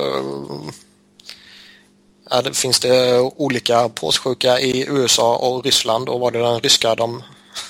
är 2.31 2.43
det, 2.43 2.57
finns 2.57 2.81
det 2.81 3.21
olika 3.21 3.89
påssjuka 3.89 4.61
i 4.61 4.87
USA 4.89 5.37
och 5.37 5.65
Ryssland 5.65 6.09
och 6.09 6.21
var 6.21 6.31
det 6.31 6.39
den 6.39 6.61
ryska 6.61 6.95
de 6.95 7.23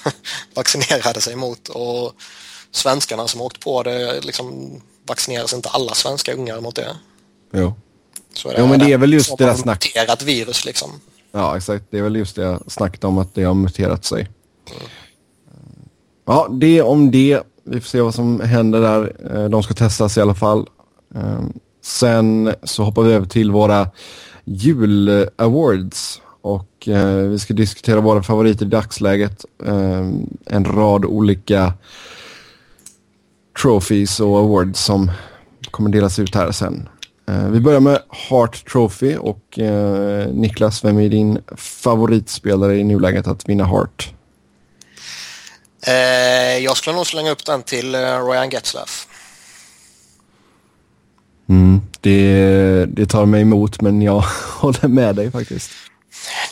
vaccinerade 0.55 1.21
sig 1.21 1.37
mot 1.37 1.69
och 1.69 2.13
svenskarna 2.71 3.29
som 3.29 3.41
åkt 3.41 3.61
på 3.61 3.83
det 3.83 4.21
liksom 4.21 4.81
vaccineras 5.07 5.53
inte 5.55 5.69
alla 5.69 5.95
svenska 5.95 6.33
ungar 6.35 6.61
mot 6.61 6.77
det. 6.77 6.97
Jo. 7.53 7.75
Så 8.35 8.53
Jo, 8.59 8.67
men 8.67 8.79
det 8.81 8.93
är 8.93 8.99
väl 8.99 9.13
just 9.13 9.39
det 9.39 9.45
där 9.45 9.51
har 9.51 9.59
snack- 9.59 9.85
muterat 9.97 10.23
virus 10.23 10.65
liksom. 10.65 11.01
Ja, 11.33 11.57
exakt. 11.57 11.85
Det 11.91 11.99
är 11.99 12.03
väl 12.03 12.17
just 12.17 12.37
det 12.37 12.43
jag 12.43 12.73
snackade 12.73 13.07
om, 13.07 13.19
att 13.19 13.35
det 13.35 13.43
har 13.45 13.55
muterat 13.55 14.05
sig. 14.05 14.29
Ja, 16.27 16.49
det 16.51 16.83
om 16.83 17.11
det. 17.11 17.43
Vi 17.65 17.81
får 17.81 17.89
se 17.89 18.01
vad 18.01 18.15
som 18.15 18.41
händer 18.41 18.81
där. 18.81 19.17
Eh, 19.37 19.49
De 19.49 19.63
ska 19.63 19.75
testas 19.75 20.17
i 20.17 20.21
alla 20.21 20.35
fall. 20.35 20.67
Eh, 21.15 21.41
Sen 21.83 22.55
så 22.63 22.83
hoppar 22.85 23.03
vi 23.03 23.13
över 23.13 23.27
till 23.27 23.51
våra 23.51 23.89
jul-awards. 24.45 26.21
Och 26.43 26.89
eh, 26.89 27.15
vi 27.17 27.39
ska 27.39 27.55
diskutera 27.55 28.01
våra 28.01 28.23
favoriter 28.23 28.67
i 28.67 28.69
dagsläget. 28.69 29.45
Eh, 29.67 30.09
En 30.47 30.65
rad 30.65 31.05
olika 31.05 31.73
trophies 33.63 34.21
och 34.21 34.39
awards 34.39 34.81
som 34.81 35.11
kommer 35.71 35.91
delas 35.91 36.19
ut 36.19 36.35
här 36.35 36.53
sen. 36.53 36.89
Eh, 37.29 37.49
vi 37.49 37.61
börjar 37.61 37.81
med 37.81 38.03
Heart 38.11 38.71
Trophy 38.73 39.17
och 39.17 39.59
eh, 39.59 40.29
Niklas, 40.29 40.85
vem 40.85 40.99
är 40.99 41.09
din 41.09 41.39
favoritspelare 41.57 42.77
i 42.77 42.85
nuläget 42.85 43.27
att 43.27 43.49
vinna 43.49 43.65
Heart? 43.65 44.13
Eh, 45.87 46.59
jag 46.59 46.77
skulle 46.77 46.97
nog 46.97 47.07
slänga 47.07 47.31
upp 47.31 47.45
den 47.47 47.63
till 47.63 47.95
eh, 47.95 48.01
Ryan 48.01 48.51
Getzlaff. 48.51 49.09
Mm, 51.49 51.81
det, 52.01 52.87
det 52.87 53.07
tar 53.07 53.27
mig 53.27 53.41
emot 53.43 53.81
men 53.81 54.03
jag 54.03 54.25
håller 54.61 54.89
med 54.89 55.17
dig 55.17 55.31
faktiskt. 55.31 55.71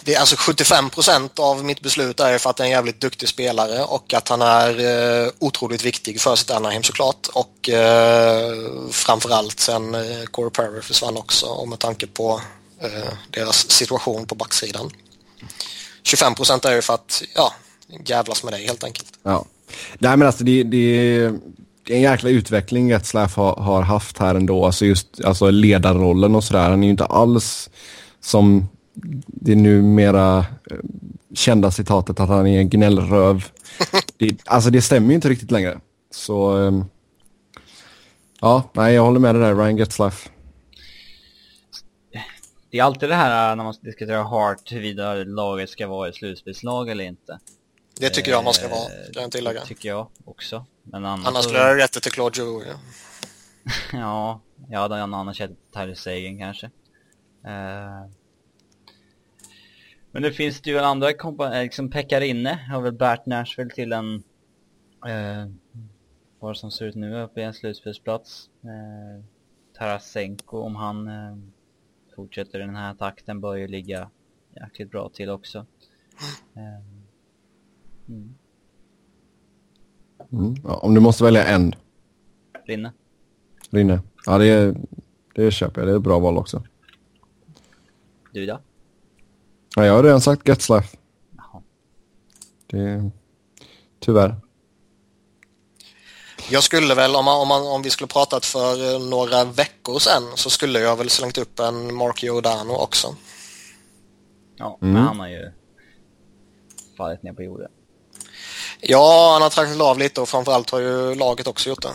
Det 0.05 0.15
är 0.15 0.21
alltså 0.21 0.37
75 0.39 0.91
procent 0.91 1.39
av 1.39 1.65
mitt 1.65 1.81
beslut 1.81 2.21
är 2.21 2.39
för 2.39 2.51
att 2.51 2.59
han 2.59 2.67
är 2.67 2.71
en 2.71 2.77
jävligt 2.77 3.01
duktig 3.01 3.29
spelare 3.29 3.85
och 3.85 4.15
att 4.15 4.29
han 4.29 4.43
är 4.43 4.81
eh, 5.25 5.31
otroligt 5.39 5.85
viktig 5.85 6.21
för 6.21 6.37
sitt 6.37 6.51
Anaheim 6.51 6.83
såklart 6.83 7.29
och 7.33 7.69
eh, 7.69 8.53
framförallt 8.91 9.61
sen 9.61 9.95
eh, 9.95 10.25
Corey 10.31 10.51
Perry 10.51 10.83
försvann 10.83 11.17
också 11.17 11.47
och 11.47 11.69
med 11.69 11.79
tanke 11.79 12.07
på 12.07 12.41
eh, 12.81 13.13
deras 13.31 13.71
situation 13.71 14.27
på 14.27 14.35
backsidan. 14.35 14.91
25 16.03 16.35
procent 16.35 16.65
är 16.65 16.75
ju 16.75 16.83
för 16.83 16.95
att 16.95 17.23
ja, 17.35 17.53
jävlas 18.05 18.45
med 18.45 18.53
dig 18.53 18.67
helt 18.67 18.85
enkelt. 18.85 19.09
Ja. 19.23 19.45
Nej 19.99 20.17
men 20.17 20.27
alltså 20.27 20.45
det, 20.45 20.63
det, 20.63 21.33
en 21.89 22.01
jäkla 22.01 22.31
utveckling 22.31 22.89
Getzlaff 22.89 23.37
har, 23.37 23.57
har 23.57 23.83
haft 23.83 24.19
här 24.19 24.35
ändå. 24.35 24.67
Alltså 24.67 24.85
just 24.85 25.25
alltså 25.25 25.51
ledarrollen 25.51 26.35
och 26.35 26.45
sådär. 26.45 26.71
Han 26.71 26.83
är 26.83 26.87
ju 26.87 26.91
inte 26.91 27.05
alls 27.05 27.71
som 28.21 28.69
det 29.27 29.55
numera 29.55 30.39
eh, 30.39 30.77
kända 31.35 31.71
citatet 31.71 32.21
att 32.21 32.29
han 32.29 32.47
är 32.47 32.59
en 32.59 32.71
gnällröv. 32.71 33.45
Det, 34.17 34.37
alltså 34.45 34.71
det 34.71 34.83
stämmer 34.83 35.09
ju 35.09 35.15
inte 35.15 35.29
riktigt 35.29 35.51
längre. 35.51 35.81
Så 36.11 36.57
ehm, 36.57 36.85
ja, 38.41 38.71
nej 38.73 38.95
jag 38.95 39.03
håller 39.03 39.21
med 39.21 39.35
dig 39.35 39.43
där, 39.43 39.55
Ryan 39.55 39.77
Getzlaff. 39.77 40.29
Det 42.71 42.79
är 42.79 42.83
alltid 42.83 43.09
det 43.09 43.15
här 43.15 43.51
äh, 43.51 43.57
när 43.57 43.65
man 43.65 43.75
diskuterar 43.81 44.23
Hart 44.23 44.73
huruvida 44.73 45.15
laget 45.15 45.71
ska 45.71 45.87
vara 45.87 46.09
ett 46.09 46.15
slutspelslag 46.15 46.89
eller 46.89 47.05
inte. 47.05 47.39
Det 48.01 48.11
tycker 48.11 48.31
jag 48.31 48.45
man 48.45 48.55
ska 48.55 48.69
vara, 48.69 48.81
Eh, 48.81 49.13
kan 49.13 49.23
jag 49.23 49.33
tillägga. 49.33 49.61
Det 49.61 49.67
tycker 49.67 49.89
jag 49.89 50.09
också. 50.25 50.67
Men 50.85 51.05
annars, 51.05 51.27
Annars 51.27 51.45
skulle 51.45 51.59
jag 51.59 51.79
rätta 51.79 52.01
till 52.01 52.13
Claude 52.13 52.37
Giroux. 52.37 52.67
Ja. 52.67 52.79
Ja, 53.93 54.41
jag 54.69 54.81
hade 54.81 54.97
en 54.97 55.15
annan 55.15 55.35
känt 55.35 55.59
Tyler 55.73 55.95
Sagan 55.95 56.39
kanske. 56.39 56.67
Eh, 57.45 58.07
Men 60.11 60.23
det 60.23 60.33
finns 60.33 60.61
det 60.61 60.71
ju 60.71 60.79
andra 60.79 61.11
eh, 61.11 61.63
liksom 61.63 61.91
Pekarinne 61.91 62.67
har 62.71 62.81
väl 62.81 62.93
Bert 62.93 63.27
Nashville 63.27 63.71
till 63.71 63.93
en 63.93 64.23
eh, 65.07 65.47
vad 66.39 66.57
som 66.57 66.71
ser 66.71 66.87
ut 66.87 66.95
nu 66.95 67.23
uppe 67.23 67.41
i 67.41 67.45
en 67.45 67.55
slutspelsplats. 67.55 68.51
Eh, 68.63 69.25
Tarasenko 69.79 70.59
om 70.59 70.77
han 70.77 71.09
eh, 71.09 71.37
fortsätter 72.17 72.59
den 72.59 72.77
här 72.77 72.95
takten 72.95 73.41
bör 73.41 73.55
ju 73.55 73.69
ligga 73.69 74.11
jäkligt 74.57 74.91
bra 74.91 75.09
till 75.09 75.31
också. 75.31 75.67
Eh, 76.57 76.83
mm. 78.09 78.35
Mm. 80.33 80.55
Ja, 80.65 80.75
om 80.77 80.95
du 80.95 81.01
måste 81.01 81.25
välja 81.25 81.45
en, 81.45 81.75
Rinne. 82.67 82.93
Rinne. 83.71 84.01
Ja, 84.27 84.39
det, 84.39 84.75
det 85.35 85.51
köper 85.51 85.81
jag. 85.81 85.89
Det 85.89 85.93
är 85.93 85.97
ett 85.97 86.03
bra 86.03 86.19
val 86.19 86.39
också. 86.39 86.63
Du 88.33 88.47
då? 88.47 88.61
Ja, 89.77 89.87
jag 89.87 89.93
har 89.95 90.03
redan 90.03 90.21
sagt 90.21 90.49
Getzlaff. 90.49 90.95
Jaha. 91.37 91.63
Det, 92.67 93.11
tyvärr. 94.01 94.37
Jag 96.51 96.63
skulle 96.63 96.95
väl, 96.95 97.17
om, 97.17 97.25
man, 97.25 97.41
om, 97.41 97.49
man, 97.49 97.67
om 97.67 97.83
vi 97.83 97.91
skulle 97.91 98.09
pratat 98.09 98.45
för 98.45 98.95
eh, 98.95 99.09
några 99.09 99.45
veckor 99.45 99.99
sedan 99.99 100.23
så 100.35 100.51
skulle 100.51 100.79
jag 100.81 100.97
väl 100.97 101.09
slängt 101.11 101.39
upp 101.39 101.59
en 101.61 101.95
Mark 101.95 102.23
Giordano 102.23 102.73
också. 102.73 103.17
Ja, 104.57 104.79
Mm. 104.81 104.95
men 104.95 105.03
han 105.03 105.21
har 105.21 105.29
ju 105.29 105.51
fallit 106.97 107.23
ner 107.23 107.33
på 107.33 107.43
jorden. 107.43 107.71
Ja, 108.83 109.31
han 109.33 109.43
har 109.43 109.51
traktat 109.51 109.81
av 109.81 109.99
lite 109.99 110.21
och 110.21 110.29
framförallt 110.29 110.71
har 110.71 110.81
ju 110.81 111.15
laget 111.15 111.47
också 111.47 111.69
gjort 111.69 111.83
det. 111.83 111.93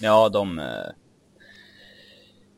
Ja, 0.00 0.28
de... 0.28 0.58
eh, 0.58 0.64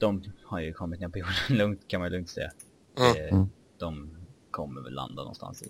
De 0.00 0.22
har 0.44 0.61
ju 0.61 0.72
kommit 0.72 1.00
ner 1.00 1.09
på 1.09 1.18
jorden 1.18 1.35
lugnt 1.48 1.81
kan 1.88 2.00
man 2.00 2.11
ju 2.11 2.16
lugnt 2.16 2.31
säga. 2.31 2.50
Mm. 2.98 3.16
Eh, 3.16 3.33
Mm. 3.35 3.48
De 3.79 4.11
kommer 4.50 4.81
väl 4.83 4.92
landa 4.92 5.22
någonstans 5.22 5.62
i 5.62 5.66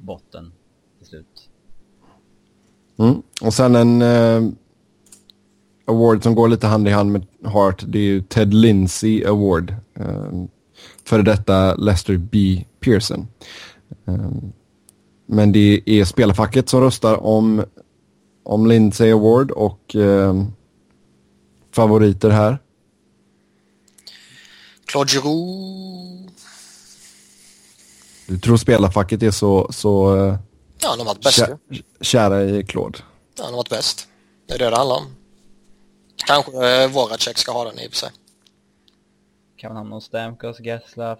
botten 0.00 0.52
till 0.98 1.06
slut. 1.06 1.48
Mm. 2.98 3.22
Och 3.40 3.54
sen 3.54 3.74
en 3.76 4.02
eh, 4.02 4.42
award 5.86 6.22
som 6.22 6.34
går 6.34 6.48
lite 6.48 6.66
hand 6.66 6.88
i 6.88 6.90
hand 6.90 7.12
med 7.12 7.26
Hart. 7.44 7.84
Det 7.86 7.98
är 7.98 8.02
ju 8.02 8.22
Ted 8.22 8.54
Lindsay 8.54 9.24
Award. 9.24 9.74
Eh, 9.94 10.32
för 11.04 11.22
detta 11.22 11.74
Lester 11.74 12.16
B. 12.16 12.64
Pearson. 12.80 13.28
Eh, 14.06 14.30
men 15.26 15.52
det 15.52 15.82
är 15.86 16.04
spelarfacket 16.04 16.68
som 16.68 16.80
röstar 16.80 17.24
om, 17.24 17.64
om 18.42 18.66
Lindsay 18.66 19.12
Award 19.12 19.50
och 19.50 19.96
eh, 19.96 20.42
favoriter 21.72 22.30
här. 22.30 22.58
Claude 24.84 25.10
Giroux, 25.12 26.32
Du 28.26 28.38
tror 28.38 28.56
spelarfacket 28.56 29.22
är 29.22 29.30
så, 29.30 29.72
så 29.72 30.16
eh, 30.16 30.36
ja 30.82 30.88
han 30.88 30.98
har 30.98 31.06
varit 31.06 31.22
bäst 31.24 31.38
kä- 31.38 31.58
ju. 31.70 31.82
kära 32.00 32.44
i 32.44 32.64
Claude? 32.64 32.98
Ja, 33.36 33.44
han 33.44 33.52
har 33.52 33.56
varit 33.56 33.70
bäst. 33.70 34.08
Det 34.46 34.54
är 34.54 34.58
det 34.58 34.70
det 34.70 34.76
handlar 34.76 34.96
om. 34.96 35.06
Kanske 36.26 36.82
eh, 36.82 36.90
Voracek 36.92 37.38
ska 37.38 37.52
ha 37.52 37.64
den 37.64 37.78
i 37.78 37.86
och 37.88 37.90
för 37.90 37.96
sig. 37.98 38.10
Kan 39.56 39.68
man 39.70 39.76
hamna 39.76 39.96
hos 39.96 40.04
Stamkos, 40.04 40.60
Getzlaff. 40.60 41.18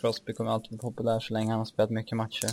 Crosby 0.00 0.32
kommer 0.32 0.50
alltid 0.50 0.70
vara 0.72 0.80
populär 0.92 1.20
så 1.20 1.32
länge 1.34 1.50
han 1.50 1.58
har 1.58 1.64
spelat 1.64 1.90
mycket 1.90 2.16
matcher. 2.16 2.50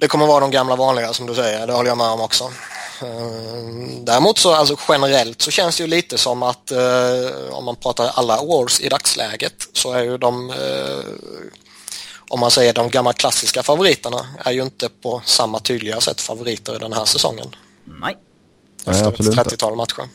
Det 0.00 0.08
kommer 0.08 0.26
vara 0.26 0.40
de 0.40 0.50
gamla 0.50 0.76
vanliga 0.76 1.12
som 1.12 1.26
du 1.26 1.34
säger, 1.34 1.66
det 1.66 1.72
håller 1.72 1.88
jag 1.90 1.98
med 1.98 2.06
om 2.06 2.20
också. 2.20 2.44
Eh, 3.02 3.98
Däremot 4.00 4.38
så 4.38 4.54
alltså 4.54 4.76
generellt 4.88 5.42
så 5.42 5.50
känns 5.50 5.76
det 5.76 5.82
ju 5.82 5.86
lite 5.86 6.18
som 6.18 6.42
att 6.42 6.70
eh, 6.70 6.78
om 7.50 7.64
man 7.64 7.76
pratar 7.76 8.10
alla 8.14 8.34
awards 8.36 8.80
i 8.80 8.88
dagsläget 8.88 9.68
så 9.72 9.92
är 9.92 10.02
ju 10.02 10.18
de 10.18 10.50
eh, 10.50 10.56
om 12.30 12.40
man 12.40 12.50
säger 12.50 12.72
de 12.72 12.88
gamla 12.90 13.12
klassiska 13.12 13.62
favoriterna 13.62 14.26
är 14.44 14.52
ju 14.52 14.62
inte 14.62 14.88
på 15.02 15.22
samma 15.24 15.58
tydliga 15.58 16.00
sätt 16.00 16.20
favoriter 16.20 16.76
i 16.76 16.78
den 16.78 16.92
här 16.92 17.04
säsongen. 17.04 17.46
Nej. 17.84 18.16
Nej, 18.86 18.96
Efter 18.96 19.08
absolut 19.08 19.32
ett 19.32 19.38
inte. 19.38 19.54
30-tal 19.54 19.76
matcher. 19.76 20.08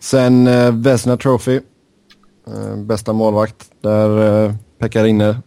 Sen 0.00 0.46
eh, 0.46 0.72
Vesna 0.72 1.16
Trophy. 1.16 1.60
Eh, 2.46 2.76
bästa 2.76 3.12
målvakt. 3.12 3.70
Där 3.80 4.44
eh, 4.44 4.54
Pekka 4.78 5.04
Rinne. 5.04 5.42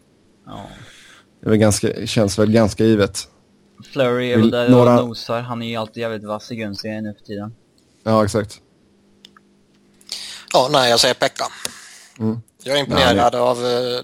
Det 1.47 1.49
är 1.49 1.51
väl 1.51 1.59
ganska, 1.59 2.05
känns 2.07 2.39
väl 2.39 2.51
ganska 2.51 2.83
givet. 2.83 3.27
Flurry 3.93 4.31
är 4.31 4.37
väl 4.37 4.49
där 4.51 4.69
några- 4.69 5.01
och 5.01 5.07
nosar. 5.07 5.41
Han 5.41 5.61
är 5.61 5.67
ju 5.67 5.75
alltid 5.75 6.01
jävligt 6.01 6.23
vass 6.23 6.51
i 6.51 6.55
grundserien 6.55 7.03
nu 7.03 7.13
för 7.13 7.25
tiden. 7.25 7.55
Ja, 8.03 8.23
exakt. 8.25 8.59
Ja, 10.53 10.69
nej, 10.71 10.89
jag 10.89 10.99
säger 10.99 11.13
Pekka. 11.13 11.45
Mm. 12.19 12.41
Jag 12.63 12.75
är 12.75 12.79
imponerad 12.79 13.35
av, 13.35 13.65
eh, 13.65 13.99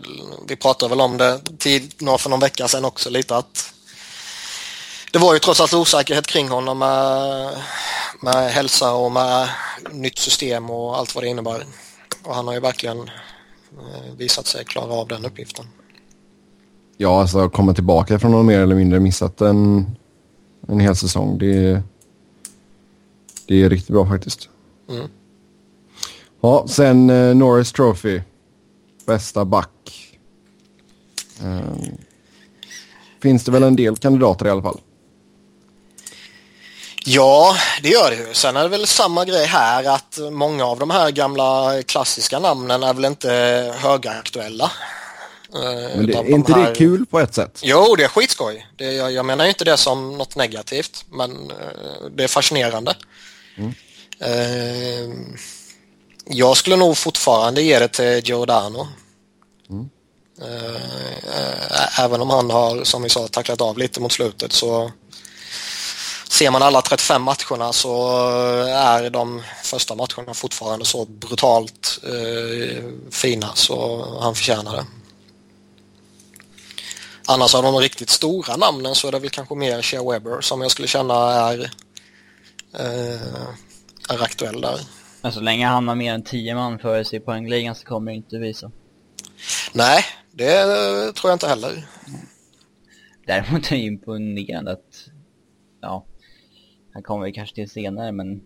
vi 0.48 0.56
pratade 0.56 0.90
väl 0.90 1.02
om 1.02 1.18
det 1.18 1.40
tid, 1.58 1.94
nå- 1.98 2.18
för 2.18 2.30
någon 2.30 2.40
vecka 2.40 2.68
sedan 2.68 2.86
också 2.86 3.10
lite 3.10 3.36
att 3.38 3.74
det 5.14 5.20
var 5.20 5.34
ju 5.34 5.40
trots 5.40 5.62
allt 5.62 5.74
osäkerhet 5.74 6.28
kring 6.28 6.50
honom 6.50 6.80
med, 6.80 7.50
med 8.22 8.52
hälsa 8.52 8.94
och 8.94 9.12
med 9.12 9.50
nytt 9.92 10.18
system 10.20 10.70
och 10.70 10.98
allt 10.98 11.16
vad 11.16 11.24
det 11.24 11.28
innebär. 11.28 11.66
Och 12.24 12.36
han 12.36 12.48
har 12.48 12.54
ju 12.54 12.60
verkligen 12.60 13.00
eh, 13.00 14.14
visat 14.18 14.46
sig 14.48 14.66
klara 14.66 14.94
av 14.94 15.08
den 15.08 15.26
uppgiften. 15.26 15.66
Ja, 17.04 17.22
alltså 17.22 17.50
komma 17.50 17.74
tillbaka 17.74 18.20
från 18.20 18.32
någon 18.32 18.46
mer 18.46 18.60
eller 18.60 18.76
mindre 18.76 19.00
missat 19.00 19.42
en, 19.42 19.86
en 20.68 20.80
hel 20.80 20.96
säsong. 20.96 21.38
Det 21.38 21.82
det 23.48 23.64
är 23.64 23.70
riktigt 23.70 23.90
bra 23.90 24.08
faktiskt. 24.08 24.50
Mm. 24.90 25.08
Ja, 26.42 26.66
sen 26.68 27.10
eh, 27.10 27.36
Norris 27.36 27.72
Trophy. 27.72 28.22
Bästa 29.06 29.46
back. 29.46 29.70
Ehm, 31.42 31.98
finns 33.22 33.44
det 33.44 33.52
väl 33.52 33.64
en 33.64 33.76
del 33.76 33.98
kandidater 33.98 34.46
i 34.48 34.50
alla 34.50 34.62
fall. 34.62 34.80
Ja, 37.06 37.56
det 37.82 37.90
gör 37.90 38.10
det 38.10 38.16
ju. 38.16 38.34
Sen 38.34 38.58
är 38.58 38.64
det 38.64 38.70
väl 38.70 38.88
samma 38.88 39.26
grej 39.26 39.46
här 39.46 39.96
att 39.96 40.20
många 40.32 40.66
av 40.66 40.80
de 40.80 40.90
här 40.90 41.12
gamla 41.12 41.82
klassiska 41.84 42.40
namnen 42.40 42.84
är 42.84 42.94
väl 42.94 43.06
inte 43.06 43.30
högaktuella. 43.78 44.72
Eh, 45.56 45.62
Men 45.98 46.06
det, 46.06 46.14
är 46.14 46.24
de 46.24 46.28
inte 46.34 46.54
här- 46.54 46.70
det 46.70 46.76
kul 46.76 47.06
på 47.06 47.20
ett 47.20 47.34
sätt? 47.36 47.60
Jo, 47.64 47.96
det 47.96 48.04
är 48.04 48.08
skitskoj. 48.08 48.68
Det, 48.78 48.92
jag, 48.94 49.12
jag 49.12 49.26
menar 49.26 49.46
inte 49.46 49.64
det 49.66 49.78
som 49.78 50.18
något 50.18 50.36
negativt, 50.36 51.06
men 51.12 51.52
eh, 51.52 52.06
det 52.16 52.24
är 52.24 52.28
fascinerande. 52.28 52.96
Eh, 54.20 55.10
jag 56.26 56.58
skulle 56.58 56.76
nog 56.76 56.98
fortfarande 56.98 57.62
ge 57.62 57.80
det 57.80 57.88
till 57.88 58.22
Giordano. 58.30 58.88
Eh, 60.42 62.00
även 62.00 62.22
om 62.22 62.30
han 62.30 62.50
har, 62.50 62.84
som 62.84 63.04
vi 63.04 63.10
sa, 63.10 63.28
tacklat 63.28 63.62
av 63.62 63.78
lite 63.78 64.00
mot 64.02 64.12
slutet 64.12 64.54
så 64.54 64.92
ser 66.30 66.52
man 66.52 66.62
alla 66.62 66.82
35 66.82 67.22
matcherna 67.22 67.74
så 67.74 68.18
är 68.68 69.10
de 69.10 69.44
första 69.64 69.96
matcherna 69.96 70.34
fortfarande 70.34 70.86
så 70.86 71.06
brutalt 71.06 72.00
eh, 72.04 72.84
fina 73.12 73.52
så 73.56 74.06
han 74.22 74.36
förtjänar 74.36 74.76
det. 74.76 74.86
Annars 77.28 77.56
av 77.56 77.64
de 77.64 77.76
riktigt 77.76 78.10
stora 78.10 78.56
namnen 78.56 78.96
så 78.96 79.08
är 79.08 79.12
det 79.12 79.20
väl 79.20 79.30
kanske 79.30 79.56
mer 79.56 79.82
Shea 79.82 80.12
Weber 80.12 80.42
som 80.42 80.62
jag 80.62 80.72
skulle 80.72 80.88
känna 80.88 81.14
är, 81.34 81.60
eh, 82.74 83.48
är 84.10 84.24
aktuell 84.24 84.62
där. 84.62 84.80
Men 85.22 85.32
så 85.32 85.40
länge 85.40 85.68
han 85.68 85.88
har 85.88 85.96
mer 85.96 86.14
än 86.14 86.24
10 86.24 86.56
man 86.56 86.80
före 86.80 87.06
sig 87.06 87.18
i 87.18 87.22
poängligan 87.22 87.76
så 87.76 87.86
kommer 87.86 88.12
det 88.12 88.16
inte 88.16 88.38
visa. 88.38 88.72
Nej, 89.74 90.04
det 90.32 90.66
tror 91.14 91.30
jag 91.30 91.36
inte 91.36 91.48
heller. 91.48 91.88
Däremot 93.26 93.66
är 93.66 93.76
det 93.76 93.82
imponerande 93.82 94.72
att, 94.72 95.10
ja, 95.82 96.06
han 96.94 97.04
kommer 97.04 97.26
vi 97.26 97.32
kanske 97.32 97.56
till 97.56 97.70
senare 97.70 98.12
men 98.12 98.42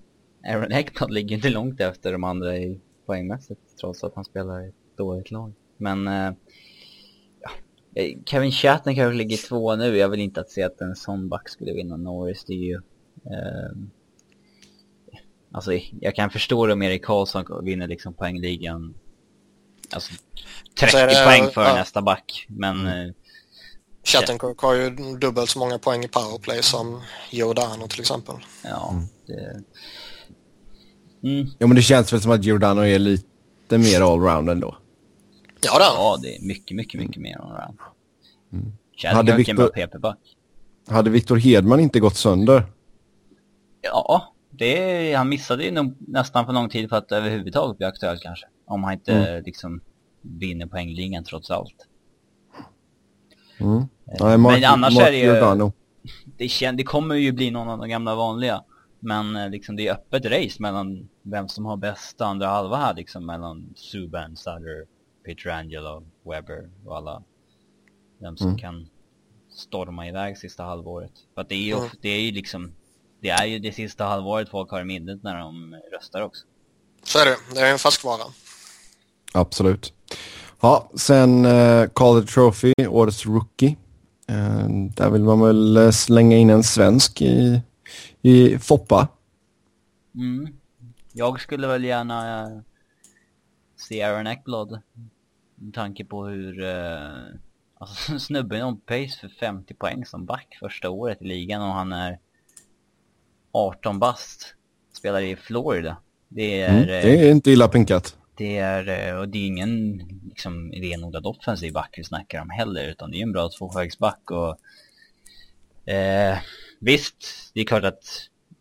Aaron 0.47 0.71
Eckblad 0.71 1.11
ligger 1.11 1.35
inte 1.35 1.49
långt 1.49 1.81
efter 1.81 2.11
de 2.11 2.23
andra 2.23 2.57
i 2.57 2.79
poängmässigt 3.05 3.61
trots 3.79 4.03
att 4.03 4.15
han 4.15 4.25
spelar 4.25 4.65
i 4.65 4.67
ett 4.69 4.97
dåligt 4.97 5.31
lag. 5.31 5.53
Men, 5.77 6.07
eh, 6.07 6.27
eh, 6.27 6.33
Kevin 8.25 8.51
Chatton 8.51 8.95
kanske 8.95 9.17
ligger 9.17 9.37
två 9.47 9.75
nu, 9.75 9.97
jag 9.97 10.09
vill 10.09 10.19
inte 10.19 10.41
att 10.41 10.49
se 10.49 10.63
att 10.63 10.81
en 10.81 10.95
sån 10.95 11.29
back 11.29 11.49
skulle 11.49 11.73
vinna 11.73 11.97
Norris, 11.97 12.43
det 12.47 12.53
är 12.53 12.57
ju, 12.57 12.73
eh, 13.25 13.77
alltså 15.51 15.71
jag 16.01 16.15
kan 16.15 16.29
förstå 16.29 16.65
det 16.67 16.73
om 16.73 16.81
Erik 16.81 17.05
Karlsson 17.05 17.45
vinner 17.65 17.87
liksom 17.87 18.13
poängligan, 18.13 18.93
alltså 19.91 20.13
30 20.79 20.91
Så 20.91 20.97
är 20.97 21.07
det- 21.07 21.23
poäng 21.25 21.51
för 21.53 21.61
ja. 21.63 21.73
nästa 21.75 22.01
back, 22.01 22.45
men 22.49 22.87
eh, 22.87 23.13
Chattenkirk 24.03 24.59
har 24.59 24.73
ju 24.73 24.89
dubbelt 25.17 25.49
så 25.49 25.59
många 25.59 25.79
poäng 25.79 26.03
i 26.03 26.07
powerplay 26.07 26.63
som 26.63 27.01
Giordano 27.31 27.87
till 27.87 27.99
exempel. 27.99 28.35
Ja, 28.63 29.03
det... 29.27 29.63
Mm, 31.23 31.47
Ja, 31.59 31.67
men 31.67 31.75
det 31.75 31.81
känns 31.81 32.13
väl 32.13 32.21
som 32.21 32.31
att 32.31 32.43
Giordano 32.43 32.81
är 32.81 32.99
lite 32.99 33.77
mer 33.77 34.01
allround 34.13 34.49
ändå. 34.49 34.77
Ja, 35.61 35.71
han. 35.73 35.81
ja, 35.95 36.17
det 36.21 36.35
är 36.37 36.41
mycket, 36.41 36.75
mycket, 36.77 37.01
mycket 37.01 37.21
mer 37.21 37.37
än. 37.37 37.77
Hade 39.15 39.31
är 39.31 39.49
en 39.49 39.55
bra 39.55 39.65
Victor- 39.65 39.87
PP-back. 39.87 40.17
Hade 40.89 41.09
Victor 41.09 41.35
Hedman 41.37 41.79
inte 41.79 41.99
gått 41.99 42.15
sönder? 42.15 42.63
Ja, 43.81 44.33
det 44.51 45.11
är, 45.11 45.17
han 45.17 45.29
missade 45.29 45.63
ju 45.63 45.71
nog 45.71 45.95
nästan 45.99 46.45
för 46.45 46.53
lång 46.53 46.69
tid 46.69 46.89
för 46.89 46.97
att 46.97 47.11
överhuvudtaget 47.11 47.77
bli 47.77 47.85
aktuell 47.87 48.17
kanske. 48.19 48.45
Om 48.65 48.83
han 48.83 48.93
inte 48.93 49.13
Mm. 49.13 49.43
liksom 49.43 49.81
vinner 50.21 50.65
poängligan 50.67 51.23
trots 51.23 51.51
allt. 51.51 51.87
Mm. 53.59 53.77
Eh, 53.77 53.85
Nej, 54.19 54.37
Mark, 54.37 54.61
men 54.61 54.71
annars 54.71 54.95
Mark 54.95 55.07
är 55.07 55.11
det 55.11 55.17
ju, 55.17 55.25
Giordano. 55.25 55.71
det, 56.37 56.47
kän, 56.47 56.77
det 56.77 56.83
kommer 56.83 57.15
ju 57.15 57.31
bli 57.31 57.51
någon 57.51 57.69
av 57.69 57.77
de 57.79 57.89
gamla 57.89 58.15
vanliga. 58.15 58.63
Men 58.99 59.35
eh, 59.35 59.49
liksom 59.49 59.75
det 59.75 59.87
är 59.87 59.93
öppet 59.93 60.25
race 60.25 60.61
mellan 60.61 61.09
vem 61.21 61.47
som 61.47 61.65
har 61.65 61.77
bästa 61.77 62.25
andra 62.25 62.47
halva 62.47 62.77
här 62.77 62.93
liksom 62.95 63.25
mellan 63.25 63.73
Subban, 63.75 64.35
Sutter, 64.35 64.85
Pietrangelo, 65.27 66.03
Webber 66.25 66.69
och 66.85 66.97
alla. 66.97 67.23
Vem 68.19 68.37
som 68.37 68.47
Mm. 68.47 68.59
kan 68.59 68.87
storma 69.49 70.07
iväg 70.07 70.37
sista 70.37 70.63
halvåret. 70.63 71.11
För 71.33 71.41
att 71.41 71.49
det 71.49 71.55
är 71.55 71.61
ju, 71.63 71.73
Mm. 71.77 71.89
det 72.01 72.09
är 72.09 72.21
ju 72.21 72.31
liksom, 72.31 72.71
det 73.21 73.29
är 73.29 73.45
ju 73.45 73.59
det 73.59 73.71
sista 73.71 74.05
halvåret 74.05 74.49
folk 74.49 74.71
har 74.71 74.81
i 74.81 74.85
minnet 74.85 75.23
när 75.23 75.39
de 75.39 75.75
röstar 75.93 76.21
också. 76.21 76.45
Så 77.03 77.19
är 77.19 77.25
det. 77.25 77.37
Det 77.55 77.59
är 77.61 77.71
en 77.71 77.79
färskvara. 77.79 78.23
Absolut. 79.33 79.93
Ja, 80.61 80.91
sen 80.95 81.45
uh, 81.45 81.87
Calder 81.95 82.27
Trophy, 82.27 82.73
årets 82.87 83.25
rookie. 83.25 83.75
Eh, 84.27 84.67
där 84.95 85.09
vill 85.09 85.23
man 85.23 85.39
väl 85.41 85.77
eh, 85.77 85.91
slänga 85.91 86.37
in 86.37 86.49
en 86.49 86.63
svensk 86.63 87.21
i, 87.21 87.61
i 88.21 88.57
Foppa. 88.59 89.07
Mm. 90.15 90.53
Jag 91.13 91.41
skulle 91.41 91.67
väl 91.67 91.83
gärna 91.83 92.41
eh, 92.43 92.59
se 93.89 94.01
Aaron 94.01 94.27
Eckblad. 94.27 94.81
Med 95.59 95.73
tanke 95.73 96.05
på 96.05 96.25
hur, 96.25 96.63
eh, 96.63 97.09
alltså 97.79 98.19
snubben 98.19 98.63
on 98.63 98.79
pace 98.79 99.17
för 99.21 99.29
50 99.39 99.73
poäng 99.73 100.05
som 100.05 100.25
back 100.25 100.57
första 100.59 100.89
året 100.89 101.21
i 101.21 101.25
ligan 101.25 101.61
och 101.61 101.73
han 101.73 101.91
är 101.93 102.19
18 103.51 103.99
bast. 103.99 104.53
Spelar 104.97 105.21
i 105.21 105.35
Florida. 105.35 105.97
Det 106.27 106.61
är, 106.61 106.69
Mm. 106.69 106.81
eh, 106.81 106.87
Det 106.87 107.27
är 107.27 107.31
inte 107.31 107.51
illa 107.51 107.67
pinkat. 107.67 108.17
det 108.37 108.57
är, 108.57 109.09
eh, 109.09 109.19
och 109.19 109.29
det 109.29 109.37
är 109.37 109.47
ingen 109.47 109.97
liksom 110.29 110.71
renodlad 110.71 111.25
offensiv 111.25 111.73
back 111.73 111.93
vi 111.97 112.03
snackar 112.03 112.41
om 112.41 112.49
heller, 112.49 112.89
utan 112.89 113.11
det 113.11 113.17
är 113.17 113.23
en 113.23 113.31
bra 113.31 113.49
tvåvägsback 113.57 114.31
och 114.31 114.57
eh, 115.93 116.37
visst, 116.79 117.51
det 117.53 117.61
är 117.61 117.65
klart 117.65 117.83
att 117.83 118.03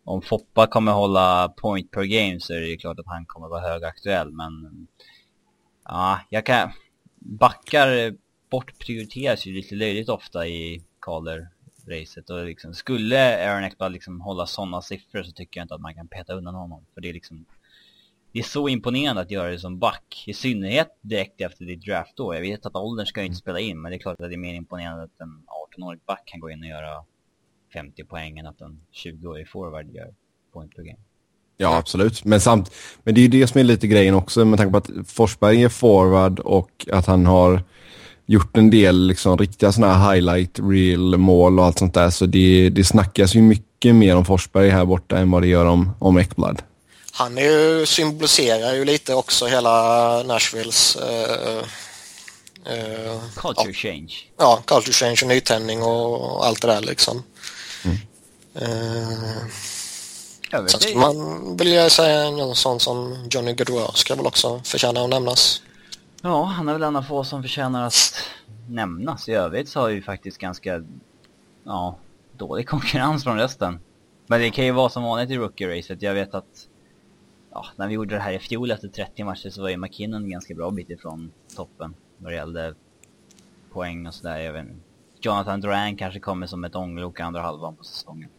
om 0.03 0.21
Foppa 0.21 0.67
kommer 0.67 0.91
hålla 0.91 1.49
point 1.57 1.91
per 1.91 2.03
game 2.03 2.39
så 2.39 2.53
är 2.53 2.59
det 2.59 2.67
ju 2.67 2.77
klart 2.77 2.99
att 2.99 3.07
han 3.07 3.25
kommer 3.25 3.47
vara 3.47 3.61
högaktuell, 3.61 4.31
men 4.31 4.87
ja, 5.85 6.19
jag 6.29 6.45
kan, 6.45 6.71
backar 7.27 8.17
bortprioriteras 8.49 9.45
ju 9.45 9.53
lite 9.53 9.75
löjligt 9.75 10.09
ofta 10.09 10.47
i 10.47 10.83
Calder-racet 10.99 12.29
och 12.29 12.45
liksom, 12.45 12.73
skulle 12.73 13.49
Aaron 13.49 13.63
Ekblad 13.63 13.91
liksom 13.91 14.21
hålla 14.21 14.45
sådana 14.45 14.81
siffror 14.81 15.23
så 15.23 15.31
tycker 15.31 15.59
jag 15.59 15.65
inte 15.65 15.75
att 15.75 15.81
man 15.81 15.93
kan 15.93 16.07
peta 16.07 16.33
undan 16.33 16.55
honom, 16.55 16.85
för 16.93 17.01
det 17.01 17.09
är 17.09 17.13
liksom 17.13 17.45
det 18.31 18.39
är 18.39 18.43
så 18.43 18.69
imponerande 18.69 19.21
att 19.21 19.31
göra 19.31 19.49
det 19.49 19.59
som 19.59 19.79
back. 19.79 20.23
I 20.27 20.33
synnerhet 20.33 20.97
direkt 21.01 21.41
efter 21.41 21.65
ditt 21.65 21.85
draftår. 21.85 22.35
Jag 22.35 22.41
vet 22.41 22.65
att 22.65 22.75
åldern 22.75 23.05
ska 23.05 23.19
ju 23.19 23.25
inte 23.25 23.37
spela 23.37 23.59
in, 23.59 23.81
men 23.81 23.91
det 23.91 23.97
är 23.97 23.99
klart 23.99 24.21
att 24.21 24.29
det 24.29 24.35
är 24.35 24.37
mer 24.37 24.53
imponerande 24.53 25.03
att 25.03 25.21
en 25.21 25.43
18-årig 25.77 25.99
back 26.05 26.21
kan 26.25 26.39
gå 26.39 26.49
in 26.49 26.59
och 26.59 26.69
göra 26.69 27.05
50 27.73 28.03
poäng 28.03 28.37
än 28.37 28.45
att 28.45 28.61
en 28.61 28.81
20-årig 28.93 29.49
forward 29.49 29.89
gör 29.89 30.13
point 30.51 30.75
per 30.75 30.83
game. 30.83 30.99
Ja, 31.57 31.77
absolut. 31.77 32.25
Men, 32.25 32.41
samt, 32.41 32.71
men 33.03 33.15
det 33.15 33.19
är 33.19 33.21
ju 33.21 33.27
det 33.27 33.47
som 33.47 33.59
är 33.59 33.63
lite 33.63 33.87
grejen 33.87 34.15
också 34.15 34.45
med 34.45 34.59
tanke 34.59 34.71
på 34.71 34.77
att 34.77 35.07
Forsberg 35.07 35.63
är 35.63 35.69
forward 35.69 36.39
och 36.39 36.85
att 36.91 37.05
han 37.05 37.25
har 37.25 37.63
gjort 38.25 38.57
en 38.57 38.69
del 38.69 39.07
liksom, 39.07 39.37
riktiga 39.37 39.71
sådana 39.71 39.93
här 39.93 40.13
highlight 40.13 40.59
reel 40.59 41.17
mål 41.17 41.59
och 41.59 41.65
allt 41.65 41.79
sånt 41.79 41.93
där. 41.93 42.09
Så 42.09 42.25
det, 42.25 42.69
det 42.69 42.83
snackas 42.83 43.35
ju 43.35 43.41
mycket 43.41 43.95
mer 43.95 44.15
om 44.15 44.25
Forsberg 44.25 44.69
här 44.69 44.85
borta 44.85 45.17
än 45.17 45.31
vad 45.31 45.41
det 45.41 45.47
gör 45.47 45.65
om, 45.65 45.91
om 45.99 46.17
Ekblad. 46.17 46.61
Han 47.11 47.37
är 47.37 47.41
ju, 47.41 47.85
symboliserar 47.85 48.73
ju 48.73 48.85
lite 48.85 49.13
också 49.13 49.45
hela 49.45 50.23
Nashvilles 50.23 50.95
eh, 50.95 51.57
eh, 52.73 53.19
Culture 53.35 53.73
change. 53.73 54.13
ja, 54.37 54.61
culture 54.65 54.93
change 54.93 55.19
och 55.21 55.27
nytändning 55.27 55.83
och 55.83 56.45
allt 56.45 56.61
det 56.61 56.67
där 56.67 56.81
liksom. 56.81 57.23
Eh, 58.55 58.67
Jag 58.67 59.76
inte. 60.53 60.69
skulle 60.69 60.99
man 60.99 61.57
vilja 61.57 61.89
säga 61.89 62.31
någon 62.31 62.55
sån 62.55 62.79
som 62.79 63.27
Johnny 63.31 63.53
Gaudreau 63.53 63.91
ska 63.93 64.15
väl 64.15 64.25
också 64.25 64.61
förtjäna 64.63 65.01
att 65.01 65.09
nämnas. 65.09 65.61
Ja, 66.21 66.43
han 66.43 66.69
är 66.69 66.73
väl 66.73 66.83
en 66.83 66.95
av 66.95 67.01
få 67.01 67.23
som 67.23 67.41
förtjänar 67.41 67.87
att 67.87 68.13
nämnas. 68.69 69.29
I 69.29 69.33
övrigt 69.33 69.69
så 69.69 69.79
har 69.79 69.89
ju 69.89 70.01
faktiskt 70.01 70.37
ganska, 70.37 70.83
ja, 71.63 71.97
dålig 72.37 72.67
konkurrens 72.67 73.23
från 73.23 73.37
resten. 73.37 73.79
Men 74.27 74.39
det 74.39 74.49
kan 74.49 74.65
ju 74.65 74.71
vara 74.71 74.89
som 74.89 75.03
vanligt 75.03 75.29
i 75.29 75.37
rookie-racet. 75.37 75.97
Jag 75.99 76.13
vet 76.13 76.33
att 76.33 76.67
ja, 77.51 77.65
när 77.75 77.87
vi 77.87 77.93
gjorde 77.93 78.15
det 78.15 78.21
här 78.21 78.33
i 78.33 78.39
fjol 78.39 78.71
efter 78.71 78.87
30 78.87 79.23
matcher 79.23 79.49
så 79.49 79.61
var 79.61 79.69
ju 79.69 79.77
McKinnon 79.77 80.29
ganska 80.29 80.55
bra 80.55 80.71
bit 80.71 80.89
ifrån 80.89 81.31
toppen 81.55 81.95
vad 82.17 82.31
det 82.31 82.35
gällde 82.35 82.75
poäng 83.71 84.07
och 84.07 84.13
sådär. 84.13 84.37
Jag 84.37 84.53
vet 84.53 84.65
inte. 84.65 84.75
Jonathan 85.21 85.61
Duran 85.61 85.97
kanske 85.97 86.19
kommer 86.19 86.47
som 86.47 86.63
ett 86.63 86.75
ånglok 86.75 87.19
andra 87.19 87.41
halvan 87.41 87.75
på 87.75 87.83
säsongen. 87.83 88.29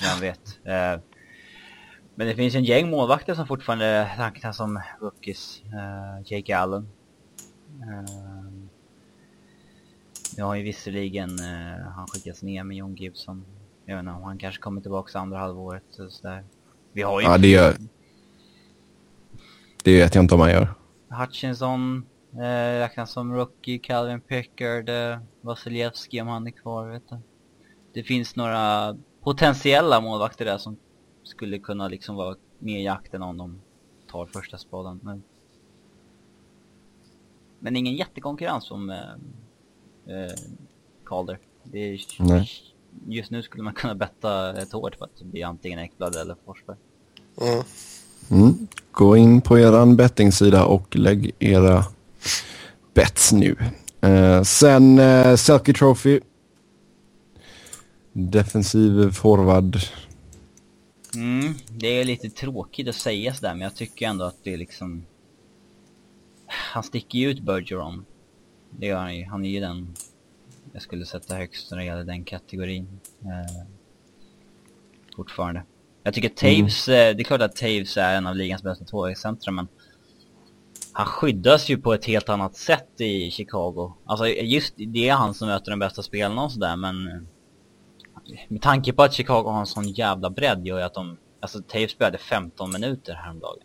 Vem 0.00 0.20
vet. 0.20 0.58
Eh, 0.64 1.00
men 2.14 2.26
det 2.26 2.34
finns 2.34 2.54
en 2.54 2.64
gäng 2.64 2.90
målvakter 2.90 3.34
som 3.34 3.46
fortfarande 3.46 4.10
räknas 4.18 4.56
som 4.56 4.80
rookies. 5.00 5.62
Uh, 5.66 6.32
Jake 6.32 6.56
Allen. 6.56 6.88
Uh, 7.80 8.52
nu 10.36 10.42
har 10.42 10.54
ju 10.54 10.62
visserligen 10.62 11.30
uh, 11.30 11.88
han 11.96 12.06
skickats 12.06 12.42
ner 12.42 12.64
med 12.64 12.76
John 12.76 12.94
Gibson. 12.94 13.44
Jag 13.84 13.96
vet 13.96 14.00
inte 14.00 14.12
om 14.12 14.22
han 14.22 14.38
kanske 14.38 14.60
kommer 14.62 14.80
tillbaka 14.80 15.18
andra 15.18 15.38
halvåret 15.38 15.98
och 15.98 16.12
sådär. 16.12 16.44
Vi 16.92 17.02
har 17.02 17.20
ju... 17.20 17.26
Ja, 17.26 17.38
det 17.38 17.48
gör... 17.48 17.76
Det 19.84 19.98
vet 19.98 20.14
jag 20.14 20.24
inte 20.24 20.34
om 20.34 20.40
han 20.40 20.50
gör. 20.50 20.74
Hutchinson 21.08 22.06
eh, 22.32 22.78
räknas 22.78 23.10
som 23.10 23.34
rookie, 23.34 23.78
Calvin 23.78 24.20
Pickard, 24.20 24.88
eh, 24.88 25.18
Vasiljevski 25.40 26.20
om 26.20 26.28
han 26.28 26.46
är 26.46 26.50
kvar, 26.50 26.86
vet 26.86 27.08
du. 27.08 27.16
Det 27.94 28.02
finns 28.02 28.36
några 28.36 28.96
potentiella 29.22 30.00
målvakter 30.00 30.44
där 30.44 30.58
som 30.58 30.76
skulle 31.22 31.58
kunna 31.58 31.88
liksom 31.88 32.16
vara 32.16 32.36
med 32.58 32.80
i 32.80 32.84
jakten 32.84 33.22
om 33.22 33.36
de 33.36 33.60
tar 34.10 34.26
första 34.26 34.58
spaden. 34.58 35.00
Men, 35.02 35.22
men 37.58 37.76
ingen 37.76 37.94
jättekonkurrens 37.94 38.64
som 38.64 38.90
eh, 38.90 38.96
eh, 40.06 40.32
Calder. 41.04 41.38
Det 41.62 41.78
är, 41.78 42.00
Nej. 42.18 42.50
Just 43.06 43.30
nu 43.30 43.42
skulle 43.42 43.62
man 43.62 43.74
kunna 43.74 43.94
betta 43.94 44.62
ett 44.62 44.72
hårt 44.72 44.98
på 44.98 45.04
att 45.04 45.16
det 45.18 45.24
blir 45.24 45.44
antingen 45.44 45.78
Ekblad 45.78 46.16
eller 46.16 46.36
Forsberg. 46.44 46.76
Mm. 47.40 47.62
Mm. 48.30 48.68
Gå 48.92 49.16
in 49.16 49.40
på 49.40 49.58
eran 49.58 49.96
bettingsida 49.96 50.64
och 50.64 50.96
lägg 50.96 51.30
era 51.38 51.84
bets 52.94 53.32
nu. 53.32 53.56
Eh, 54.00 54.42
sen 54.42 54.98
eh, 54.98 55.36
Selke 55.36 55.72
Trophy. 55.72 56.20
Defensiv 58.12 59.10
forward. 59.10 59.78
Mm, 61.14 61.54
det 61.68 61.86
är 61.86 62.04
lite 62.04 62.30
tråkigt 62.30 62.88
att 62.88 62.94
säga 62.94 63.34
sådär 63.34 63.54
men 63.54 63.60
jag 63.60 63.74
tycker 63.74 64.08
ändå 64.08 64.24
att 64.24 64.44
det 64.44 64.52
är 64.52 64.58
liksom... 64.58 65.06
Han 66.46 66.82
sticker 66.82 67.18
ju 67.18 67.30
ut 67.30 67.40
Bergeron. 67.40 68.04
Det 68.70 68.86
gör 68.86 68.98
han 68.98 69.16
ju. 69.16 69.24
Han 69.24 69.44
är 69.44 69.50
ju 69.50 69.60
den 69.60 69.94
jag 70.72 70.82
skulle 70.82 71.06
sätta 71.06 71.34
högst 71.34 71.70
när 71.70 71.78
det 71.78 71.84
gäller 71.84 72.04
den 72.04 72.24
kategorin. 72.24 73.00
Eh, 73.20 73.66
fortfarande. 75.16 75.62
Jag 76.02 76.14
tycker 76.14 76.28
Taves, 76.28 76.88
mm. 76.88 77.16
det 77.16 77.22
är 77.22 77.24
klart 77.24 77.40
att 77.40 77.56
Taves 77.56 77.96
är 77.96 78.16
en 78.16 78.26
av 78.26 78.36
ligans 78.36 78.62
bästa 78.62 78.84
tvåvägscentra 78.84 79.52
men 79.52 79.68
han 80.92 81.06
skyddas 81.06 81.68
ju 81.68 81.78
på 81.78 81.94
ett 81.94 82.04
helt 82.04 82.28
annat 82.28 82.56
sätt 82.56 83.00
i 83.00 83.30
Chicago. 83.30 83.92
Alltså 84.04 84.26
just 84.26 84.74
det 84.76 85.08
är 85.08 85.14
han 85.14 85.34
som 85.34 85.48
möter 85.48 85.70
de 85.70 85.78
bästa 85.78 86.02
spelarna 86.02 86.42
och 86.42 86.52
sådär 86.52 86.76
men 86.76 87.08
eh, 87.08 87.20
med 88.48 88.62
tanke 88.62 88.92
på 88.92 89.02
att 89.02 89.12
Chicago 89.12 89.42
har 89.50 89.60
en 89.60 89.66
sån 89.66 89.88
jävla 89.88 90.30
bredd 90.30 90.66
gör 90.66 90.78
ju 90.78 90.84
att 90.84 90.94
de, 90.94 91.18
alltså 91.40 91.62
Taves 91.62 91.90
spelade 91.90 92.18
15 92.18 92.72
minuter 92.72 93.14
häromdagen. 93.14 93.58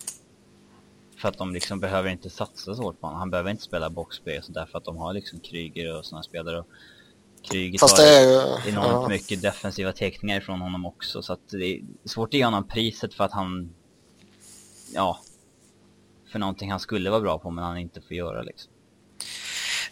För 1.22 1.28
att 1.30 1.38
de 1.38 1.54
liksom 1.54 1.80
behöver 1.80 2.10
inte 2.10 2.30
satsa 2.30 2.76
så 2.76 2.82
hårt 2.82 3.02
på 3.02 3.08
honom. 3.08 3.20
Han 3.20 3.30
behöver 3.30 3.52
inte 3.52 3.64
spela 3.64 3.90
boxplay 3.90 4.38
och 4.38 4.44
sådär 4.44 4.66
för 4.72 4.78
att 4.78 4.86
de 4.86 4.98
har 4.98 5.14
liksom 5.14 5.40
Kryger 5.40 5.98
och 5.98 6.06
sådana 6.06 6.24
spelare. 6.24 6.60
Och 6.60 6.68
Kryger 7.52 7.80
Fast 7.80 7.96
tar 7.98 8.04
det 8.04 8.10
är 8.10 8.22
ju... 8.22 8.70
enormt 8.70 8.92
Ja. 8.92 9.08
mycket 9.10 9.42
defensiva 9.42 9.92
teckningar 9.92 10.38
ifrån 10.38 10.62
honom 10.62 10.86
också. 10.86 11.22
Så 11.22 11.34
att 11.34 11.50
det 11.50 11.66
är 11.66 11.82
svårt 12.06 12.30
att 12.30 12.34
ge 12.34 12.46
honom 12.46 12.68
priset 12.68 13.14
för 13.14 13.24
att 13.24 13.32
han, 13.32 13.74
ja, 14.94 15.20
för 16.32 16.40
någonting 16.40 16.72
han 16.72 16.80
skulle 16.80 17.10
vara 17.10 17.22
bra 17.22 17.40
på 17.40 17.50
men 17.52 17.64
han 17.64 17.78
inte 17.78 18.02
får 18.02 18.18
göra 18.18 18.42
liksom. 18.42 18.72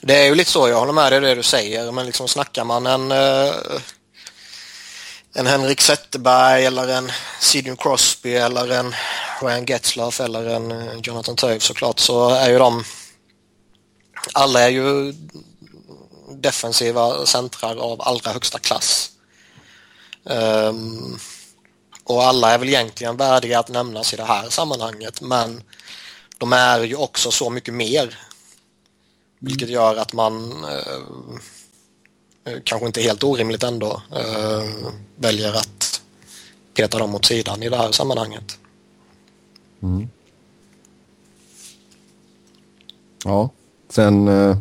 Det 0.02 0.14
är 0.14 0.26
ju 0.30 0.36
lite 0.36 0.52
så, 0.52 0.70
jag 0.70 0.80
håller 0.80 0.94
med 0.94 1.12
dig 1.12 1.18
i 1.18 1.22
det 1.22 1.36
du 1.36 1.44
säger, 1.44 1.92
men 1.92 2.06
liksom 2.06 2.28
snackar 2.28 2.66
man 2.66 2.86
en, 2.88 3.12
eh, 3.12 3.54
en 5.38 5.48
Henrik 5.48 5.82
Zetterberg 5.82 6.66
eller 6.66 6.88
en 6.88 7.12
Sidney 7.40 7.76
Crosby 7.76 8.36
eller 8.36 8.70
en 8.70 8.96
Ryan 9.42 9.66
Getzlaff 9.66 10.22
eller 10.22 10.46
en 10.46 10.72
eh, 10.72 11.00
Jonathan 11.04 11.36
Toews 11.36 11.64
såklart 11.64 12.00
så 12.00 12.30
är 12.30 12.50
ju 12.50 12.60
de 12.60 12.84
alla 14.34 14.62
är 14.62 14.70
ju 14.70 15.14
defensiva 16.30 17.26
centrar 17.26 17.76
av 17.76 18.02
allra 18.02 18.32
högsta 18.32 18.60
klass. 18.60 19.12
Um, 20.24 21.20
och 22.04 22.24
alla 22.24 22.52
är 22.52 22.58
väl 22.58 22.70
egentligen 22.70 23.18
värdiga 23.18 23.60
att 23.60 23.70
nämnas 23.70 24.14
i 24.14 24.18
det 24.18 24.24
här 24.24 24.50
sammanhanget 24.50 25.22
men 25.22 25.64
de 26.38 26.54
är 26.54 26.80
ju 26.80 26.96
också 26.96 27.32
så 27.32 27.50
mycket 27.50 27.74
mer 27.74 28.20
vilket 29.40 29.70
gör 29.70 29.96
att 29.96 30.14
man 30.14 30.66
uh, 30.66 31.40
kanske 32.64 32.88
inte 32.88 33.02
helt 33.02 33.24
orimligt 33.24 33.64
ändå 33.64 34.02
eh, 34.12 34.64
väljer 35.16 35.54
att 35.54 36.02
peta 36.74 37.00
dem 37.00 37.16
åt 37.16 37.26
sidan 37.26 37.64
i 37.64 37.70
det 37.70 37.78
här 37.78 37.92
sammanhanget. 37.92 38.60
Mm. 39.82 40.10
Ja, 43.24 43.50
sen 43.90 44.28
eh, 44.28 44.58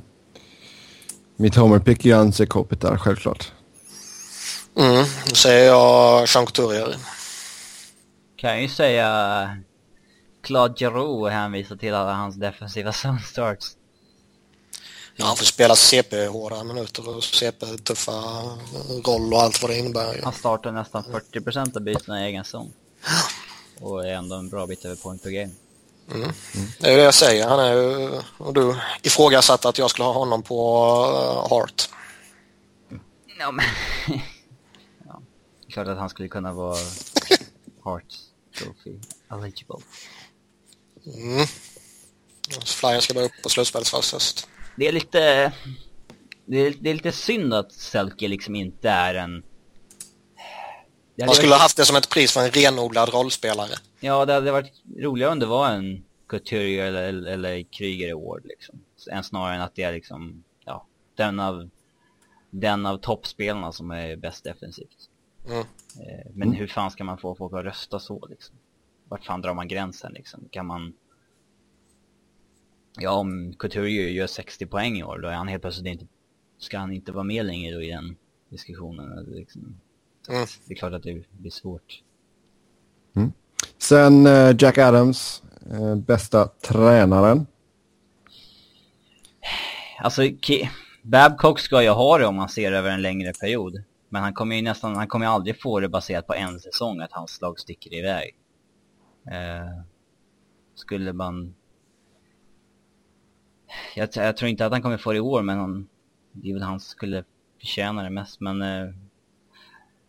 mitt 1.37 1.55
homerpick 1.55 2.05
är 2.05 2.09
ju 2.09 2.17
Anse 2.17 2.47
Kopitar 2.47 2.97
självklart. 2.97 3.53
Mm, 4.77 5.05
då 5.29 5.35
säger 5.35 5.67
jag 5.67 6.27
Jean 6.29 6.47
Couturier. 6.47 6.97
Kan 8.37 8.51
jag 8.51 8.63
ju 8.63 8.69
säga 8.69 9.57
Claude 10.43 10.75
Giroux 10.79 11.23
och 11.23 11.31
hänvisa 11.31 11.77
till 11.77 11.95
alla 11.95 12.13
hans 12.13 12.37
defensiva 12.37 12.93
zone 13.05 13.21
starts. 13.21 13.77
Ja, 15.17 15.25
han 15.25 15.37
får 15.37 15.45
spela 15.45 15.77
CP-hårda 15.77 16.65
minuter 16.65 17.09
och 17.09 17.23
CP-tuffa 17.23 18.13
roll 19.05 19.33
och 19.33 19.43
allt 19.43 19.63
vad 19.63 19.71
det 19.71 19.79
innebär. 19.79 20.15
ju. 20.15 20.23
Han 20.23 20.33
startar 20.33 20.73
nästan 20.73 21.05
40% 21.05 21.77
av 21.77 21.83
bytena 21.83 22.23
i 22.23 22.25
egen 22.25 22.45
zon. 22.45 22.73
Och 23.81 24.07
är 24.07 24.13
ändå 24.13 24.37
en 24.37 24.49
bra 24.49 24.67
bit 24.67 24.85
över 24.85 24.97
point 24.97 25.23
per 25.23 25.31
game. 25.31 25.53
Mm. 26.11 26.33
Det 26.79 26.87
är 26.87 26.91
ju 26.91 26.97
det 26.97 27.03
jag 27.03 27.15
säger. 27.15 27.49
Han 27.49 27.61
är 27.61 27.75
ju, 27.75 28.11
och 28.39 28.55
du 28.55 28.77
ifrågasatte 29.03 29.69
att 29.69 29.79
jag 29.79 29.91
skulle 29.91 30.07
ha 30.07 30.13
honom 30.13 30.43
på 30.43 30.91
uh, 31.07 31.51
Hart. 31.51 31.89
Ja, 33.39 33.51
men... 33.51 33.65
ja. 35.07 35.23
Klart 35.71 35.87
att 35.87 35.99
han 35.99 36.11
skulle 36.11 36.29
kunna 36.29 36.53
vara 36.53 36.79
Hart 37.83 38.15
Trophy 38.59 38.99
eligible. 39.31 39.77
Mm. 41.07 41.47
Flyers 42.65 43.05
ska 43.05 43.15
bara 43.15 43.25
upp 43.25 43.43
på 43.43 43.49
slutspelets 43.49 43.91
först. 43.91 44.49
Det 44.77 44.89
är 44.89 44.93
lite... 44.93 45.53
Det 46.47 46.59
är, 46.59 46.75
det 46.81 46.91
är 46.91 46.95
lite 46.95 47.13
synd 47.13 47.55
att 47.55 47.73
Selke 47.73 48.29
liksom 48.29 48.55
inte 48.55 48.91
är 48.91 49.15
en... 49.15 49.43
Man 51.19 51.29
skulle 51.29 51.49
varit- 51.49 51.59
ha 51.59 51.63
haft 51.63 51.77
det 51.77 51.85
som 51.85 51.97
ett 51.97 52.11
pris 52.11 52.33
för 52.33 52.41
en 52.41 52.51
renodlad 52.51 53.09
rollspelare. 53.09 53.75
Ja, 54.01 54.25
det 54.25 54.33
hade 54.33 54.53
varit 54.53 54.73
roligare 54.99 55.33
om 55.33 55.39
det 55.39 55.47
var 55.47 55.71
en 55.71 56.05
Couturier 56.27 56.87
eller, 56.87 57.03
eller, 57.03 57.33
eller 57.33 57.63
Kryger 57.63 58.13
Award 58.13 58.45
liksom. 58.45 58.85
Än 59.11 59.25
snarare 59.25 59.55
än 59.55 59.61
att 59.61 59.75
det 59.75 59.83
är 59.83 59.93
liksom, 59.93 60.45
ja, 60.65 60.87
den 61.15 61.41
av, 61.41 61.71
den 62.51 62.87
av 62.87 62.97
toppspelarna 62.97 63.73
som 63.73 63.91
är 63.91 64.17
bäst 64.17 64.45
defensivt. 64.45 65.09
Mm. 65.47 65.59
Eh, 65.59 66.31
men 66.33 66.53
hur 66.53 66.67
fan 66.67 66.91
ska 66.91 67.05
man 67.05 67.19
få 67.19 67.35
folk 67.35 67.53
att 67.53 67.65
rösta 67.65 67.99
så 67.99 68.27
liksom? 68.31 68.57
Vart 69.09 69.25
fan 69.25 69.43
drar 69.43 69.55
man 69.55 69.69
gränsen 69.69 70.13
liksom? 70.13 70.49
Kan 70.51 70.67
man... 70.67 70.95
Ja, 72.99 73.11
om 73.13 73.55
Couturier 73.59 74.09
gör 74.09 74.27
60 74.27 74.67
poäng 74.67 74.99
i 74.99 75.05
år, 75.05 75.19
då 75.19 75.29
är 75.29 75.33
han 75.35 75.49
helt 75.49 75.63
plötsligt 75.63 75.87
inte... 75.87 76.07
Ska 76.59 76.79
han 76.79 76.93
inte 76.93 77.13
vara 77.13 77.25
med 77.25 77.47
längre 77.47 77.75
då 77.75 77.83
i 77.83 77.91
den 77.91 78.17
diskussionen? 78.49 79.13
Eller 79.19 79.37
Liksom. 79.37 79.63
Mm. 80.29 80.47
Det 80.67 80.75
är 80.75 80.77
klart 80.77 80.93
att 80.93 81.03
det 81.03 81.23
blir 81.31 81.51
svårt. 81.51 82.03
Sen 83.79 84.27
eh, 84.27 84.57
Jack 84.59 84.79
Adams, 84.79 85.43
eh, 85.73 85.97
bästa 85.97 86.47
tränaren. 86.47 87.47
Alltså, 90.01 90.23
Ki- 90.23 90.69
Babcock 91.03 91.61
ska 91.61 91.83
ju 91.83 91.89
ha 91.89 92.19
det 92.19 92.27
om 92.27 92.35
man 92.35 92.49
ser 92.49 92.73
över 92.73 92.91
en 92.91 93.03
längre 93.03 93.33
period. 93.33 93.83
Men 94.09 94.23
han 94.23 94.35
kommer 94.35 94.57
ju 94.57 94.63
nästan, 94.63 94.97
han 94.97 95.07
kommer 95.09 95.27
ju 95.27 95.33
aldrig 95.33 95.61
få 95.61 95.81
det 95.81 95.89
baserat 95.89 96.27
på 96.27 96.35
en 96.35 96.61
säsong 96.61 97.01
att 97.01 97.13
hans 97.13 97.41
lag 97.41 97.61
sticker 97.61 97.95
iväg. 97.95 98.37
Eh, 99.27 99.83
skulle 100.75 101.13
man... 101.13 101.55
Jag, 103.95 104.09
jag 104.15 104.37
tror 104.37 104.49
inte 104.49 104.67
att 104.67 104.73
han 104.73 104.83
kommer 104.83 104.97
få 104.97 105.13
det 105.13 105.17
i 105.17 105.21
år, 105.21 105.43
men 105.43 105.59
han, 105.59 105.89
det 106.33 106.51
är 106.51 106.55
väl 106.55 106.63
han 106.63 106.81
som 106.81 106.91
skulle 106.91 107.25
förtjäna 107.61 108.03
det 108.03 108.11
mest. 108.11 108.41
Men 108.41 108.63
eh, 108.63 108.93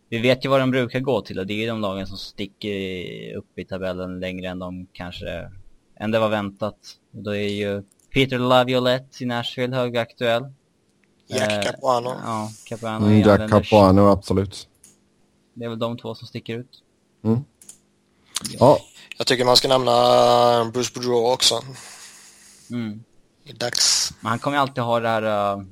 vi 0.08 0.18
vet 0.18 0.44
ju 0.44 0.48
vad 0.48 0.60
de 0.60 0.70
brukar 0.70 1.00
gå 1.00 1.20
till 1.20 1.38
och 1.38 1.46
det 1.46 1.54
är 1.54 1.58
ju 1.58 1.66
de 1.66 1.80
lagen 1.80 2.06
som 2.06 2.16
sticker 2.16 3.34
upp 3.36 3.58
i 3.58 3.64
tabellen 3.64 4.20
längre 4.20 4.48
än 4.48 4.58
de 4.58 4.86
kanske, 4.92 5.50
än 5.96 6.10
det 6.10 6.18
var 6.18 6.28
väntat. 6.28 6.76
Och 7.12 7.22
då 7.22 7.36
är 7.36 7.48
ju 7.48 7.82
Peter 8.10 8.38
Laviolette 8.38 9.24
i 9.24 9.26
Nashville 9.26 9.76
högaktuell. 9.76 10.52
Jack 11.28 11.52
Eh, 11.52 11.70
Capuano. 11.72 12.08
Ja, 12.24 12.50
Capuano 12.64 13.06
Mm, 13.06 13.20
Jack. 13.20 13.50
Capuano, 13.50 14.08
absolut. 14.08 14.68
Det 15.54 15.64
är 15.64 15.68
väl 15.68 15.78
de 15.78 15.98
två 15.98 16.14
som 16.14 16.26
sticker 16.28 16.58
ut. 16.58 16.82
Mm. 17.24 17.44
Ja, 18.58 18.78
Jag 19.18 19.26
tycker 19.26 19.44
man 19.44 19.56
ska 19.56 19.68
nämna 19.68 20.70
Bruce 20.72 20.90
Boudreau 20.94 21.32
också. 21.32 21.60
Mm. 22.70 23.02
Det 23.46 23.52
är 23.52 23.56
dags. 23.56 24.12
Men 24.20 24.30
han 24.30 24.38
kommer 24.38 24.56
ju 24.56 24.60
alltid 24.60 24.84
ha 24.84 25.00
det 25.00 25.08
här 25.08 25.56
uh, 25.56 25.64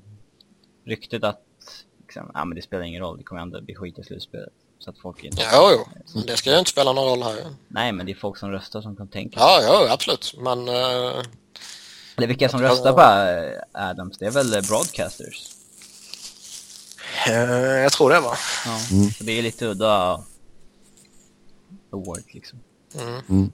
ryktet 0.85 1.25
att 1.25 1.41
liksom, 2.01 2.31
ja, 2.35 2.45
men 2.45 2.57
det 2.57 2.63
spelar 2.63 2.83
ingen 2.83 3.03
roll, 3.03 3.19
det 3.19 3.25
kommer 3.25 3.43
ändå 3.43 3.61
bli 3.61 3.75
skit 3.75 3.99
i 3.99 4.05
slutspelet. 4.05 4.53
Så 4.79 4.91
att 4.91 4.99
folk 4.99 5.25
inte... 5.25 5.43
Ja, 5.43 5.71
jo. 5.73 6.23
Det 6.27 6.37
ska 6.37 6.51
ju 6.51 6.59
inte 6.59 6.71
spela 6.71 6.93
någon 6.93 7.09
roll 7.09 7.23
här. 7.23 7.55
Nej, 7.69 7.93
men 7.93 8.07
det 8.07 8.13
är 8.13 8.17
folk 8.17 8.39
som 8.39 8.51
röstar 8.51 8.83
som 8.83 8.97
kan 8.97 9.09
tänka. 9.09 9.41
Ja, 9.41 9.61
ja, 9.63 9.93
absolut. 9.93 10.35
Men 10.39 10.69
eh, 10.69 11.23
Eller 12.17 12.27
vilka 12.27 12.49
som 12.49 12.63
röstar 12.63 12.93
på 12.93 13.01
äh, 13.01 13.89
Adams, 13.89 14.19
det 14.19 14.27
är 14.27 14.31
väl 14.31 14.55
eh, 14.55 14.63
broadcasters? 14.63 15.51
eh, 17.27 17.33
jag 17.83 17.93
tror 17.93 18.11
det 18.11 18.21
va? 18.21 18.37
Ja, 18.67 18.79
så 19.19 19.25
det 19.25 19.33
är 19.33 19.43
lite 19.43 19.67
udda 19.67 20.25
award 21.93 22.23
liksom. 22.33 22.59
Mm 23.29 23.53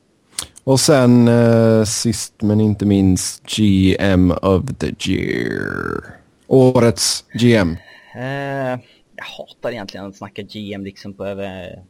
och 0.71 0.81
sen 0.81 1.29
eh, 1.29 1.85
sist 1.85 2.43
men 2.43 2.61
inte 2.61 2.87
minst 2.87 3.43
GM 3.57 4.31
of 4.31 4.63
the 4.79 5.11
year. 5.11 6.03
Årets 6.47 7.25
GM. 7.33 7.77
Eh, 8.15 8.81
jag 9.17 9.25
hatar 9.39 9.71
egentligen 9.71 10.07
att 10.07 10.17
snacka 10.17 10.43
GM 10.43 10.85
liksom 10.85 11.15
på 11.15 11.25
över 11.25 11.83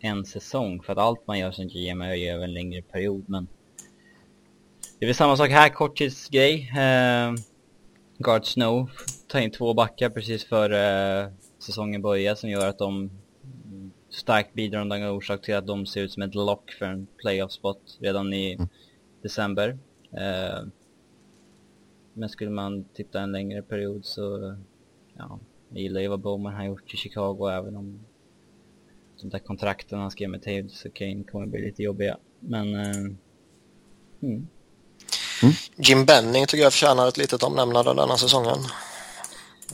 en 0.00 0.24
säsong. 0.24 0.82
För 0.82 0.92
att 0.92 0.98
allt 0.98 1.26
man 1.26 1.38
gör 1.38 1.50
som 1.50 1.68
GM 1.68 2.00
är 2.00 2.14
ju 2.14 2.28
över 2.28 2.44
en 2.44 2.54
längre 2.54 2.82
period. 2.82 3.24
Men 3.26 3.48
det 4.98 5.04
är 5.04 5.06
väl 5.06 5.14
samma 5.14 5.36
sak 5.36 5.50
här, 5.50 5.68
korttidsgrej. 5.68 6.72
Eh, 6.78 7.32
Guard 8.18 8.46
Snow 8.46 8.90
tar 9.28 9.40
in 9.40 9.50
två 9.50 9.74
backar 9.74 10.10
precis 10.10 10.44
före 10.44 11.20
eh, 11.20 11.28
säsongen 11.66 12.02
börjar 12.02 12.34
som 12.34 12.50
gör 12.50 12.68
att 12.68 12.78
de 12.78 13.10
starkt 14.10 14.54
bidragande 14.54 15.08
orsak 15.08 15.42
till 15.42 15.54
att 15.54 15.66
de 15.66 15.86
ser 15.86 16.00
ut 16.00 16.12
som 16.12 16.22
ett 16.22 16.34
lock 16.34 16.70
för 16.70 16.86
en 16.86 17.06
playoff 17.16 17.52
spot 17.52 17.98
redan 18.00 18.32
i 18.32 18.58
december. 19.22 19.78
Eh, 20.12 20.66
men 22.12 22.28
skulle 22.28 22.50
man 22.50 22.84
titta 22.94 23.20
en 23.20 23.32
längre 23.32 23.62
period 23.62 24.04
så, 24.04 24.56
ja, 25.14 25.38
jag 25.68 25.82
gillar 25.82 26.00
ju 26.00 26.08
vad 26.08 26.20
Bowman 26.20 26.54
har 26.54 26.64
gjort 26.64 26.94
i 26.94 26.96
Chicago 26.96 27.48
även 27.48 27.76
om 27.76 28.00
de 29.20 29.28
där 29.28 29.38
kontrakten 29.38 29.98
han 29.98 30.10
skrev 30.10 30.30
med 30.30 30.42
Taves 30.42 30.84
och 30.84 30.94
Kane 30.94 31.24
kommer 31.24 31.46
bli 31.46 31.60
lite 31.60 31.82
jobbiga. 31.82 32.16
Men, 32.40 32.74
eh, 32.74 32.96
mm. 34.22 34.46
Jim 35.76 36.04
Benning 36.04 36.46
tycker 36.46 36.62
jag 36.62 36.72
förtjänar 36.72 37.08
ett 37.08 37.16
litet 37.16 37.42
omnämnande 37.42 37.94
denna 37.94 38.16
säsongen. 38.16 38.58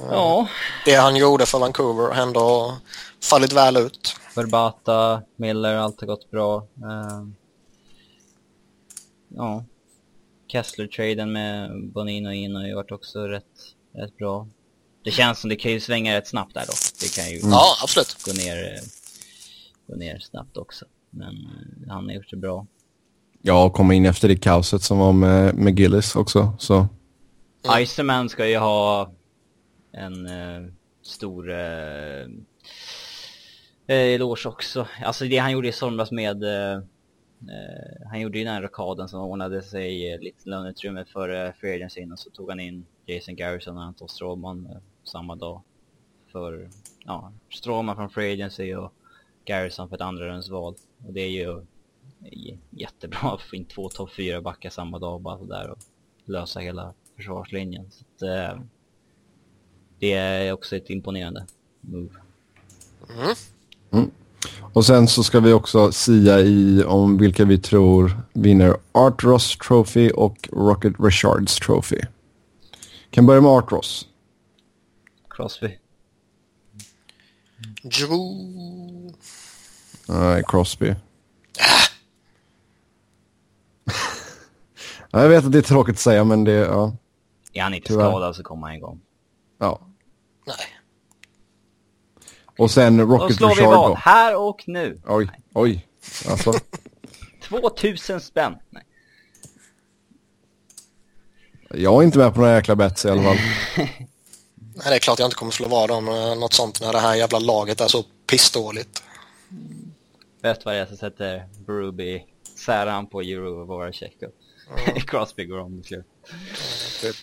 Ja, 0.01 0.49
Det 0.85 0.95
han 0.95 1.17
gjorde 1.17 1.47
för 1.47 1.59
Vancouver 1.59 2.15
har 2.15 2.23
ändå 2.23 2.77
fallit 3.23 3.53
väl 3.53 3.77
ut. 3.77 4.17
Verbata, 4.37 5.23
Miller, 5.37 5.75
allt 5.75 6.01
har 6.01 6.07
gått 6.07 6.31
bra. 6.31 6.57
Eh, 6.57 7.27
ja, 9.29 9.65
Kessler-traden 10.49 11.33
med 11.33 11.71
Bonino 11.93 12.31
in 12.33 12.57
har 12.57 12.67
ju 12.67 12.75
varit 12.75 12.91
också 12.93 13.19
rätt, 13.27 13.45
rätt 13.95 14.17
bra. 14.17 14.49
Det 15.05 15.11
känns 15.11 15.41
som 15.41 15.51
det 15.51 15.57
kan 15.57 15.73
ju 15.73 15.81
svänga 15.81 16.17
rätt 16.17 16.29
snabbt 16.29 16.55
där 16.55 16.67
dock. 16.67 16.77
Det 17.01 17.15
kan 17.15 17.31
ju 17.31 17.41
Ja, 17.51 17.65
absolut. 17.83 18.17
gå 18.25 18.33
ner, 18.33 18.81
gå 19.89 19.97
ner 19.97 20.19
snabbt 20.19 20.57
också. 20.57 20.85
Men 21.11 21.29
eh, 21.35 21.93
han 21.93 22.05
har 22.05 22.13
gjort 22.13 22.31
det 22.31 22.37
bra. 22.37 22.67
Ja, 23.43 23.65
och 23.65 23.73
komma 23.73 23.95
in 23.95 24.07
efter 24.07 24.29
det 24.29 24.37
kaoset 24.37 24.83
som 24.83 24.99
var 24.99 25.13
med, 25.13 25.55
med 25.55 25.79
Gillis 25.79 26.17
också. 26.17 26.53
Så. 26.59 26.75
Mm. 26.75 27.83
Iceman 27.83 28.29
ska 28.29 28.47
ju 28.47 28.59
ha 28.59 29.11
en 29.97 30.27
eh, 30.27 30.73
stor 31.03 31.51
eh, 31.51 32.27
eh, 33.87 34.15
eloge 34.15 34.49
också. 34.49 34.89
Alltså 35.05 35.25
det 35.25 35.37
han 35.37 35.53
gjorde 35.53 35.69
i 35.69 35.73
somras 35.73 36.13
med 36.13 36.45
eh, 36.45 36.77
eh 37.49 38.09
han 38.11 38.21
gjorde 38.21 38.39
ju 38.39 38.45
den 38.45 38.55
här 38.55 38.63
rockaden 38.63 39.09
som 39.09 39.21
ordnade 39.21 39.63
sig 39.63 40.13
eh, 40.13 40.21
lite 40.21 40.49
löneutrymme 40.49 41.05
för 41.05 41.47
eh, 41.47 41.53
free 41.53 41.75
agency 41.75 42.13
och 42.13 42.19
så 42.19 42.31
tog 42.31 42.49
han 42.51 42.61
in 42.61 42.87
Jason 43.07 43.37
Garrison 43.37 43.77
och 43.77 43.83
Anton 43.83 44.09
Stråman 44.09 44.67
eh, 44.67 44.79
samma 45.05 45.37
dag. 45.37 45.63
För, 46.33 46.69
ja, 47.05 47.33
Stråman 47.51 47.97
från 47.97 48.11
free 48.11 48.33
agency 48.33 48.75
och 48.75 48.93
Garrison 49.45 49.89
för 49.89 49.97
ett 49.97 50.03
andra 50.03 50.43
val. 50.51 50.75
Och 51.07 51.13
det 51.13 51.21
är 51.21 51.31
ju 51.31 51.63
jättebra 52.71 53.35
att 53.35 53.43
få 53.43 53.57
in 53.57 53.65
två 53.65 53.89
topp 53.89 54.13
fyra 54.13 54.41
backar 54.41 54.71
samma 54.71 54.99
dag 54.99 55.21
bara 55.21 55.39
sådär 55.39 55.71
och 55.71 55.79
lösa 56.25 56.61
hela 56.61 56.95
försvarslinjen. 57.17 57.91
Så 57.91 58.05
att, 58.05 58.23
eh, 58.23 58.61
det 59.99 60.13
är 60.13 60.53
också 60.53 60.77
ett 60.77 60.91
imponerande 60.91 61.47
move. 61.81 62.09
Mm. 63.93 64.11
Och 64.73 64.87
sen 64.87 65.09
så 65.09 65.23
ska 65.23 65.41
vi 65.41 65.53
också 65.53 65.93
sia 65.93 66.41
i 66.41 66.85
om 66.85 67.19
vilka 67.19 67.45
vi 67.45 67.59
tror 67.59 68.21
vinner 68.33 68.77
Art 68.93 69.25
Ross 69.25 69.57
Trophy 69.57 70.11
och 70.11 70.49
Rocket 70.53 70.93
Richards 70.99 71.57
Trophy. 71.57 72.01
Kan 73.11 73.27
börja 73.27 73.41
med 73.41 73.51
Art 73.51 73.73
Ross. 73.73 74.07
Crosby. 75.31 75.79
Drew... 77.83 78.19
Nej, 80.09 80.43
Crosby. 80.47 80.87
ja, 85.11 85.23
jag 85.23 85.29
vet 85.29 85.45
att 85.45 85.53
det 85.53 85.59
är 85.59 85.63
tråkigt 85.63 85.95
att 85.95 85.99
säga, 86.01 86.25
men 86.25 86.45
det, 86.45 86.53
ja. 86.53 86.97
Är 87.53 87.63
han 87.63 87.75
inte 87.75 87.89
Tyvärr. 87.89 88.11
skadad 88.11 88.37
så 88.37 88.43
kommer 88.43 88.67
han 88.67 88.77
igång. 88.77 89.01
Ja. 89.59 89.81
Nej. 90.47 90.57
Och 92.59 92.71
sen 92.71 92.97
Då 92.97 93.05
Rocket 93.05 93.37
slår 93.37 93.49
vi 93.49 93.55
Richard 93.55 93.69
vad 93.69 93.91
då. 93.91 93.95
här 93.95 94.37
och 94.37 94.65
nu. 94.67 95.01
Oj, 95.07 95.31
oj. 95.55 95.87
Alltså, 96.29 96.53
2000 97.49 98.21
spänn. 98.21 98.57
Nej. 98.71 98.83
jag 101.71 102.03
är 102.03 102.03
inte 102.07 102.19
med 102.19 102.35
på 102.35 102.41
några 102.41 102.55
jäkla 102.55 102.77
bets 102.77 103.05
i 103.05 103.11
alla 103.11 103.23
fall. 103.23 103.37
Nej, 104.77 104.85
det 104.89 104.95
är 104.95 104.99
klart 104.99 105.19
jag 105.19 105.27
inte 105.27 105.37
kommer 105.37 105.53
slå 105.53 105.69
vad 105.69 105.91
om 105.91 106.09
eh, 106.09 106.39
något 106.39 106.53
sånt 106.53 106.81
när 106.81 106.93
det 106.93 106.99
här 106.99 107.15
jävla 107.15 107.39
laget 107.39 107.81
är 107.81 107.89
så 107.89 108.05
pissdåligt. 108.31 109.03
Vet 110.43 110.65
vad 110.65 110.75
det 110.75 110.81
är 110.81 110.87
som 110.87 110.97
sätter 110.97 111.49
Bruby 111.67 112.25
säran 112.59 113.07
på 113.07 113.21
Euro 113.21 113.61
och 113.61 113.67
Voracek 113.67 114.17
och 114.23 115.01
Crosby 115.09 115.45
går 115.45 115.59
om 115.59 115.83
till 115.83 115.85
slut. 115.89 116.07
Typ. 117.01 117.17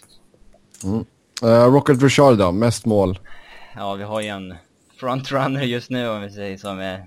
Uh, 1.44 1.50
Rocket 1.50 2.02
Richard 2.04 2.38
då, 2.38 2.52
mest 2.52 2.86
mål. 2.86 3.20
Ja, 3.76 3.94
vi 3.94 4.04
har 4.04 4.22
ju 4.22 4.28
en 4.28 4.56
frontrunner 5.00 5.62
just 5.62 5.90
nu 5.90 6.10
om 6.10 6.22
vi 6.22 6.30
säger 6.32 6.58
som 6.58 6.80
är 6.80 7.06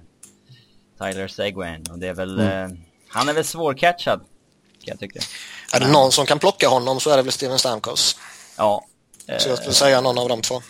Tyler 0.98 1.28
Seguin 1.28 1.84
och 1.90 1.98
det 1.98 2.06
är 2.08 2.14
väl, 2.14 2.40
eh, 2.40 2.68
han 3.08 3.28
är 3.28 3.32
väl 3.32 3.44
svårcatchad 3.44 4.20
kan 4.20 4.92
jag 4.92 4.98
tycka. 4.98 5.20
Är 5.72 5.80
det 5.80 5.92
någon 5.92 6.12
som 6.12 6.26
kan 6.26 6.38
plocka 6.38 6.68
honom 6.68 7.00
så 7.00 7.10
är 7.10 7.16
det 7.16 7.22
väl 7.22 7.32
Steven 7.32 7.58
Stamkos. 7.58 8.18
Ja. 8.56 8.84
eh, 9.28 9.38
Så 9.38 9.48
jag 9.48 9.58
skulle 9.58 9.74
säga 9.74 10.00
någon 10.00 10.18
av 10.18 10.28
de 10.28 10.42
två. 10.42 10.62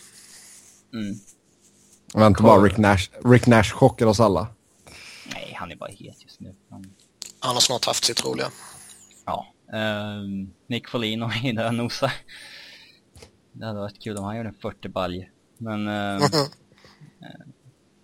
mm. 0.92 1.14
Vänta 2.14 2.42
bara, 2.42 2.60
Rick 2.62 2.76
Nash, 2.76 3.08
Rick 3.24 3.46
Nash 3.46 3.72
chockar 3.72 4.06
oss 4.06 4.20
alla. 4.20 4.46
Nej, 5.34 5.54
han 5.58 5.72
är 5.72 5.76
bara 5.76 5.90
het 5.90 6.22
just 6.22 6.40
nu. 6.40 6.54
Han, 6.70 6.84
Han 7.40 7.54
har 7.54 7.60
snart 7.60 7.84
haft 7.84 8.04
sitt 8.04 8.24
roliga. 8.24 8.50
ja. 9.26 9.46
ehm, 9.72 10.50
Nick 10.68 10.88
Folino 10.88 11.30
är 11.44 11.52
där 11.52 11.66
och 11.66 11.74
nosar. 11.74 12.12
Det 13.58 13.66
hade 13.66 13.78
varit 13.78 14.02
kul 14.02 14.16
om 14.16 14.24
han 14.24 14.36
gjorde 14.36 14.48
en 14.48 14.54
40 14.54 14.88
balj. 14.88 15.30
Men 15.58 15.88
ehm, 15.88 16.20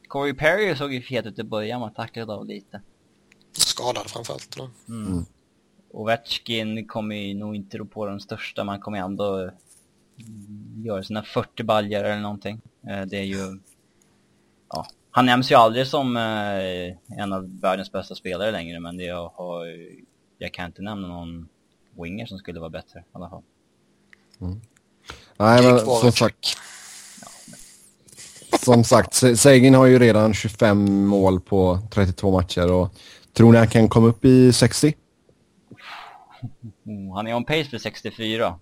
Corey 0.09 0.35
Perry 0.35 0.77
såg 0.77 0.93
ju 0.93 1.03
fet 1.03 1.27
ut 1.27 1.39
i 1.39 1.43
början, 1.43 1.81
man 1.81 1.93
tacklade 1.93 2.33
av 2.33 2.47
lite. 2.47 2.81
Skadad 3.53 4.11
framförallt. 4.11 4.57
då. 4.57 4.71
Mm. 4.89 5.25
Ovechkin 5.91 6.89
kommer 6.89 7.17
ju 7.17 7.35
nog 7.35 7.57
inte 7.57 7.79
rå 7.79 7.85
på 7.85 8.07
de 8.07 8.21
största, 8.21 8.65
man 8.65 8.81
kommer 8.81 8.99
ändå 8.99 9.39
mm, 9.39 10.83
göra 10.85 11.03
sina 11.03 11.23
40 11.23 11.63
baljer 11.63 12.05
eller 12.05 12.23
någonting. 12.23 12.61
Eh, 12.89 13.03
det 13.03 13.17
är 13.19 13.25
ju... 13.25 13.61
Ja, 14.69 14.87
han 15.11 15.27
nämns 15.27 15.51
ju 15.51 15.55
aldrig 15.55 15.87
som 15.87 16.17
eh, 16.17 17.21
en 17.23 17.33
av 17.33 17.61
världens 17.61 17.93
bästa 17.93 18.15
spelare 18.15 18.51
längre, 18.51 18.81
men 18.81 18.97
det 18.97 19.05
jag 19.05 19.29
har... 19.29 19.67
Jag 20.39 20.53
kan 20.53 20.67
inte 20.67 20.83
nämna 20.83 21.09
någon 21.09 21.49
winger 21.91 22.27
som 22.27 22.39
skulle 22.39 22.61
vara 22.61 22.71
bättre 22.71 23.01
i 23.01 23.03
alla 23.13 23.31
fall. 23.31 23.43
Nej, 25.37 25.63
men 25.63 25.79
som 25.79 26.13
sagt, 26.13 26.57
som 28.65 28.85
sagt, 28.85 29.15
Seguin 29.15 29.75
har 29.75 29.87
ju 29.87 29.99
redan 29.99 30.35
25 30.35 31.07
mål 31.07 31.41
på 31.41 31.79
32 31.91 32.31
matcher 32.31 32.73
och 32.73 32.95
tror 33.33 33.53
ni 33.53 33.59
han 33.59 33.69
kan 33.69 33.89
komma 33.89 34.09
upp 34.09 34.25
i 34.25 34.53
60? 34.53 34.95
Mm, 36.87 37.11
han 37.11 37.27
är 37.27 37.35
on 37.35 37.45
pace 37.45 37.65
för 37.65 37.79
64. 37.79 38.59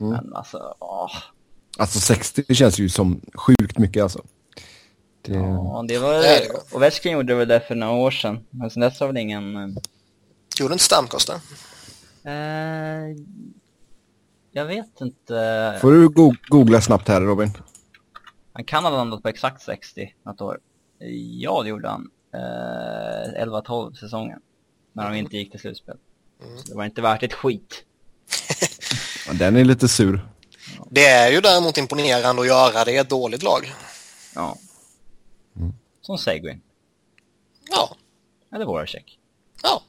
Mm. 0.00 0.12
Men 0.12 0.34
alltså, 0.34 0.74
åh. 0.78 1.10
Alltså 1.78 2.00
60 2.00 2.54
känns 2.54 2.78
ju 2.78 2.88
som 2.88 3.20
sjukt 3.34 3.78
mycket 3.78 4.02
alltså. 4.02 4.22
Det, 5.22 5.34
Ja, 5.34 5.84
det 5.88 5.98
var... 5.98 6.14
Det 6.14 6.22
det. 6.22 6.76
Ovechkin 6.76 7.12
gjorde 7.12 7.34
väl 7.34 7.48
det 7.48 7.60
för 7.60 7.74
några 7.74 7.92
år 7.92 8.10
sedan. 8.10 8.46
Men 8.50 8.70
sen 8.70 8.80
dess 8.80 9.00
har 9.00 9.06
väl 9.06 9.16
ingen... 9.16 9.76
Gjorde 10.58 10.72
inte 10.72 10.84
Stamkos 10.84 11.26
det? 11.26 11.40
Eh, 12.30 13.16
jag 14.54 14.64
vet 14.64 15.00
inte. 15.00 15.78
Får 15.80 15.92
du 15.92 16.08
go- 16.08 16.34
googla 16.48 16.80
snabbt 16.80 17.08
här 17.08 17.20
Robin? 17.20 17.50
Han 18.52 18.64
kan 18.64 18.84
ha 18.84 18.90
landat 18.90 19.22
på 19.22 19.28
exakt 19.28 19.62
60 19.62 20.14
något 20.22 20.40
år. 20.40 20.58
Ja, 21.40 21.62
det 21.62 21.68
gjorde 21.68 21.88
han. 21.88 22.10
Eh, 22.34 23.42
11-12 23.44 23.94
säsongen. 23.94 24.40
När 24.92 25.10
de 25.10 25.16
inte 25.18 25.36
gick 25.36 25.50
till 25.50 25.60
slutspel. 25.60 25.96
Så 26.56 26.68
det 26.68 26.74
var 26.76 26.84
inte 26.84 27.02
värt 27.02 27.22
ett 27.22 27.32
skit. 27.34 27.84
Den 29.38 29.56
är 29.56 29.64
lite 29.64 29.88
sur. 29.88 30.28
Det 30.90 31.04
är 31.06 31.32
ju 31.32 31.40
däremot 31.40 31.78
imponerande 31.78 32.42
att 32.42 32.48
göra 32.48 32.84
det 32.84 32.92
i 32.92 32.96
ett 32.96 33.10
dåligt 33.10 33.42
lag. 33.42 33.72
Ja. 34.34 34.56
Som 36.00 36.18
Seguin. 36.18 36.60
Ja, 37.70 37.96
Eller 38.54 38.64
Voracek. 38.64 39.18
ja. 39.62 39.82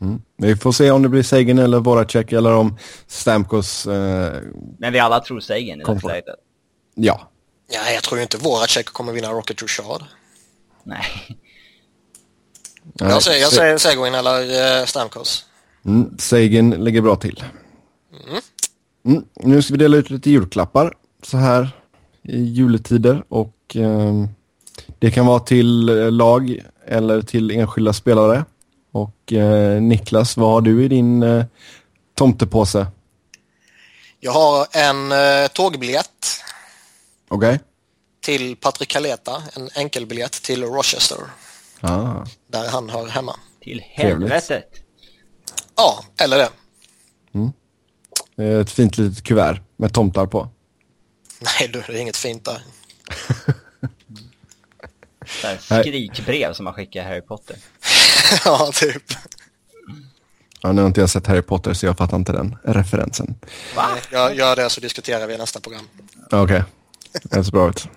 Mm. 0.00 0.22
Vi 0.36 0.56
får 0.56 0.72
se 0.72 0.90
om 0.90 1.02
det 1.02 1.08
blir 1.08 1.22
Sagan 1.22 1.58
eller 1.58 1.80
Voracek 1.80 2.32
eller 2.32 2.52
om 2.52 2.78
Stamkos... 3.06 3.86
Eh, 3.86 4.42
Men 4.78 4.92
vi 4.92 4.98
alla 4.98 5.20
tror 5.20 5.40
Seguin 5.40 5.80
i 5.80 5.84
dagsläget. 5.84 6.24
ja. 6.94 7.30
Ja, 7.70 7.90
jag 7.94 8.02
tror 8.02 8.18
ju 8.18 8.22
inte 8.22 8.36
Voracek 8.38 8.86
kommer 8.86 9.12
vinna 9.12 9.32
Rocket 9.32 9.62
Richard. 9.62 10.02
Nej. 10.84 11.04
Nej, 13.00 13.10
Jag 13.10 13.22
säger, 13.22 13.40
jag 13.40 13.52
säger 13.52 13.78
Seguin 13.78 14.14
eller 14.14 14.80
eh, 14.80 14.84
Stamkos. 14.86 15.44
Mm, 15.84 16.18
Sagan 16.18 16.70
ligger 16.70 17.00
bra 17.00 17.16
till. 17.16 17.44
Mm, 19.04 19.24
nu 19.36 19.62
ska 19.62 19.74
vi 19.74 19.78
dela 19.78 19.96
ut 19.96 20.10
lite 20.10 20.30
julklappar 20.30 20.94
så 21.22 21.36
här 21.36 21.70
i 22.22 22.42
juletider 22.42 23.24
och 23.28 23.54
ehm, 23.74 24.28
det 24.98 25.10
kan 25.10 25.26
vara 25.26 25.40
till 25.40 25.88
eh, 25.88 26.12
lag 26.12 26.60
eller 26.86 27.22
till 27.22 27.50
enskilda 27.50 27.92
spelare. 27.92 28.44
Och 28.92 29.32
eh, 29.32 29.82
Niklas, 29.82 30.36
vad 30.36 30.50
har 30.50 30.60
du 30.60 30.84
i 30.84 30.88
din 30.88 31.22
eh, 31.22 31.44
tomtepåse? 32.14 32.86
Jag 34.20 34.32
har 34.32 34.66
en 34.72 35.12
eh, 35.12 35.48
tågbiljett 35.52 36.26
Okej? 37.28 37.60
till 38.20 38.56
Patrick 38.56 38.88
Kaleta, 38.88 39.42
en 39.56 39.68
enkelbiljett 39.74 40.32
till 40.32 40.64
Rochester, 40.64 41.18
Ah. 41.80 42.24
där 42.50 42.68
han 42.70 42.90
hör 42.90 43.06
hemma. 43.06 43.36
Till 43.62 43.82
helvetet. 43.88 44.64
Ja, 45.76 46.04
eller 46.20 46.38
det. 46.38 46.48
Eh, 48.44 48.60
Ett 48.60 48.70
fint 48.70 48.98
litet 48.98 49.24
kuvert 49.24 49.60
med 49.76 49.94
tomtar 49.94 50.26
på. 50.26 50.48
Nej 51.40 51.68
du, 51.72 51.82
det 51.86 51.92
är 51.92 52.00
inget 52.00 52.16
fint 52.16 52.44
där. 52.44 52.62
Så 55.28 55.46
här 55.46 55.60
Nej. 55.70 55.82
skrikbrev 55.82 56.52
som 56.52 56.64
man 56.64 56.74
skickar 56.74 57.04
Harry 57.04 57.20
Potter. 57.20 57.56
ja, 58.44 58.70
typ. 58.74 59.02
Ja, 60.62 60.72
nu 60.72 60.80
har 60.80 60.88
inte 60.88 61.00
jag 61.00 61.10
sett 61.10 61.26
Harry 61.26 61.42
Potter 61.42 61.74
så 61.74 61.86
jag 61.86 61.96
fattar 61.96 62.16
inte 62.16 62.32
den 62.32 62.56
referensen. 62.62 63.34
Va? 63.76 63.88
Jag 64.12 64.34
gör 64.36 64.56
det 64.56 64.70
så 64.70 64.80
diskuterar 64.80 65.26
vi 65.26 65.34
i 65.34 65.38
nästa 65.38 65.60
program. 65.60 65.88
Okej, 66.32 66.64
det 67.22 67.44
ser 67.44 67.52
bra 67.52 67.68
ut. 67.68 67.88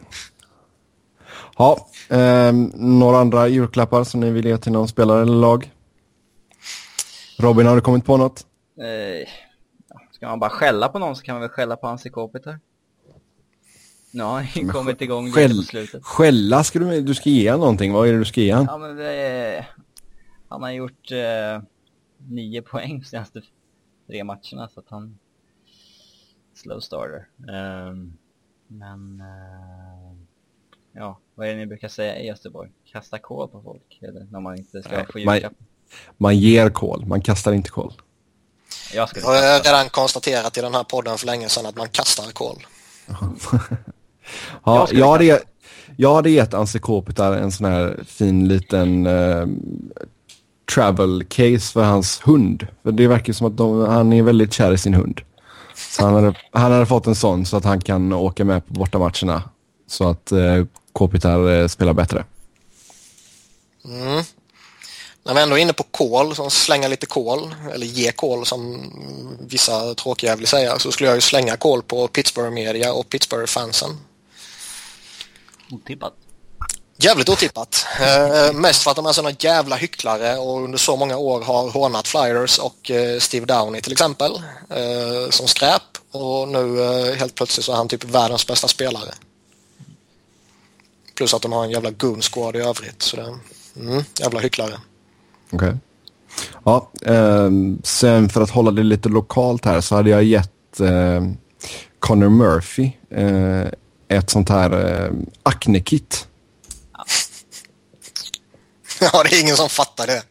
Ja, 1.58 1.88
ehm, 2.10 2.72
några 2.76 3.18
andra 3.20 3.48
julklappar 3.48 4.04
som 4.04 4.20
ni 4.20 4.32
vill 4.32 4.46
ge 4.46 4.58
till 4.58 4.72
någon 4.72 4.88
spelare 4.88 5.22
eller 5.22 5.34
lag? 5.34 5.72
Robin, 7.38 7.68
har 7.68 7.76
du 7.76 7.82
kommit 7.82 8.06
på 8.06 8.18
något? 8.18 8.46
Eh, 8.82 9.28
ska 10.12 10.28
man 10.28 10.40
bara 10.40 10.50
skälla 10.50 10.90
på 10.90 11.00
någon 11.00 11.16
så 11.16 11.24
kan 11.24 11.36
man 11.36 11.42
väl 11.42 11.50
skälla 11.50 11.76
på 11.76 11.88
Ansi 11.88 12.10
Kopitar. 12.10 12.60
Nu 14.12 14.24
har 14.24 14.34
han 14.34 14.46
ju 14.46 14.70
kommit 14.70 15.02
igång 15.02 15.26
lite 15.26 15.34
på 15.34 15.40
Skäll, 15.42 15.64
slutet. 15.64 16.06
skälla 16.06 16.64
ska 16.64 16.80
du, 16.80 17.02
du 17.02 17.16
ska 17.16 17.30
ge 17.30 17.52
någonting. 17.52 17.94
Vad 17.94 18.08
är 18.08 18.14
det 18.14 18.20
du 18.20 18.26
ska 18.26 18.42
ge 18.42 18.52
han? 18.52 18.66
Ja 18.70 18.78
men 18.78 18.96
det, 18.96 19.66
han 20.50 20.62
har 20.64 20.72
gjort 20.72 21.12
eh, 21.12 21.62
nio 22.18 22.62
poäng 22.62 23.00
de 23.00 23.06
senaste 23.06 23.42
tre 24.08 24.24
matcherna 24.24 24.70
så 24.74 24.80
att 24.80 24.86
han 24.90 25.18
slow 26.56 26.80
starter. 26.80 27.28
Ehm, 27.54 28.14
men 28.68 29.20
eh, 29.22 30.18
ja, 30.94 31.20
vad 31.36 31.48
är 31.48 31.52
det 31.52 31.58
ni 31.58 31.66
brukar 31.66 31.88
säga 31.88 32.20
i 32.20 32.28
Göteborg? 32.28 32.72
Kasta 32.92 33.20
kol 33.20 33.48
på 33.48 33.62
folk 33.62 34.00
eller 34.02 34.28
när 34.32 34.40
man 34.40 34.58
inte 34.58 34.84
ska 34.84 34.92
Nej, 34.92 35.06
få 35.14 35.20
man-? 35.20 35.56
Man 36.18 36.38
ger 36.38 36.70
kol, 36.70 37.06
man 37.06 37.22
kastar 37.22 37.54
inte 37.54 37.70
kol. 37.70 37.94
Jag 38.94 39.10
Jag 39.16 39.22
har 39.22 39.64
redan 39.64 39.90
konstaterat 39.90 40.58
i 40.58 40.62
den 40.62 40.74
här 40.74 40.84
podden 40.84 41.18
för 41.18 41.26
länge 41.26 41.50
sedan 41.50 41.66
att 41.66 41.76
man 41.78 41.90
kastar 41.90 42.32
kol. 42.32 42.66
Ja, 44.66 44.88
Jag 44.92 45.00
jag, 45.00 45.12
hade, 45.12 45.42
jag 45.98 46.16
hade 46.16 46.30
gett 46.30 46.54
Anse 46.54 46.80
Kopitar 46.80 47.34
en 47.34 47.52
sån 47.52 47.66
här 47.66 48.00
fin 48.08 48.48
liten 48.48 49.06
eh, 49.06 49.46
travel 50.76 51.24
case 51.30 51.74
för 51.74 51.84
hans 51.84 52.22
hund. 52.24 52.68
För 52.84 52.92
det 52.92 53.08
verkar 53.08 53.34
som 53.34 53.48
att 53.48 53.58
de, 53.58 53.86
han 53.88 54.14
är 54.14 54.24
väldigt 54.24 54.54
kär 54.54 54.74
i 54.74 54.78
sin 54.78 54.94
hund. 54.94 55.22
Så 55.76 56.06
han 56.06 56.14
hade, 56.14 56.34
han 56.52 56.72
hade 56.72 56.86
fått 56.86 57.08
en 57.08 57.16
sån 57.16 57.46
så 57.46 57.58
att 57.58 57.66
han 57.66 57.82
kan 57.82 58.14
åka 58.14 58.46
med 58.46 58.68
på 58.68 58.74
bortamatcherna. 58.74 59.44
Så 59.88 60.10
att 60.10 60.32
eh, 60.32 60.66
Kopitar 60.94 61.52
eh, 61.52 61.68
spelar 61.68 61.94
bättre. 61.94 62.26
Mm. 63.86 64.24
När 65.24 65.34
vi 65.34 65.42
ändå 65.42 65.58
är 65.58 65.62
inne 65.62 65.74
på 65.74 65.84
kol, 65.84 66.36
som 66.36 66.52
slänga 66.52 66.88
lite 66.88 67.06
kol, 67.06 67.56
eller 67.74 67.86
ge 67.86 68.12
kol 68.12 68.46
som 68.46 68.92
vissa 69.40 69.94
tråkiga 69.94 70.36
vill 70.36 70.48
säga, 70.48 70.80
så 70.80 70.92
skulle 70.92 71.10
jag 71.10 71.18
ju 71.18 71.22
slänga 71.22 71.58
kol 71.58 71.82
på 71.82 72.08
Pittsburgh 72.08 72.52
media 72.52 72.94
och 72.94 73.10
Pittsburgh 73.10 73.46
fansen. 73.46 73.98
Otippat. 75.72 76.14
Jävligt 76.98 77.30
otippat. 77.30 77.86
Eh, 78.00 78.54
mest 78.54 78.84
för 78.84 78.92
att 78.92 78.98
de 78.98 79.06
är 79.06 79.12
såna 79.12 79.32
jävla 79.40 79.76
hycklare 79.76 80.38
och 80.38 80.64
under 80.64 80.78
så 80.78 80.96
många 80.96 81.18
år 81.18 81.42
har 81.42 81.72
hånat 81.72 82.08
Flyers 82.08 82.60
och 82.60 82.92
eh, 82.92 83.20
Steve 83.20 83.46
Downey 83.46 83.82
till 83.82 83.92
exempel 83.92 84.32
eh, 84.70 85.30
som 85.30 85.48
skräp 85.48 85.82
och 86.12 86.48
nu 86.48 86.82
eh, 86.82 87.16
helt 87.16 87.36
plötsligt 87.36 87.66
så 87.66 87.72
är 87.72 87.76
han 87.76 87.88
typ 87.88 88.04
världens 88.04 88.48
bästa 88.48 88.68
spelare. 88.68 89.14
Plus 91.16 91.34
att 91.34 91.42
de 91.42 91.52
har 91.52 91.64
en 91.64 91.72
jävla 91.72 91.92
goon 91.92 92.22
squad 92.22 92.56
i 92.56 92.60
övrigt. 92.60 93.02
Så 93.02 93.16
det, 93.16 93.36
mm, 93.76 94.04
jävla 94.20 94.40
hycklare. 94.40 94.74
Okej. 95.52 95.74
Ja, 96.64 96.90
ehm, 97.06 97.82
sen 97.84 98.30
för 98.30 98.42
att 98.42 98.50
hålla 98.50 98.72
det 98.72 98.84
lite 98.84 99.10
lokalt 99.10 99.66
här 99.66 99.82
så 99.82 99.96
hade 99.96 100.10
jag 100.10 100.24
gett 100.24 100.80
eh, 100.80 101.22
Connor 102.00 102.30
Murphy 102.30 102.92
eh, 103.10 103.68
ett 104.18 104.30
sånt 104.30 104.50
här 104.50 105.04
eh, 105.06 105.12
Acne-kit. 105.44 106.28
Ja, 109.14 109.24
det 109.24 109.36
är 109.36 109.42
ingen 109.42 109.58
som 109.58 109.70
fattar 109.70 110.08
det. 110.08 110.24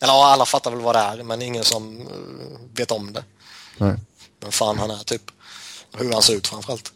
Eller 0.00 0.12
ja, 0.12 0.26
alla 0.26 0.44
fattar 0.46 0.70
väl 0.70 0.80
vad 0.80 0.94
det 0.94 0.98
är, 0.98 1.22
men 1.22 1.42
ingen 1.42 1.64
som 1.64 2.00
eh, 2.00 2.06
vet 2.74 2.90
om 2.90 3.12
det. 3.12 3.24
Nej. 3.78 3.94
Vem 4.40 4.52
fan 4.52 4.78
han 4.78 4.90
är 4.90 5.04
typ. 5.04 5.22
Hur 5.96 6.12
han 6.12 6.22
ser 6.22 6.34
ut 6.34 6.46
framförallt. 6.46 6.92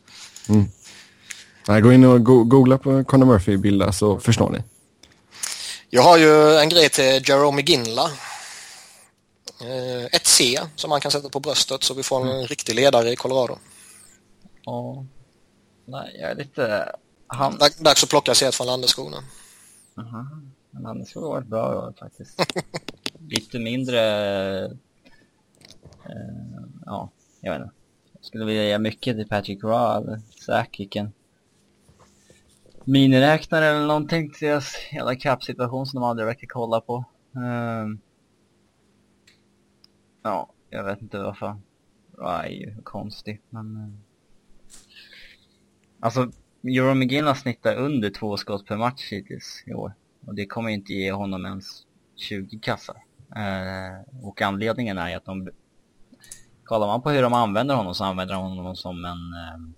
Nej, 1.68 1.80
gå 1.80 1.92
in 1.92 2.04
och 2.04 2.24
go- 2.24 2.44
googla 2.44 2.78
på 2.78 3.04
Conor 3.04 3.26
Murphy-bilder 3.26 3.90
så 3.92 4.20
förstår 4.20 4.50
ni. 4.50 4.62
Jag 5.90 6.02
har 6.02 6.16
ju 6.18 6.56
en 6.58 6.68
grej 6.68 6.88
till 6.88 7.22
Jerome 7.28 7.62
Ginla. 7.62 8.10
Eh, 9.60 10.04
Ett 10.12 10.26
C 10.26 10.60
som 10.76 10.90
man 10.90 11.00
kan 11.00 11.10
sätta 11.10 11.28
på 11.28 11.40
bröstet 11.40 11.82
så 11.82 11.94
vi 11.94 12.02
får 12.02 12.30
en 12.30 12.46
riktig 12.46 12.74
ledare 12.74 13.10
i 13.12 13.16
Colorado. 13.16 13.58
Ja. 14.64 15.04
Nej, 15.84 16.16
jag 16.20 16.30
är 16.30 16.34
lite... 16.34 16.92
Han... 17.26 17.52
Dag- 17.58 17.84
Dags 17.84 18.04
att 18.04 18.10
plocka 18.10 18.34
C 18.34 18.52
från 18.52 18.66
landesskorna. 18.66 19.16
Aha. 19.96 20.26
Men 20.70 20.84
han 20.84 21.06
skulle 21.06 21.26
varit 21.26 21.46
bra 21.46 21.86
år 21.86 21.94
faktiskt. 21.98 22.40
Lite 23.28 23.58
mindre... 23.58 24.00
Eh, 26.04 26.62
ja, 26.86 27.10
jag 27.40 27.52
vet 27.52 27.62
inte. 27.62 27.74
Jag 28.12 28.24
skulle 28.24 28.44
vilja 28.44 28.64
ge 28.64 28.78
mycket 28.78 29.16
till 29.16 29.28
Patrick 29.28 29.64
Roy 29.64 29.96
eller 29.96 30.20
vilken 30.78 31.12
miniräknare 32.84 33.66
eller 33.66 33.86
någonting 33.86 34.30
till 34.30 34.48
deras 34.48 34.74
jävla 34.92 35.16
cap-situation 35.16 35.86
som 35.86 36.00
de 36.00 36.06
aldrig 36.06 36.26
verkar 36.26 36.46
kolla 36.46 36.80
på. 36.80 37.04
Ehm. 37.36 38.00
ja, 40.22 40.52
jag 40.70 40.84
vet 40.84 41.02
inte 41.02 41.18
varför. 41.18 41.56
Roy 42.18 42.46
är 42.46 42.48
ju 42.48 42.82
konstig, 42.82 43.40
men... 43.50 43.98
Alltså, 46.02 46.30
Euro 46.64 46.94
McGinnis 46.94 47.40
snittar 47.40 47.76
under 47.76 48.10
två 48.10 48.36
skott 48.36 48.66
per 48.66 48.76
match 48.76 49.12
hittills 49.12 49.64
i 49.66 49.74
år. 49.74 49.94
Och 50.26 50.34
det 50.34 50.46
kommer 50.46 50.70
inte 50.70 50.92
ge 50.92 51.12
honom 51.12 51.46
ens 51.46 51.86
20 52.16 52.58
kassar. 52.58 52.96
Eh, 53.36 54.24
och 54.24 54.42
anledningen 54.42 54.98
är 54.98 55.16
att 55.16 55.24
de... 55.24 55.50
Kollar 56.64 56.86
man 56.86 57.02
på 57.02 57.10
hur 57.10 57.22
de 57.22 57.32
använder 57.32 57.74
honom 57.74 57.94
så 57.94 58.04
använder 58.04 58.34
de 58.34 58.42
honom 58.44 58.76
som 58.76 59.04
en... 59.04 59.12
Eh, 59.12 59.74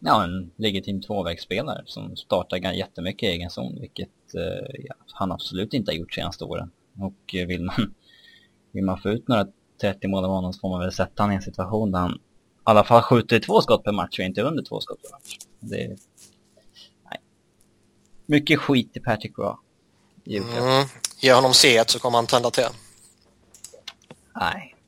ja, 0.00 0.24
en 0.24 0.50
legitim 0.56 1.00
tvåvägsspelare 1.02 1.82
som 1.86 2.16
startar 2.16 2.72
jättemycket 2.72 3.22
i 3.22 3.32
egen 3.32 3.50
zon, 3.50 3.80
vilket 3.80 4.34
eh, 4.34 4.80
ja, 4.84 4.94
han 5.12 5.32
absolut 5.32 5.74
inte 5.74 5.90
har 5.90 5.96
gjort 5.96 6.14
senaste 6.14 6.44
åren. 6.44 6.70
Och 6.98 7.34
eh, 7.34 7.46
vill 7.46 7.64
man, 7.64 7.94
vill 8.72 8.84
man 8.84 8.98
få 8.98 9.10
ut 9.10 9.28
några 9.28 9.46
30 9.80 10.08
mål 10.08 10.24
av 10.24 10.30
honom 10.30 10.52
så 10.52 10.60
får 10.60 10.70
man 10.70 10.80
väl 10.80 10.92
sätta 10.92 11.22
honom 11.22 11.32
i 11.32 11.36
en 11.36 11.42
situation 11.42 11.92
där 11.92 11.98
han 11.98 12.18
alla 12.64 12.84
fall 12.84 13.02
skjuter 13.02 13.40
två 13.40 13.62
skott 13.62 13.84
per 13.84 13.92
match 13.92 14.18
och 14.18 14.24
inte 14.24 14.42
under 14.42 14.62
två 14.64 14.80
skott 14.80 15.02
per 15.02 15.10
match. 15.10 15.38
Det. 15.60 15.88
Nej. 15.88 17.20
Mycket 18.26 18.60
skit 18.60 18.90
i 18.94 19.00
Patrick 19.00 19.32
i 20.24 20.32
julklapp. 20.32 20.58
Mm. 20.58 20.86
Ge 21.20 21.32
honom 21.32 21.54
C 21.54 21.84
så 21.86 21.98
kommer 21.98 22.18
han 22.18 22.26
tända 22.26 22.50
till. 22.50 22.68
Nej. 24.34 24.76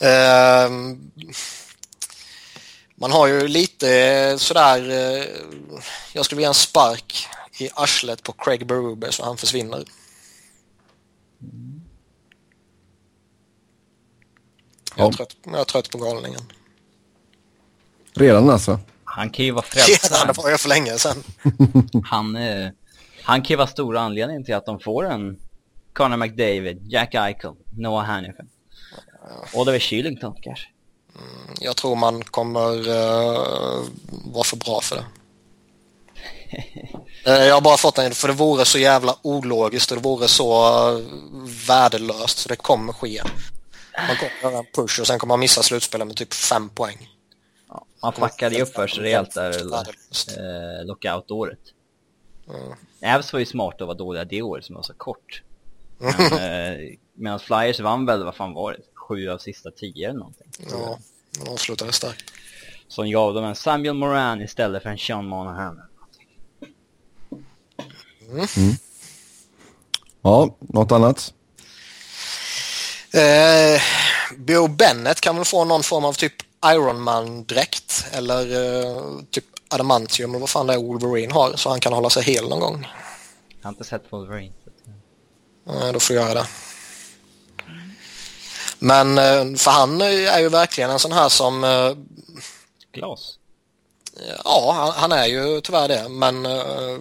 Ehm, 0.00 1.10
Man 2.94 3.12
har 3.12 3.26
ju 3.26 3.48
lite 3.48 3.90
eh, 3.90 4.36
sådär, 4.36 4.90
eh, 4.90 5.26
jag 6.12 6.24
skulle 6.24 6.36
vilja 6.36 6.48
en 6.48 6.54
spark 6.54 7.26
i 7.58 7.68
arslet 7.74 8.22
på 8.22 8.32
Craig 8.32 8.66
Berube 8.66 9.12
så 9.12 9.24
han 9.24 9.36
försvinner. 9.36 9.84
Jag 14.98 15.04
är, 15.06 15.10
Ja. 15.10 15.16
trött, 15.16 15.36
jag 15.44 15.60
är 15.60 15.64
trött 15.64 15.90
på 15.90 15.98
galningen. 15.98 16.40
Redan 18.14 18.50
alltså. 18.50 18.78
Han 19.04 19.30
kan 19.30 19.44
ju 19.44 19.50
vara 19.50 19.64
Redan, 19.70 19.86
det 19.92 19.98
frälsaren. 19.98 20.34
var 20.36 20.50
jag 20.50 20.60
för 20.60 20.68
länge 20.68 20.98
sedan. 20.98 21.22
Han, 22.04 22.36
eh, 22.36 22.68
han 23.22 23.42
kan 23.42 23.48
ju 23.48 23.56
vara 23.56 23.66
stora 23.66 24.00
anledningen 24.00 24.44
till 24.44 24.54
att 24.54 24.66
de 24.66 24.80
får 24.80 25.06
en 25.10 25.38
Connor 25.92 26.16
McDavid, 26.16 26.86
Jack 26.92 27.14
Eichel, 27.14 27.52
Noah 27.76 28.04
Hannifin. 28.04 28.48
Oliver 29.54 29.78
Kylington 29.78 30.34
kanske. 30.42 30.68
Jag 31.60 31.76
tror 31.76 31.96
man 31.96 32.22
kommer 32.24 32.88
uh, 32.88 33.84
vara 34.08 34.44
för 34.44 34.56
bra 34.56 34.80
för 34.80 34.96
det. 34.96 35.04
Eh, 37.24 37.32
jag 37.44 37.54
har 37.54 37.60
bara 37.60 37.76
fått 37.76 37.98
en, 37.98 38.12
för 38.12 38.28
det 38.28 38.34
vore 38.34 38.64
så 38.64 38.78
jävla 38.78 39.16
ologiskt 39.22 39.90
och 39.90 39.96
det 39.96 40.02
vore 40.02 40.28
så 40.28 40.70
värdelöst 41.68 42.38
så 42.38 42.48
det 42.48 42.56
kommer 42.56 42.92
ske. 42.92 43.20
Man 44.06 44.16
kommer 44.16 44.32
göra 44.42 44.58
en 44.58 44.66
push 44.74 45.00
och 45.00 45.06
sen 45.06 45.18
kommer 45.18 45.32
man 45.32 45.40
missa 45.40 45.62
slutspelet 45.62 46.06
med 46.06 46.16
typ 46.16 46.34
fem 46.34 46.68
poäng. 46.68 47.08
Ja, 47.68 47.84
han 48.00 48.12
fuckade 48.12 48.54
ju 48.54 48.62
upp 48.62 48.74
för 48.74 48.86
sig 48.86 49.02
rejält 49.02 49.34
där, 49.34 49.50
eh, 49.50 50.86
lockout-året. 50.86 51.58
Mm. 52.48 53.16
Avs 53.16 53.32
var 53.32 53.40
ju 53.40 53.46
smarta 53.46 53.84
att 53.84 53.88
vara 53.88 53.98
dåliga 53.98 54.24
det 54.24 54.42
året 54.42 54.64
som 54.64 54.74
var 54.74 54.82
så 54.82 54.94
kort. 54.94 55.42
Men, 55.98 56.10
eh, 56.32 56.96
medan 57.14 57.40
Flyers 57.40 57.80
vann 57.80 58.06
väl, 58.06 58.24
vad 58.24 58.34
fan 58.34 58.54
var 58.54 58.72
det? 58.72 58.78
Sju 58.94 59.28
av 59.28 59.38
sista 59.38 59.70
tio 59.70 60.08
eller 60.08 60.18
någonting. 60.18 60.46
Ja, 60.70 60.98
man 61.38 61.48
avslutade 61.48 61.92
starkt. 61.92 62.32
Som 62.88 63.10
gav 63.10 63.34
dem 63.34 63.44
en 63.44 63.54
Samuel 63.54 63.94
Moran 63.94 64.42
istället 64.42 64.82
för 64.82 64.90
en 64.90 64.98
Sean 64.98 65.26
Monahan. 65.26 65.82
Ja, 70.22 70.56
något 70.60 70.92
annat? 70.92 71.34
Eh, 73.12 73.80
Bo 74.36 74.68
Bennett 74.68 75.20
kan 75.20 75.36
väl 75.36 75.44
få 75.44 75.64
någon 75.64 75.82
form 75.82 76.04
av 76.04 76.12
typ 76.12 76.32
Ironman-dräkt 76.66 78.06
eller 78.12 78.42
eh, 78.54 79.02
typ 79.30 79.44
adamantium 79.68 80.30
eller 80.30 80.40
vad 80.40 80.50
fan 80.50 80.66
det 80.66 80.74
är 80.74 80.78
Wolverine 80.78 81.32
har 81.32 81.56
så 81.56 81.70
han 81.70 81.80
kan 81.80 81.92
hålla 81.92 82.10
sig 82.10 82.22
hel 82.22 82.48
någon 82.48 82.60
gång. 82.60 82.86
Jag 83.60 83.66
har 83.66 83.70
inte 83.70 83.84
sett 83.84 84.02
Wolverine. 84.10 84.52
Eh, 85.68 85.92
då 85.92 86.00
får 86.00 86.16
jag 86.16 86.28
göra 86.28 86.34
det. 86.34 86.46
Men 88.78 89.18
eh, 89.18 89.56
för 89.56 89.70
han 89.70 90.00
är 90.00 90.38
ju 90.38 90.48
verkligen 90.48 90.90
en 90.90 90.98
sån 90.98 91.12
här 91.12 91.28
som 91.28 91.64
eh, 91.64 91.92
Glas. 92.92 93.34
Ja, 94.44 94.72
han, 94.76 94.92
han 94.92 95.12
är 95.12 95.26
ju 95.26 95.60
tyvärr 95.60 95.88
det, 95.88 96.08
men 96.08 96.46
eh, 96.46 96.98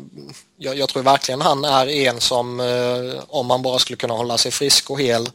jag, 0.58 0.78
jag 0.78 0.90
tror 0.90 1.04
verkligen 1.04 1.42
han 1.42 1.66
är 1.66 1.88
en 1.88 2.20
som 2.20 2.60
eh, 2.60 3.24
om 3.28 3.48
man 3.48 3.62
bara 3.62 3.80
skulle 3.80 3.98
kunna 3.98 4.14
hålla 4.14 4.38
sig 4.38 4.52
frisk 4.52 4.90
och 4.90 5.02
hel 5.02 5.30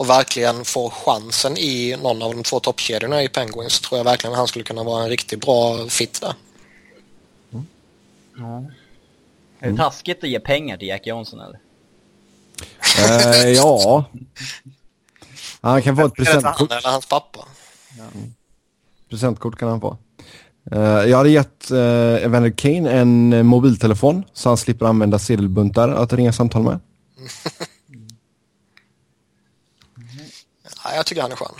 och 0.00 0.08
verkligen 0.08 0.64
få 0.64 0.90
chansen 0.90 1.56
i 1.56 1.96
någon 2.02 2.22
av 2.22 2.34
de 2.34 2.42
två 2.42 2.60
toppkedjorna 2.60 3.22
i 3.22 3.28
Penguins 3.28 3.72
så 3.72 3.82
tror 3.82 3.98
jag 3.98 4.04
verkligen 4.04 4.36
han 4.36 4.48
skulle 4.48 4.64
kunna 4.64 4.84
vara 4.84 5.02
en 5.02 5.08
riktigt 5.08 5.40
bra 5.40 5.86
fit 5.88 6.20
där. 6.20 6.34
Ja. 8.38 8.64
Är 9.58 9.70
det 9.70 9.76
taskigt 9.76 10.24
att 10.24 10.30
ge 10.30 10.40
pengar 10.40 10.76
till 10.76 10.88
Jack 10.88 11.06
Johnson 11.06 11.40
eller? 11.40 11.58
Eh, 12.98 13.48
ja. 13.48 14.04
Han 15.60 15.82
kan 15.82 15.96
få 15.96 16.02
ett 16.02 16.12
han 16.16 16.24
presentkort. 16.24 16.72
eller 16.72 16.90
hans 16.90 17.06
pappa? 17.06 17.40
Presentkort 19.10 19.58
kan 19.58 19.68
han 19.68 19.80
få. 19.80 19.96
Eh, 20.72 20.80
jag 20.80 21.16
hade 21.16 21.30
gett 21.30 21.70
uh, 21.70 22.24
Evander 22.24 22.50
Kane 22.50 22.90
en 22.90 23.46
mobiltelefon 23.46 24.24
så 24.32 24.48
han 24.48 24.56
slipper 24.56 24.86
använda 24.86 25.18
sedelbuntar 25.18 25.88
att 25.88 26.12
ringa 26.12 26.32
samtal 26.32 26.62
med. 26.62 26.80
Ja, 30.84 30.94
jag 30.94 31.06
tycker 31.06 31.22
han 31.22 31.32
är 31.32 31.36
skön. 31.36 31.54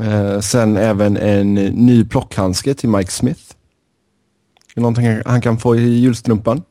Eh, 0.00 0.40
sen 0.40 0.76
även 0.76 1.16
en 1.16 1.54
ny 1.54 2.04
plockhandske 2.04 2.74
till 2.74 2.88
Mike 2.88 3.10
Smith. 3.10 3.42
Det 4.74 4.80
är 4.80 4.82
någonting 4.82 5.22
han 5.26 5.40
kan 5.40 5.58
få 5.58 5.76
i 5.76 5.80
julstrumpan. 5.80 6.62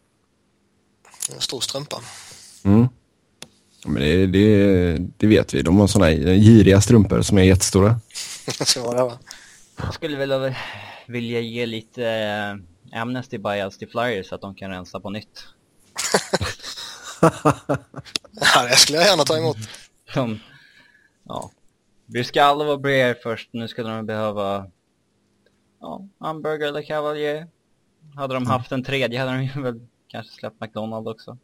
En 1.35 1.41
stor 1.41 1.61
strumpa. 1.61 2.01
Mm. 2.63 2.87
Ja, 3.83 3.89
Men 3.89 4.01
det, 4.01 4.27
det, 4.27 4.97
det 5.17 5.27
vet 5.27 5.53
vi. 5.53 5.61
De 5.61 5.77
har 5.79 5.87
sådana 5.87 6.11
giriga 6.11 6.81
strumpor 6.81 7.21
som 7.21 7.37
är 7.37 7.43
jättestora. 7.43 7.99
Så 8.65 8.81
var 8.83 8.95
det 8.95 9.03
va? 9.03 9.19
Jag 9.77 9.93
skulle 9.93 10.17
väl 10.17 10.55
vilja 11.07 11.39
ge 11.39 11.65
lite 11.65 12.07
eh, 12.91 13.01
Amnesty 13.01 13.37
buyouts 13.37 13.77
till 13.77 13.89
Flyers 13.89 14.27
så 14.29 14.35
att 14.35 14.41
de 14.41 14.55
kan 14.55 14.71
rensa 14.71 14.99
på 14.99 15.09
nytt. 15.09 15.43
Ja, 18.55 18.63
det 18.69 18.75
skulle 18.75 18.97
jag 18.97 19.07
gärna 19.07 19.23
ta 19.23 19.37
emot. 19.37 19.57
De, 20.13 20.39
ja. 21.33 21.51
Briskalov 22.05 22.69
och 22.69 22.81
Breer 22.81 23.17
först, 23.23 23.49
nu 23.51 23.67
ska 23.67 23.83
de 23.83 24.05
behöva 24.05 24.65
ja, 25.81 26.07
Hamburger 26.19 26.67
eller 26.67 26.81
Cavalier. 26.81 27.47
Hade 28.15 28.33
de 28.33 28.47
haft 28.47 28.71
en 28.71 28.83
tredje 28.83 29.19
hade 29.19 29.31
de 29.31 29.43
ju 29.43 29.61
väl 29.61 29.81
kanske 30.07 30.33
släppt 30.33 30.61
McDonald 30.61 31.07
också. 31.07 31.37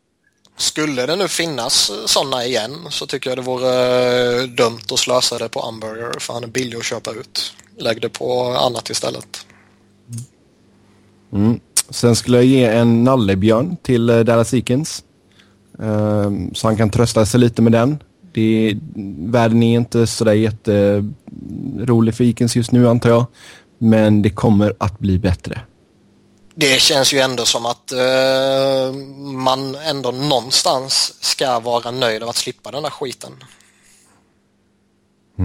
Skulle 0.58 1.06
det 1.06 1.16
nu 1.16 1.28
finnas 1.28 1.92
sådana 2.06 2.46
igen 2.46 2.72
så 2.90 3.08
tycker 3.08 3.30
jag 3.30 3.38
det 3.38 3.42
vore 3.42 4.42
eh, 4.42 4.44
dumt 4.44 4.80
att 4.92 5.00
slösa 5.00 5.38
det 5.38 5.50
på 5.50 5.62
Hamburger 5.62 6.20
för 6.20 6.34
han 6.34 6.44
är 6.44 6.48
billig 6.48 6.78
att 6.78 6.84
köpa 6.84 7.12
ut. 7.12 7.54
Lägg 7.78 8.02
det 8.02 8.10
på 8.10 8.44
annat 8.44 8.90
istället. 8.90 9.46
Mm. 11.34 11.60
Sen 11.90 12.16
skulle 12.16 12.38
jag 12.38 12.46
ge 12.46 12.66
en 12.66 13.04
nallebjörn 13.04 13.78
till 13.82 14.10
eh, 14.10 14.20
Dallas 14.20 14.54
Eakins. 14.54 15.04
Ehm, 15.80 16.54
så 16.54 16.68
han 16.68 16.78
kan 16.78 16.90
trösta 16.90 17.26
sig 17.26 17.40
lite 17.40 17.62
med 17.62 17.72
den. 17.72 18.04
Det, 18.32 18.78
världen 19.18 19.64
är 19.64 19.76
inte 19.76 20.08
sådär 20.08 20.34
jätterolig 20.34 22.16
för 22.16 22.24
Eakins 22.24 22.56
just 22.56 22.72
nu 22.72 22.88
antar 22.88 23.10
jag. 23.10 23.26
Men 23.78 24.22
det 24.22 24.30
kommer 24.30 24.74
att 24.78 25.00
bli 25.00 25.20
bättre. 25.20 25.62
Det 26.56 26.82
känns 26.82 27.14
ju 27.14 27.20
ändå 27.20 27.46
som 27.46 27.66
att 27.66 27.92
eh, 27.92 28.94
man 29.34 29.76
ändå 29.76 30.12
någonstans 30.12 31.14
ska 31.20 31.60
vara 31.60 31.92
nöjd 31.92 32.24
av 32.24 32.30
att 32.30 32.36
slippa 32.36 32.72
den 32.72 32.84
där 32.84 32.90
skiten. 32.90 33.32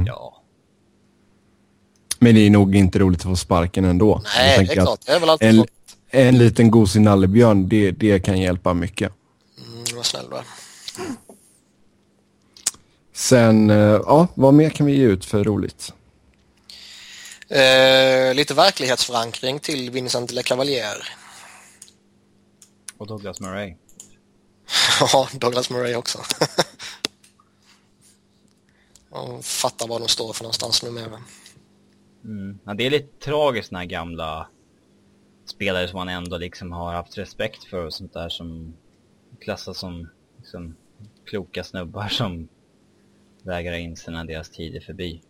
Ja. 0.07 0.41
Men 2.19 2.35
det 2.35 2.41
är 2.41 2.51
nog 2.51 2.77
inte 2.77 2.99
roligt 2.99 3.21
att 3.21 3.27
få 3.27 3.37
sparken 3.37 3.85
ändå. 3.85 4.23
Nej, 4.37 4.59
det 4.59 4.73
är 4.73 4.75
klart. 4.75 5.01
Det 5.07 5.13
är 5.13 5.21
väl 5.21 5.31
alltid 5.31 5.49
En, 5.49 5.67
en 6.11 6.39
liten 6.39 6.71
gosig 6.71 7.03
nallebjörn, 7.03 7.69
det, 7.69 7.91
det 7.91 8.21
kan 8.21 8.41
hjälpa 8.41 8.75
mycket. 8.75 9.13
Mm, 9.59 9.85
vad 9.97 10.07
snäll 10.07 10.25
du 10.31 10.37
är. 10.37 10.45
Sen, 13.17 13.71
eh, 13.71 13.77
ja, 13.77 14.29
vad 14.35 14.55
mer 14.55 14.71
kan 14.71 14.87
vi 14.87 14.97
ge 14.97 15.05
ut 15.05 15.25
för 15.25 15.45
roligt? 15.45 15.93
Eh, 17.49 18.35
lite 18.35 18.55
verklighetsförankring 18.55 19.61
till 19.61 19.91
Vincent 19.91 20.33
LeCavalier. 20.33 21.09
Och 22.99 23.07
Douglas 23.07 23.41
Murray. 23.41 23.75
Ja, 25.01 25.29
Douglas 25.33 25.71
Murray 25.71 25.95
också. 25.95 26.19
Och 29.11 29.45
fattar 29.45 29.89
vad 29.89 30.01
de 30.01 30.09
står 30.09 30.33
för 30.33 30.43
någonstans 30.43 30.83
numera. 30.83 31.23
Mm. 32.25 32.59
Ja, 32.65 32.75
det 32.75 32.87
är 32.87 32.91
lite 32.91 33.25
tragiskt 33.25 33.71
när 33.71 33.85
gamla 33.85 34.49
spelare 35.47 35.89
som 35.89 35.99
man 35.99 36.09
ändå 36.09 36.39
liksom 36.39 36.73
har 36.73 36.93
haft 36.93 37.19
respekt 37.19 37.65
för 37.65 37.87
och 37.87 37.95
sånt 37.95 38.13
där 38.13 38.29
som 38.29 38.75
klassas 39.41 39.79
som 39.79 40.09
liksom, 40.37 40.77
kloka 41.25 41.65
snubbar 41.65 42.09
som 42.09 42.49
vägrar 43.45 43.77
inse 43.77 44.11
när 44.11 44.25
deras 44.25 44.51
tid 44.51 44.77
är 44.77 44.81
förbi. 44.81 45.21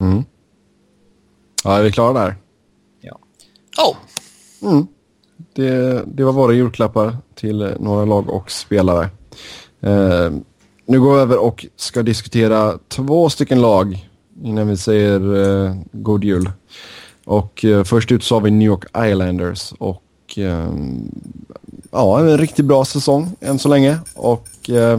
Mm. 0.00 0.24
Ja, 1.64 1.78
är 1.78 1.82
vi 1.82 1.92
klara 1.92 2.12
där? 2.12 2.36
Ja. 3.00 3.18
Oh, 3.78 3.96
Mm. 4.62 4.86
Det, 5.54 6.02
det 6.06 6.24
var 6.24 6.32
våra 6.32 6.52
julklappar 6.52 7.16
till 7.34 7.74
några 7.80 8.04
lag 8.04 8.30
och 8.30 8.50
spelare. 8.50 9.10
Eh, 9.80 10.30
nu 10.86 11.00
går 11.00 11.14
vi 11.14 11.20
över 11.20 11.38
och 11.38 11.66
ska 11.76 12.02
diskutera 12.02 12.78
två 12.88 13.30
stycken 13.30 13.60
lag 13.60 14.08
innan 14.42 14.68
vi 14.68 14.76
säger 14.76 15.42
eh, 15.42 15.76
god 15.92 16.24
jul. 16.24 16.50
Och 17.24 17.64
eh, 17.64 17.84
först 17.84 18.12
ut 18.12 18.24
så 18.24 18.34
har 18.34 18.40
vi 18.40 18.50
New 18.50 18.66
York 18.66 18.84
Islanders 18.96 19.72
och 19.78 20.02
Ehm, 20.38 21.10
ja, 21.90 22.20
en 22.20 22.38
riktigt 22.38 22.64
bra 22.64 22.84
säsong 22.84 23.36
än 23.40 23.58
så 23.58 23.68
länge. 23.68 23.98
Och 24.14 24.70
eh, 24.70 24.98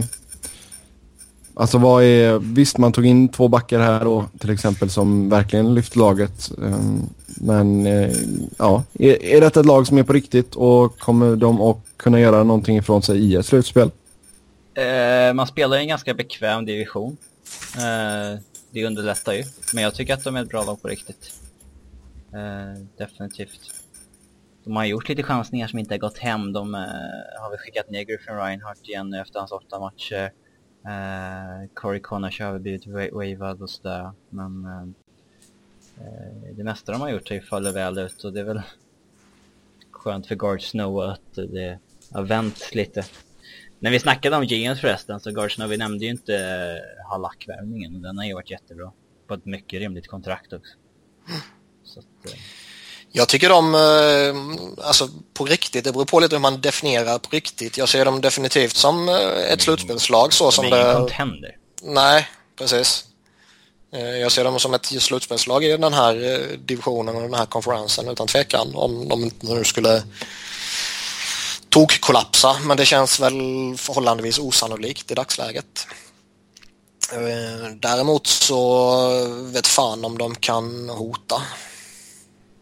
Alltså 1.56 1.78
vad 1.78 2.04
är, 2.04 2.38
visst 2.38 2.78
man 2.78 2.92
tog 2.92 3.06
in 3.06 3.28
två 3.28 3.48
backar 3.48 3.80
här 3.80 4.04
då 4.04 4.24
till 4.38 4.50
exempel 4.50 4.90
som 4.90 5.28
verkligen 5.28 5.74
lyfte 5.74 5.98
laget. 5.98 6.50
Ehm, 6.62 7.02
men 7.26 7.86
eh, 7.86 8.16
ja, 8.58 8.82
är, 8.98 9.22
är 9.24 9.40
detta 9.40 9.60
ett 9.60 9.66
lag 9.66 9.86
som 9.86 9.98
är 9.98 10.02
på 10.02 10.12
riktigt 10.12 10.54
och 10.54 10.98
kommer 10.98 11.36
de 11.36 11.60
att 11.60 11.78
kunna 11.96 12.20
göra 12.20 12.44
någonting 12.44 12.76
ifrån 12.76 13.02
sig 13.02 13.18
i 13.18 13.34
ett 13.34 13.46
slutspel? 13.46 13.90
Eh, 14.74 15.34
man 15.34 15.46
spelar 15.46 15.76
i 15.76 15.80
en 15.80 15.88
ganska 15.88 16.14
bekväm 16.14 16.64
division. 16.64 17.16
Eh, 17.76 18.40
det 18.70 18.86
underlättar 18.86 19.32
ju. 19.32 19.44
Men 19.72 19.82
jag 19.82 19.94
tycker 19.94 20.14
att 20.14 20.24
de 20.24 20.36
är 20.36 20.42
ett 20.42 20.48
bra 20.48 20.64
lag 20.64 20.82
på 20.82 20.88
riktigt. 20.88 21.34
Eh, 22.32 22.82
definitivt. 22.98 23.60
De 24.64 24.76
har 24.76 24.84
gjort 24.84 25.08
lite 25.08 25.22
chansningar 25.22 25.66
som 25.66 25.78
inte 25.78 25.94
har 25.94 25.98
gått 25.98 26.18
hem. 26.18 26.52
De 26.52 26.74
eh, 26.74 26.80
har 27.40 27.50
väl 27.50 27.58
skickat 27.58 27.90
ner 27.90 28.02
Griffin 28.02 28.36
Reinhardt 28.36 28.88
igen 28.88 29.10
nu 29.10 29.20
efter 29.20 29.38
hans 29.38 29.52
åtta 29.52 29.78
matcher. 29.80 30.32
Eh, 30.84 31.68
Corey 31.74 32.00
Connors 32.00 32.40
har 32.40 32.52
väl 32.52 32.60
blivit 32.60 32.86
wavad 32.86 33.62
och 33.62 33.70
sådär. 33.70 34.12
Men 34.28 34.64
eh, 34.64 34.82
eh, 36.06 36.54
det 36.56 36.64
mesta 36.64 36.92
de 36.92 37.00
har 37.00 37.10
gjort 37.10 37.28
har 37.28 37.36
ju 37.36 37.42
fallit 37.42 37.74
väl 37.74 37.98
ut 37.98 38.24
och 38.24 38.32
det 38.32 38.40
är 38.40 38.44
väl 38.44 38.62
skönt 39.90 40.26
för 40.26 40.34
Guard 40.34 40.62
Snow 40.62 41.00
att 41.00 41.34
det 41.34 41.78
har 42.12 42.22
vänt 42.22 42.74
lite. 42.74 43.04
När 43.78 43.90
vi 43.90 44.00
snackade 44.00 44.36
om 44.36 44.46
GMs 44.46 44.80
förresten 44.80 45.20
så 45.20 45.30
Guard 45.30 45.54
Snow, 45.54 45.68
vi 45.68 45.76
nämnde 45.76 46.04
ju 46.04 46.10
inte 46.10 46.34
eh, 46.34 46.40
uh, 46.40 47.10
Halak-värvningen 47.10 48.02
den 48.02 48.18
har 48.18 48.24
ju 48.24 48.34
varit 48.34 48.50
jättebra. 48.50 48.92
På 49.26 49.34
ett 49.34 49.44
mycket 49.44 49.80
rimligt 49.80 50.08
kontrakt 50.08 50.52
också. 50.52 50.72
Så 51.84 51.98
att, 51.98 52.32
eh, 52.32 52.38
jag 53.16 53.28
tycker 53.28 53.48
de, 53.48 53.74
eh, 53.74 54.86
alltså 54.86 55.08
på 55.34 55.44
riktigt, 55.44 55.84
det 55.84 55.92
beror 55.92 56.04
på 56.04 56.20
lite 56.20 56.34
hur 56.34 56.40
man 56.40 56.60
definierar 56.60 57.18
på 57.18 57.28
riktigt. 57.30 57.78
Jag 57.78 57.88
ser 57.88 58.04
dem 58.04 58.20
definitivt 58.20 58.76
som 58.76 59.08
eh, 59.08 59.52
ett 59.52 59.62
slutspelslag 59.62 60.32
så 60.32 60.50
som 60.50 60.70
de 60.70 60.76
är 60.76 60.88
det... 60.88 60.94
contender. 60.94 61.56
Nej, 61.82 62.28
precis. 62.58 63.04
Eh, 63.92 64.00
Jag 64.18 64.32
ser 64.32 64.44
dem 64.44 64.60
som 64.60 64.74
ett 64.74 64.86
slutspelslag 64.86 65.64
i 65.64 65.76
den 65.76 65.92
här 65.92 66.14
divisionen 66.56 67.16
och 67.16 67.22
den 67.22 67.34
här 67.34 67.46
konferensen 67.46 68.08
utan 68.08 68.26
tvekan. 68.26 68.74
Om 68.74 69.08
de 69.08 69.22
inte 69.24 69.46
nu 69.46 69.64
skulle 69.64 70.02
tok-kollapsa, 71.68 72.56
men 72.62 72.76
det 72.76 72.84
känns 72.84 73.20
väl 73.20 73.34
förhållandevis 73.76 74.38
osannolikt 74.38 75.10
i 75.10 75.14
dagsläget. 75.14 75.86
Däremot 77.74 78.26
så 78.26 78.96
vet 79.42 79.66
fan 79.66 80.04
om 80.04 80.18
de 80.18 80.34
kan 80.34 80.88
hota. 80.88 81.42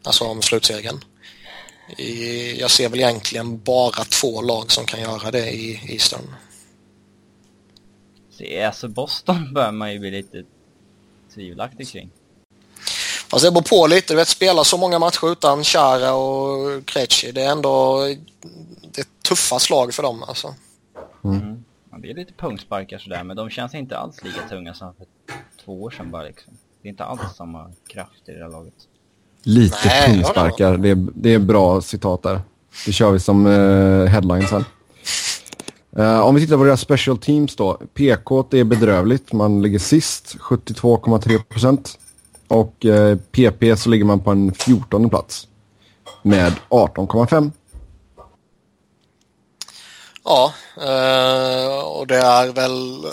Alltså 0.05 0.25
om 0.25 0.43
slutsegern. 0.43 1.01
I- 1.99 2.61
Jag 2.61 2.71
ser 2.71 2.89
väl 2.89 3.01
egentligen 3.01 3.59
bara 3.63 4.05
två 4.05 4.43
lag 4.43 4.73
som 4.73 4.85
kan 4.87 5.01
göra 5.01 5.31
det 5.31 5.51
i 5.51 5.81
Eastern. 5.95 6.35
Så, 8.31 8.45
alltså 8.67 8.89
Boston 8.89 9.55
bör 9.55 9.71
man 9.73 9.93
ju 9.93 9.99
bli 9.99 10.11
lite 10.11 10.45
tvivelaktig 11.35 11.89
kring. 11.89 12.11
Fast 13.29 13.45
det 13.45 13.51
beror 13.51 13.63
på 13.63 13.87
lite. 13.87 14.13
Du 14.13 14.17
vet, 14.17 14.29
spela 14.29 14.65
så 14.65 14.77
många 14.79 14.99
matcher 14.99 15.33
utan 15.33 15.65
Chara 15.65 16.15
och 16.15 16.87
Krejci. 16.87 17.33
Det 17.33 17.43
är 17.43 17.51
ändå 17.53 18.01
det 18.93 19.01
är 19.01 19.07
tuffa 19.29 19.59
slag 19.59 19.95
för 19.95 20.03
dem 20.03 20.23
alltså. 20.23 20.55
Mm. 21.25 21.65
Ja, 21.91 21.99
det 21.99 22.11
är 22.11 22.15
lite 22.15 22.33
pungsparkar 22.33 22.99
sådär, 22.99 23.25
men 23.25 23.37
de 23.37 23.51
känns 23.51 23.75
inte 23.75 23.99
alls 23.99 24.25
lika 24.25 24.49
tunga 24.49 24.75
som 24.75 24.95
för 24.95 25.07
två 25.65 25.83
år 25.83 25.91
sedan 25.91 26.11
bara 26.11 26.23
liksom. 26.23 26.59
Det 26.83 26.89
är 26.89 26.91
inte 26.91 27.05
alls 27.05 27.37
samma 27.37 27.73
kraft 27.89 28.29
i 28.29 28.33
det 28.33 28.43
här 28.43 28.51
laget. 28.51 28.75
Lite 29.43 29.77
Nej, 29.85 30.07
pungsparkar, 30.07 30.77
det, 30.77 30.89
är, 30.89 31.07
det 31.15 31.35
är 31.35 31.39
bra 31.39 31.81
citat 31.81 32.23
där. 32.23 32.41
Det 32.87 32.93
kör 32.93 33.11
vi 33.11 33.21
som 33.21 33.47
uh, 33.47 34.07
headline 34.07 34.47
sen. 34.47 34.65
Eh, 35.97 36.21
om 36.21 36.35
vi 36.35 36.41
tittar 36.41 36.57
på 36.57 36.65
deras 36.65 36.81
special 36.81 37.19
teams 37.19 37.57
då. 37.57 37.75
PK 37.95 38.47
det 38.51 38.59
är 38.59 38.65
bedrövligt, 38.65 39.33
man 39.33 39.63
ligger 39.63 39.79
sist, 39.79 40.37
72,3%. 40.41 41.97
Och 42.49 42.85
eh, 42.85 43.17
PP 43.17 43.77
så 43.77 43.89
ligger 43.91 44.05
man 44.05 44.21
på 44.21 44.31
en 44.31 44.55
14 44.55 45.11
plats 45.11 45.49
med 46.23 46.53
18,5. 46.69 47.51
Ja, 50.25 50.53
eh, 50.77 51.79
och 51.79 52.07
det 52.07 52.19
är 52.19 52.53
väl 52.53 53.05
eh, 53.05 53.11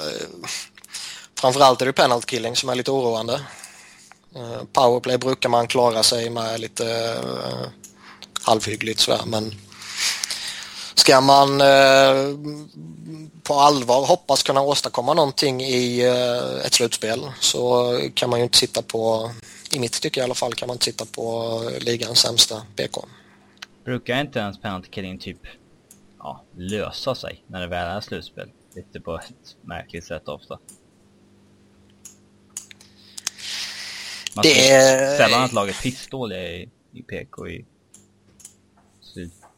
framförallt 1.41 1.81
är 1.81 1.85
det 1.85 1.93
penalty 1.93 2.25
killing 2.25 2.55
som 2.55 2.69
är 2.69 2.75
lite 2.75 2.91
oroande. 2.91 3.41
Eh, 4.35 4.63
powerplay 4.73 5.17
brukar 5.17 5.49
man 5.49 5.67
klara 5.67 6.03
sig 6.03 6.29
med 6.29 6.59
lite 6.59 7.13
eh, 7.13 7.69
halvhyggligt 8.41 8.99
sådär 8.99 9.21
men 9.25 9.55
ska 10.95 11.21
man 11.21 11.61
eh, 11.61 12.37
på 13.43 13.53
allvar 13.53 14.05
hoppas 14.05 14.43
kunna 14.43 14.61
åstadkomma 14.61 15.13
någonting 15.13 15.61
i 15.61 16.05
eh, 16.05 16.65
ett 16.65 16.73
slutspel 16.73 17.31
så 17.39 17.93
kan 18.13 18.29
man 18.29 18.39
ju 18.39 18.43
inte 18.43 18.57
sitta 18.57 18.81
på, 18.81 19.31
i 19.71 19.79
mitt 19.79 20.01
tycke 20.01 20.19
i 20.19 20.23
alla 20.23 20.33
fall, 20.33 20.53
kan 20.53 20.67
man 20.67 20.75
inte 20.75 20.85
sitta 20.85 21.05
på 21.05 21.61
ligans 21.79 22.19
sämsta 22.19 22.61
PK. 22.75 23.05
Brukar 23.85 24.21
inte 24.21 24.39
ens 24.39 24.61
penalty 24.61 24.89
killing 24.89 25.19
typ 25.19 25.39
ja, 26.19 26.43
lösa 26.57 27.15
sig 27.15 27.43
när 27.47 27.61
det 27.61 27.67
väl 27.67 27.97
är 27.97 28.01
slutspel? 28.01 28.49
Lite 28.75 28.99
på 28.99 29.15
ett 29.15 29.55
märkligt 29.61 30.05
sätt 30.05 30.27
ofta. 30.27 30.59
Man 34.35 34.43
Det 34.43 34.69
är- 34.69 35.17
sällan 35.17 35.43
att 35.43 35.53
laget 35.53 35.81
pissdåliga 35.81 36.43
i, 36.49 36.69
i 36.93 37.01
PK 37.03 37.47
i, 37.47 37.65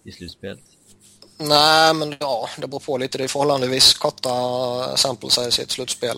i 0.04 0.12
slutspelet. 0.12 0.60
Nej, 1.38 1.94
men 1.94 2.16
ja, 2.20 2.50
det 2.58 2.68
beror 2.68 2.80
på 2.80 2.98
lite. 2.98 3.18
Det 3.18 3.24
är 3.24 3.28
förhållandevis 3.28 3.94
korta 3.94 4.98
sample 4.98 5.30
size 5.30 5.62
i 5.62 5.64
ett 5.64 5.72
slutspel. 5.72 6.18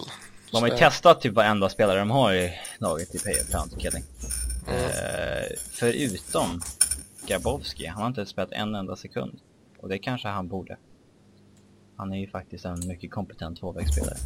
De 0.51 0.61
har 0.61 0.69
ju 0.69 0.77
testat 0.77 1.21
typ 1.21 1.33
varenda 1.33 1.69
spelare 1.69 1.99
de 1.99 2.11
har 2.11 2.33
i 2.33 2.51
laget 2.77 3.15
i 3.15 3.19
Payer 3.19 3.43
Penalty 3.51 3.75
Killing. 3.79 4.03
Eh, 4.67 5.57
förutom 5.71 6.61
Grabowski, 7.27 7.85
han 7.85 8.01
har 8.01 8.07
inte 8.07 8.25
spelat 8.25 8.51
en 8.51 8.75
enda 8.75 8.95
sekund. 8.95 9.39
Och 9.79 9.89
det 9.89 9.97
kanske 9.99 10.27
han 10.27 10.47
borde. 10.47 10.77
Han 11.97 12.13
är 12.13 12.17
ju 12.17 12.27
faktiskt 12.29 12.65
en 12.65 12.87
mycket 12.87 13.11
kompetent 13.11 13.59
tvåvägsspelare. 13.59 14.17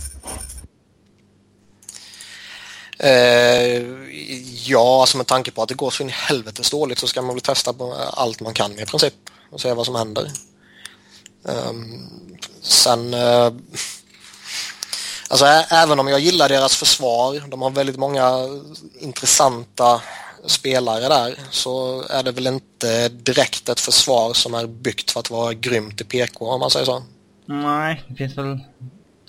Eh, 2.99 3.83
ja, 4.65 5.01
alltså 5.01 5.17
med 5.17 5.27
tanke 5.27 5.51
på 5.51 5.63
att 5.63 5.69
det 5.69 5.75
går 5.75 5.91
så 5.91 6.03
in 6.03 6.09
i 6.09 6.11
helvetes 6.11 6.69
dåligt 6.69 6.99
så 6.99 7.07
ska 7.07 7.21
man 7.21 7.35
väl 7.35 7.41
testa 7.41 7.73
på 7.73 7.93
allt 7.93 8.39
man 8.39 8.53
kan 8.53 8.79
i 8.79 8.85
princip 8.85 9.13
och 9.51 9.61
se 9.61 9.73
vad 9.73 9.85
som 9.85 9.95
händer. 9.95 10.31
Ehm, 11.47 12.07
sen, 12.61 13.13
eh, 13.13 13.51
alltså 15.29 15.45
även 15.69 15.99
om 15.99 16.07
jag 16.07 16.19
gillar 16.19 16.49
deras 16.49 16.75
försvar, 16.75 17.43
de 17.47 17.61
har 17.61 17.69
väldigt 17.69 17.97
många 17.97 18.31
intressanta 18.99 20.01
spelare 20.45 21.07
där, 21.07 21.39
så 21.51 22.03
är 22.09 22.23
det 22.23 22.31
väl 22.31 22.47
inte 22.47 23.09
direkt 23.09 23.69
ett 23.69 23.79
försvar 23.79 24.33
som 24.33 24.53
är 24.53 24.67
byggt 24.67 25.11
för 25.11 25.19
att 25.19 25.29
vara 25.29 25.53
grymt 25.53 26.01
i 26.01 26.03
PK 26.03 26.45
om 26.45 26.59
man 26.59 26.69
säger 26.69 26.85
så. 26.85 27.03
Nej, 27.45 28.03
det 28.07 28.15
finns 28.15 28.37
väl 28.37 28.59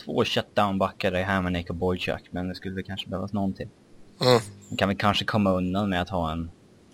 två 0.08 0.24
shutdown-backar 0.24 1.16
i 1.16 1.22
Hammernick 1.22 1.70
och 1.70 1.76
Boychuk, 1.76 2.22
men 2.30 2.48
det 2.48 2.54
skulle 2.54 2.74
väl 2.74 2.84
kanske 2.84 3.08
behövas 3.08 3.32
någon 3.32 3.52
till. 3.52 3.68
Mm. 4.20 4.40
Man 4.68 4.76
kan 4.76 4.88
väl 4.88 4.98
kanske 4.98 5.24
komma 5.24 5.52
undan 5.52 5.90
med 5.90 6.02
att 6.02 6.08
ha 6.08 6.32
en, 6.32 6.50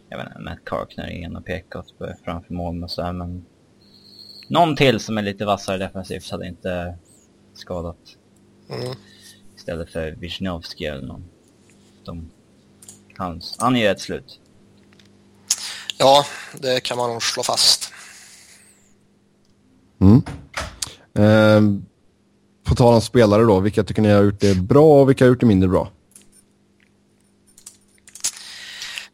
jag 0.09 0.19
vet 0.19 0.27
inte, 0.27 0.39
Matt 0.39 0.59
Karkner 0.65 1.11
i 1.11 1.23
ena 1.23 1.41
pekat 1.41 1.87
framför 2.25 2.55
mål 2.55 2.85
och 2.85 2.91
sådär, 2.91 3.13
men 3.13 3.47
någon 4.49 4.77
till 4.77 5.01
som 5.01 5.19
är 5.19 5.23
lite 5.23 5.45
vassare 5.45 5.79
defensivt 5.79 6.31
hade 6.31 6.47
inte 6.47 6.99
skadat. 7.55 8.17
Mm. 8.71 8.95
Istället 9.57 9.91
för 9.91 10.11
Wisniewski 10.11 10.85
eller 10.85 11.07
någon. 11.07 11.25
De, 12.05 12.31
hans, 13.17 13.57
han 13.59 13.77
är 13.77 13.81
ju 13.81 13.87
ett 13.87 14.01
slut. 14.01 14.41
Ja, 15.99 16.25
det 16.59 16.83
kan 16.83 16.97
man 16.97 17.11
nog 17.11 17.23
slå 17.23 17.43
fast. 17.43 17.93
Mm. 20.01 20.23
Eh, 21.15 21.94
på 22.75 22.79
tal 22.79 22.95
om 22.95 23.01
spelare 23.01 23.43
då, 23.43 23.61
vilka 23.61 23.85
tycker 23.85 24.03
ni 24.03 24.11
har 24.11 24.23
gjort 24.23 24.41
det 24.41 24.57
bra 24.57 25.01
och 25.01 25.09
vilka 25.09 25.25
har 25.25 25.29
gjort 25.29 25.41
det 25.41 25.47
mindre 25.47 25.69
bra? 25.69 25.91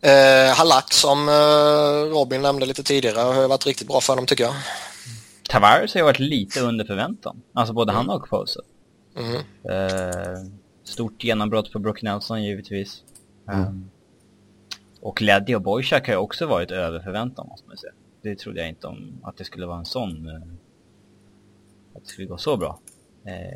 Eh, 0.01 0.55
Halak 0.57 0.93
som 0.93 1.29
eh, 1.29 2.13
Robin 2.13 2.43
nämnde 2.43 2.67
lite 2.67 2.83
tidigare 2.83 3.19
har 3.21 3.49
varit 3.49 3.67
riktigt 3.67 3.89
bra 3.89 4.01
för 4.01 4.17
dem 4.17 4.27
tycker 4.27 4.45
jag. 4.45 4.55
Tavares 5.49 5.95
har 5.95 5.99
ju 5.99 6.05
varit 6.05 6.19
lite 6.19 6.61
under 6.61 6.85
förväntan. 6.85 7.43
Alltså 7.53 7.75
både 7.75 7.93
han 7.93 8.11
och 8.11 8.29
Poser. 8.29 8.63
Mm. 9.17 9.35
Eh, 9.71 10.39
stort 10.85 11.25
genombrott 11.25 11.73
för 11.73 11.79
Brook 11.79 12.03
Nelson 12.03 12.45
givetvis. 12.45 13.03
Um, 13.53 13.91
och 15.01 15.23
Leddy 15.23 15.55
och 15.55 15.63
Boychuk 15.63 16.07
har 16.07 16.15
ju 16.15 16.19
också 16.19 16.47
varit 16.47 16.71
över 16.71 17.01
förväntan 17.01 17.47
måste 17.49 17.69
man 17.69 17.77
säga. 17.77 17.93
Det 18.23 18.39
trodde 18.39 18.61
jag 18.61 18.69
inte 18.69 18.87
om 18.87 19.21
att 19.23 19.37
det 19.37 19.45
skulle 19.45 19.67
vara 19.67 19.79
en 19.79 19.85
sån... 19.85 20.29
eh, 20.29 20.35
att 21.95 22.03
det 22.03 22.09
skulle 22.09 22.27
gå 22.27 22.39
så 22.39 22.57
bra. 22.57 22.79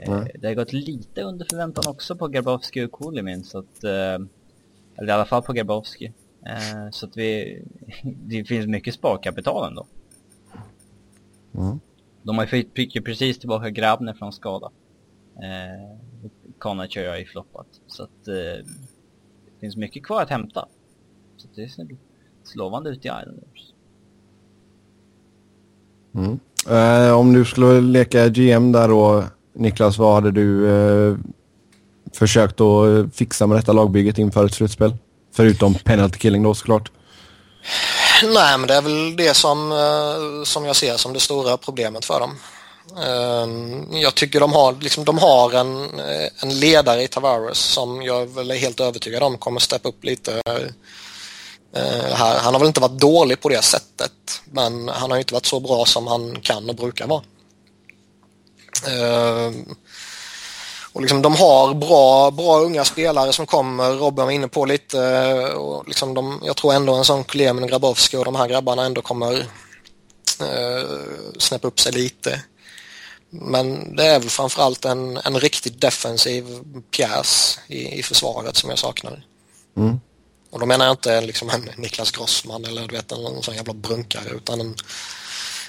Nej. 0.06 0.30
Det 0.38 0.46
har 0.46 0.54
gått 0.54 0.72
lite 0.72 1.22
under 1.22 1.46
förväntan 1.50 1.84
också 1.88 2.16
på 2.16 2.28
Grabowski 2.28 2.84
och 2.84 2.92
Kulimin 2.92 3.44
så 3.44 3.58
att... 3.58 3.84
Eh, 3.84 4.26
eller 4.96 5.08
i 5.08 5.10
alla 5.10 5.24
fall 5.24 5.42
på 5.42 5.52
Grabowski. 5.52 6.12
Eh, 6.46 6.90
så 6.90 7.06
att 7.06 7.16
vi... 7.16 7.62
det 8.02 8.44
finns 8.44 8.66
mycket 8.66 8.94
sparkapital 8.94 9.68
ändå. 9.68 9.86
Mm. 11.54 11.80
De 12.22 12.38
har 12.38 12.48
ju 12.54 13.02
precis 13.02 13.38
tillbaka 13.38 13.70
Grabner 13.70 14.14
från 14.14 14.32
skada. 14.32 14.70
Eh, 15.36 15.98
Konrad 16.58 16.96
har 16.96 17.18
ju 17.18 17.26
floppat. 17.26 17.66
Så 17.86 18.02
att 18.02 18.24
det 18.24 18.64
finns 19.60 19.76
mycket 19.76 20.04
kvar 20.04 20.22
att 20.22 20.30
hämta. 20.30 20.68
Så 21.36 21.48
att 21.48 21.56
det 21.56 21.68
ser 21.68 21.86
lovande 22.54 22.90
ut 22.90 23.04
i 23.04 23.08
Islanders. 23.08 23.74
Mm. 26.14 26.38
Eh, 26.70 27.18
om 27.18 27.32
du 27.32 27.44
skulle 27.44 27.80
leka 27.80 28.28
GM 28.28 28.72
där 28.72 28.88
då, 28.88 29.24
Niklas, 29.54 29.98
vad 29.98 30.14
hade 30.14 30.30
du 30.30 30.68
eh, 30.68 31.16
försökt 32.12 32.60
att 32.60 32.88
eh, 32.88 33.06
fixa 33.14 33.46
med 33.46 33.58
detta 33.58 33.72
lagbygget 33.72 34.18
inför 34.18 34.44
ett 34.44 34.54
slutspel? 34.54 34.96
Förutom 35.34 35.74
penalty 35.74 36.18
killing 36.18 36.42
då 36.42 36.54
såklart. 36.54 36.90
Nej, 38.24 38.58
men 38.58 38.68
det 38.68 38.74
är 38.74 38.82
väl 38.82 39.16
det 39.16 39.34
som, 39.34 39.72
eh, 39.72 40.44
som 40.44 40.64
jag 40.64 40.76
ser 40.76 40.96
som 40.96 41.12
det 41.12 41.20
stora 41.20 41.56
problemet 41.56 42.04
för 42.04 42.20
dem. 42.20 42.36
Eh, 42.98 44.00
jag 44.00 44.14
tycker 44.14 44.40
de 44.40 44.52
har, 44.52 44.76
liksom, 44.80 45.04
de 45.04 45.18
har 45.18 45.52
en, 45.52 46.00
en 46.42 46.60
ledare 46.60 47.02
i 47.02 47.08
Tavares 47.08 47.58
som 47.58 48.02
jag 48.02 48.26
väl 48.26 48.50
är 48.50 48.56
helt 48.56 48.80
övertygad 48.80 49.22
om 49.22 49.38
kommer 49.38 49.60
steppa 49.60 49.88
upp 49.88 50.04
lite 50.04 50.42
här. 50.46 50.72
Han 52.38 52.54
har 52.54 52.58
väl 52.58 52.68
inte 52.68 52.80
varit 52.80 53.00
dålig 53.00 53.40
på 53.40 53.48
det 53.48 53.62
sättet 53.62 54.12
men 54.44 54.88
han 54.88 55.10
har 55.10 55.18
inte 55.18 55.34
varit 55.34 55.46
så 55.46 55.60
bra 55.60 55.84
som 55.84 56.06
han 56.06 56.40
kan 56.40 56.68
och 56.70 56.76
brukar 56.76 57.06
vara. 57.06 57.22
Och 60.92 61.00
liksom 61.00 61.22
de 61.22 61.36
har 61.36 61.74
bra, 61.74 62.30
bra 62.30 62.60
unga 62.60 62.84
spelare 62.84 63.32
som 63.32 63.46
kommer, 63.46 63.90
Robin 63.90 64.24
var 64.24 64.32
inne 64.32 64.48
på 64.48 64.64
lite. 64.64 64.98
Och 65.54 65.88
liksom 65.88 66.14
de, 66.14 66.40
jag 66.44 66.56
tror 66.56 66.72
ändå 66.74 66.94
en 66.94 67.04
sån 67.04 67.24
Klemen 67.24 67.66
Grabowski 67.66 68.16
och 68.16 68.24
de 68.24 68.36
här 68.36 68.48
grabbarna 68.48 68.84
ändå 68.84 69.02
kommer 69.02 69.46
eh, 70.40 70.88
snäppa 71.38 71.68
upp 71.68 71.80
sig 71.80 71.92
lite. 71.92 72.42
Men 73.30 73.96
det 73.96 74.06
är 74.06 74.20
väl 74.20 74.30
framförallt 74.30 74.84
en, 74.84 75.16
en 75.16 75.40
riktigt 75.40 75.80
defensiv 75.80 76.44
pjäs 76.90 77.58
i, 77.66 77.98
i 77.98 78.02
försvaret 78.02 78.56
som 78.56 78.70
jag 78.70 78.78
saknar. 78.78 79.24
Mm. 79.76 80.00
Och 80.50 80.60
då 80.60 80.66
menar 80.66 80.84
jag 80.84 80.92
inte 80.92 81.20
liksom 81.20 81.50
en 81.50 81.70
Niklas 81.76 82.10
Grossman 82.10 82.64
eller 82.64 82.88
du 82.88 82.96
vet 82.96 83.12
en 83.12 83.42
sån 83.42 83.54
jävla 83.54 83.74
brunkare 83.74 84.28
utan 84.28 84.60
en, 84.60 84.76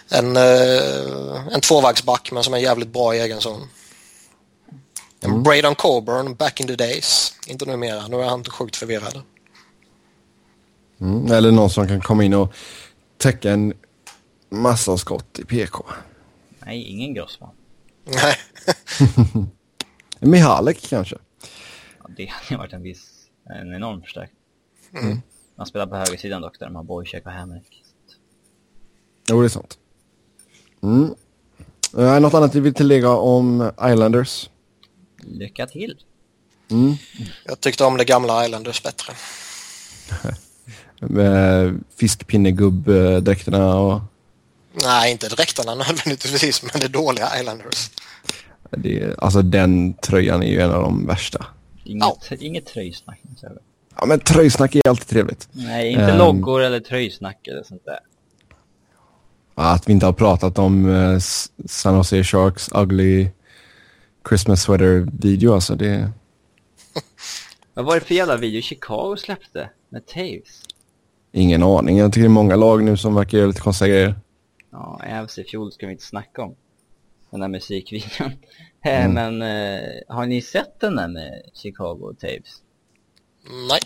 en, 0.10 0.38
eh, 0.38 1.47
en 1.53 1.62
tvåvagnsback 1.62 2.32
men 2.32 2.43
som 2.43 2.53
är 2.53 2.58
jävligt 2.58 2.93
bra 2.93 3.16
i 3.16 3.20
egen 3.20 3.41
zon. 3.41 3.68
Mm. 5.22 5.43
Braden 5.43 5.76
Coburn 5.76 6.36
back 6.36 6.60
in 6.60 6.68
the 6.68 6.76
days. 6.76 7.34
Inte 7.47 7.66
numera, 7.66 8.08
nu 8.08 8.22
är 8.22 8.26
han 8.26 8.43
sjukt 8.43 8.76
förvirrad. 8.76 9.22
Mm. 11.01 11.32
Eller 11.32 11.51
någon 11.51 11.70
som 11.70 11.88
kan 11.88 12.01
komma 12.01 12.24
in 12.24 12.34
och 12.34 12.53
täcka 13.18 13.51
en 13.51 13.74
massa 14.49 14.97
skott 14.97 15.39
i 15.39 15.45
PK. 15.45 15.86
Nej, 16.60 16.84
ingen 16.84 17.14
Grossman. 17.14 17.56
Nej. 18.03 18.36
Mihalek 20.20 20.89
kanske? 20.89 21.18
Ja, 22.03 22.10
det 22.18 22.26
hade 22.26 22.58
varit 22.58 22.74
en 22.74 22.84
viss, 22.84 23.30
en 23.49 23.76
enorm 23.76 24.01
förstärkning. 24.01 24.39
Mm. 24.93 25.22
Man 25.56 25.68
spelar 25.68 25.88
på 25.88 25.95
högersidan 25.95 26.41
dock, 26.41 26.60
där 26.60 26.66
de 26.66 26.76
har 26.76 26.84
Boychek 26.84 27.26
och 27.26 27.32
Hamrick. 27.32 27.84
Jo, 29.30 29.41
det 29.41 29.47
är 29.47 29.49
sant. 29.49 29.78
Mm. 30.84 31.16
Uh, 31.98 32.20
något 32.20 32.34
annat 32.34 32.56
vi 32.56 32.60
vill 32.60 32.74
tillägga 32.74 33.10
om 33.10 33.72
Islanders? 33.82 34.50
Lycka 35.24 35.68
till! 35.68 35.96
Mm. 36.72 36.96
Jag 37.46 37.60
tyckte 37.60 37.84
om 37.84 37.98
det 37.98 38.06
gamla 38.06 38.46
Islanders 38.46 38.84
bättre. 38.84 39.14
Med 41.00 41.84
fiskpinnegubb-dräkterna 41.96 43.76
och... 43.76 44.02
Nej, 44.84 45.12
inte 45.12 45.28
dräkterna 45.28 45.76
nödvändigtvis, 45.76 46.64
men 46.64 46.82
det 46.82 46.88
dåliga 46.88 47.40
Islanders. 47.40 47.90
Det, 48.72 49.20
alltså 49.20 49.42
den 49.42 49.94
tröjan 49.94 50.44
är 50.44 50.48
ju 50.48 50.62
en 50.62 50.72
av 50.72 50.82
de 50.82 51.08
värsta. 51.08 51.46
Inget, 51.84 52.04
ja. 52.30 52.38
inget 52.40 52.66
tröjsnack. 52.66 53.20
Ja, 53.98 54.06
men 54.06 54.20
tröjsnack 54.20 54.76
är 54.76 54.90
alltid 54.90 55.08
trevligt. 55.08 55.48
Nej, 55.52 55.92
inte 55.92 56.12
um, 56.12 56.18
loggor 56.18 56.62
eller 56.62 56.80
tröjsnack 56.80 57.48
eller 57.48 57.64
sånt 57.64 57.86
där. 57.86 58.00
Att 59.56 59.89
vi 59.89 59.93
inte 59.93 60.06
har 60.06 60.14
pratat 60.14 60.60
om 60.60 60.86
uh, 60.86 61.20
San 61.66 61.95
Jose 61.95 62.24
Sharks 62.24 62.70
ugly 62.74 63.30
Christmas 64.30 64.62
sweater-video 64.62 65.53
alltså. 65.53 65.76
Det... 65.76 66.12
Vad 67.74 67.86
var 67.86 67.95
det 67.95 68.01
för 68.01 68.16
jävla 68.16 68.38
video 68.38 68.62
Chicago 68.62 69.16
släppte 69.18 69.70
med 69.89 70.06
Taves? 70.06 70.62
Ingen 71.32 71.64
aning. 71.64 71.97
Jag 71.97 72.14
tycker 72.14 72.22
det 72.22 72.28
är 72.28 72.30
många 72.30 72.56
lag 72.56 72.84
nu 72.84 72.97
som 72.97 73.16
verkar 73.16 73.38
göra 73.38 73.47
lite 73.47 73.62
konstiga 73.62 73.89
grejer. 73.89 74.16
Ja, 74.72 75.01
Avs 75.22 75.38
i 75.38 75.43
fjol 75.43 75.72
ska 75.72 75.86
vi 75.86 75.91
inte 75.91 76.06
snacka 76.06 76.41
om. 76.41 76.56
Den 77.30 77.39
där 77.39 77.47
musikvideon. 77.47 78.32
Mm. 78.88 79.14
Men 79.14 79.41
eh, 79.41 79.89
har 80.08 80.26
ni 80.26 80.41
sett 80.41 80.80
den 80.80 80.95
där 80.95 81.08
med 81.08 81.41
Chicago 81.53 81.99
och 82.01 82.20
Taves? 82.20 82.62
Nej. 83.70 83.80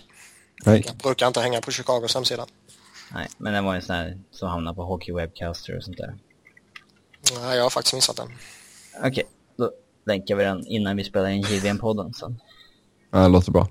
Nej. 0.66 0.84
Jag 0.86 0.96
brukar 0.96 1.28
inte 1.28 1.42
hänga 1.42 1.62
på 1.62 1.72
Chicagos 1.72 2.16
hemsida. 2.16 2.46
Nej, 3.14 3.28
men 3.38 3.54
den 3.54 3.66
var 3.66 3.76
en 3.76 3.82
sån 3.82 3.96
här 3.96 4.18
som 4.32 4.50
hamnar 4.50 4.74
på 4.74 4.84
Hockey 4.84 5.14
Webcaster 5.14 5.78
och 5.78 5.84
sånt 5.84 5.98
där. 5.98 6.16
Nej, 7.42 7.58
jag 7.58 7.64
har 7.64 7.70
faktiskt 7.70 7.96
missat 7.96 8.16
den. 8.16 8.28
Okej, 8.98 9.10
okay, 9.10 9.24
då 9.58 9.72
länkar 10.06 10.36
vi 10.36 10.44
den 10.44 10.68
innan 10.68 10.98
vi 10.98 11.04
spelar 11.04 11.30
in 11.30 11.44
JVM-podden 11.44 12.14
sen. 12.14 12.40
Ja, 13.12 13.20
det 13.20 13.28
låter 13.28 13.52
bra. 13.52 13.68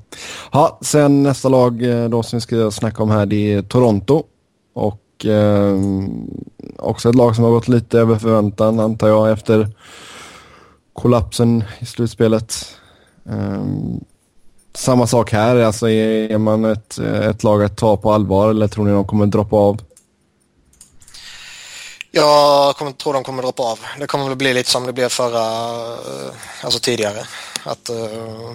Ja, 0.52 0.78
sen 0.82 1.22
nästa 1.22 1.48
lag 1.48 1.82
eh, 1.82 2.08
då 2.08 2.22
som 2.22 2.36
vi 2.36 2.40
ska 2.40 2.70
snacka 2.70 3.02
om 3.02 3.10
här 3.10 3.26
det 3.26 3.52
är 3.52 3.62
Toronto. 3.62 4.22
Och 4.72 5.26
eh, 5.26 5.78
också 6.76 7.08
ett 7.08 7.14
lag 7.14 7.34
som 7.34 7.44
har 7.44 7.50
gått 7.50 7.68
lite 7.68 7.98
över 7.98 8.16
förväntan 8.16 8.80
antar 8.80 9.08
jag 9.08 9.30
efter 9.30 9.68
kollapsen 10.92 11.64
i 11.78 11.86
slutspelet. 11.86 12.54
Eh, 13.26 13.64
samma 14.78 15.06
sak 15.06 15.32
här, 15.32 15.56
alltså 15.56 15.88
är, 15.88 16.30
är 16.30 16.38
man 16.38 16.64
ett, 16.64 16.98
ett 16.98 17.42
lag 17.42 17.62
att 17.62 17.76
ta 17.76 17.96
på 17.96 18.12
allvar 18.12 18.50
eller 18.50 18.68
tror 18.68 18.84
ni 18.84 18.90
de 18.90 19.06
kommer 19.06 19.26
droppa 19.26 19.56
av? 19.56 19.80
Jag 22.10 22.76
kommer, 22.76 22.92
tror 22.92 23.12
de 23.12 23.24
kommer 23.24 23.42
droppa 23.42 23.62
av. 23.62 23.78
Det 23.98 24.06
kommer 24.06 24.28
väl 24.28 24.36
bli 24.36 24.54
lite 24.54 24.70
som 24.70 24.86
det 24.86 24.92
blev 24.92 25.08
förra, 25.08 25.44
eh, 25.92 26.34
alltså 26.62 26.80
tidigare. 26.80 27.26
Att 27.64 27.90
uh, 27.90 28.54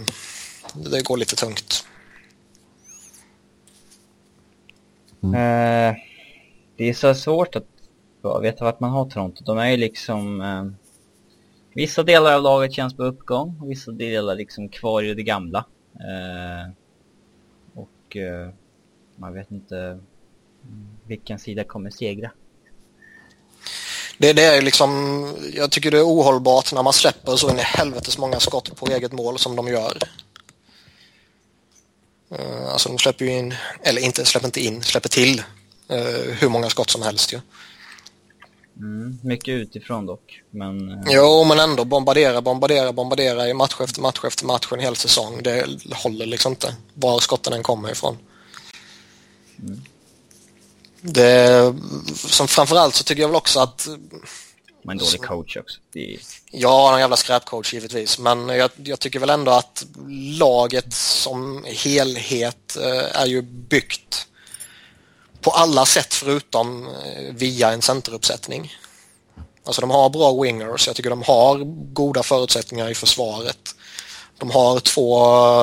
det 0.73 1.05
går 1.05 1.17
lite 1.17 1.35
tungt. 1.35 1.85
Mm. 5.23 5.35
Uh, 5.35 5.95
det 6.77 6.89
är 6.89 6.93
så 6.93 7.15
svårt 7.15 7.55
att 7.55 7.67
veta 8.41 8.65
vart 8.65 8.79
man 8.79 8.89
har 8.89 9.09
Toronto. 9.09 9.43
De 9.43 9.57
är 9.57 9.69
ju 9.69 9.77
liksom... 9.77 10.41
Uh, 10.41 10.71
vissa 11.75 12.03
delar 12.03 12.33
av 12.33 12.41
laget 12.41 12.73
känns 12.73 12.97
på 12.97 13.03
uppgång 13.03 13.59
och 13.61 13.71
vissa 13.71 13.91
delar 13.91 14.35
liksom 14.35 14.69
kvar 14.69 15.03
i 15.03 15.13
det 15.13 15.23
gamla. 15.23 15.65
Eh, 15.99 16.71
och 17.75 18.17
eh, 18.17 18.49
man 19.15 19.33
vet 19.33 19.51
inte 19.51 19.77
mm, 19.77 20.01
vilken 21.07 21.39
sida 21.39 21.63
kommer 21.63 21.89
segra. 21.89 22.31
Det, 24.17 24.33
det 24.33 24.43
är 24.43 24.61
liksom, 24.61 25.27
jag 25.53 25.71
tycker 25.71 25.91
det 25.91 25.97
är 25.97 26.07
ohållbart 26.07 26.73
när 26.73 26.83
man 26.83 26.93
släpper 26.93 27.35
så 27.35 27.49
in 27.49 27.59
i 27.59 27.61
helvetes 27.61 28.17
många 28.17 28.39
skott 28.39 28.75
på 28.75 28.87
eget 28.87 29.11
mål 29.11 29.39
som 29.39 29.55
de 29.55 29.67
gör. 29.67 29.97
Eh, 32.31 32.69
alltså 32.71 32.89
de 32.89 32.97
släpper 32.97 33.25
ju 33.25 33.31
in, 33.31 33.55
eller 33.81 34.01
inte 34.01 34.25
släpper 34.25 34.47
inte 34.47 34.61
in, 34.61 34.83
släpper 34.83 35.09
till 35.09 35.39
uh, 35.91 36.33
hur 36.39 36.49
många 36.49 36.69
skott 36.69 36.89
som 36.89 37.01
helst 37.01 37.33
ju. 37.33 37.39
Mm, 38.77 39.19
mycket 39.23 39.53
utifrån 39.53 40.05
dock, 40.05 40.41
men... 40.49 40.89
Uh... 40.89 40.99
Jo, 41.05 41.43
men 41.43 41.59
ändå 41.59 41.85
bombardera, 41.85 42.41
bombardera, 42.41 42.93
bombardera 42.93 43.49
i 43.49 43.53
match 43.53 43.75
efter 43.81 44.01
match 44.01 44.19
efter 44.23 44.45
match 44.45 44.67
en 44.71 44.79
hel 44.79 44.95
säsong. 44.95 45.43
Det 45.43 45.67
håller 45.93 46.25
liksom 46.25 46.51
inte, 46.51 46.75
var 46.93 47.19
skotten 47.19 47.53
än 47.53 47.63
kommer 47.63 47.91
ifrån. 47.91 48.17
Mm. 49.59 49.81
Det, 51.01 51.75
som 52.15 52.47
framförallt 52.47 52.95
så 52.95 53.03
tycker 53.03 53.21
jag 53.21 53.29
väl 53.29 53.35
också 53.35 53.59
att... 53.59 53.87
Men 54.83 54.97
dålig 54.97 55.21
coach 55.21 55.57
också. 55.57 55.79
Är... 55.93 56.19
Ja, 56.51 56.93
en 56.93 56.99
jävla 56.99 57.15
skräpcoach 57.15 57.73
givetvis. 57.73 58.19
Men 58.19 58.49
jag, 58.49 58.71
jag, 58.75 58.99
tycker 58.99 59.19
väl 59.19 59.29
ändå 59.29 59.51
att 59.51 59.85
laget 60.39 60.93
som 60.93 61.63
helhet 61.67 62.77
eh, 62.77 63.21
är 63.21 63.25
ju 63.25 63.41
byggt 63.41 64.27
på 65.43 65.51
alla 65.51 65.85
sätt 65.85 66.13
förutom 66.13 66.87
eh, 66.87 67.33
via 67.33 67.71
en 67.71 67.81
centeruppsättning. 67.81 68.73
Alltså 69.65 69.81
de 69.81 69.89
har 69.89 70.09
bra 70.09 70.41
wingers, 70.41 70.87
jag 70.87 70.95
tycker 70.95 71.09
de 71.09 71.21
har 71.21 71.57
goda 71.93 72.23
förutsättningar 72.23 72.89
i 72.89 72.95
försvaret. 72.95 73.75
De 74.37 74.51
har 74.51 74.79
två 74.79 75.19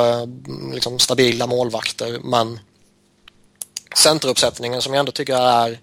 eh, 0.07 0.27
liksom, 0.75 0.99
stabila 0.99 1.47
målvakter 1.47 2.19
men 2.25 2.61
centeruppsättningen 3.97 4.83
som 4.83 4.95
jag 4.95 5.01
ändå 5.01 5.13
tycker 5.13 5.37
är 5.37 5.79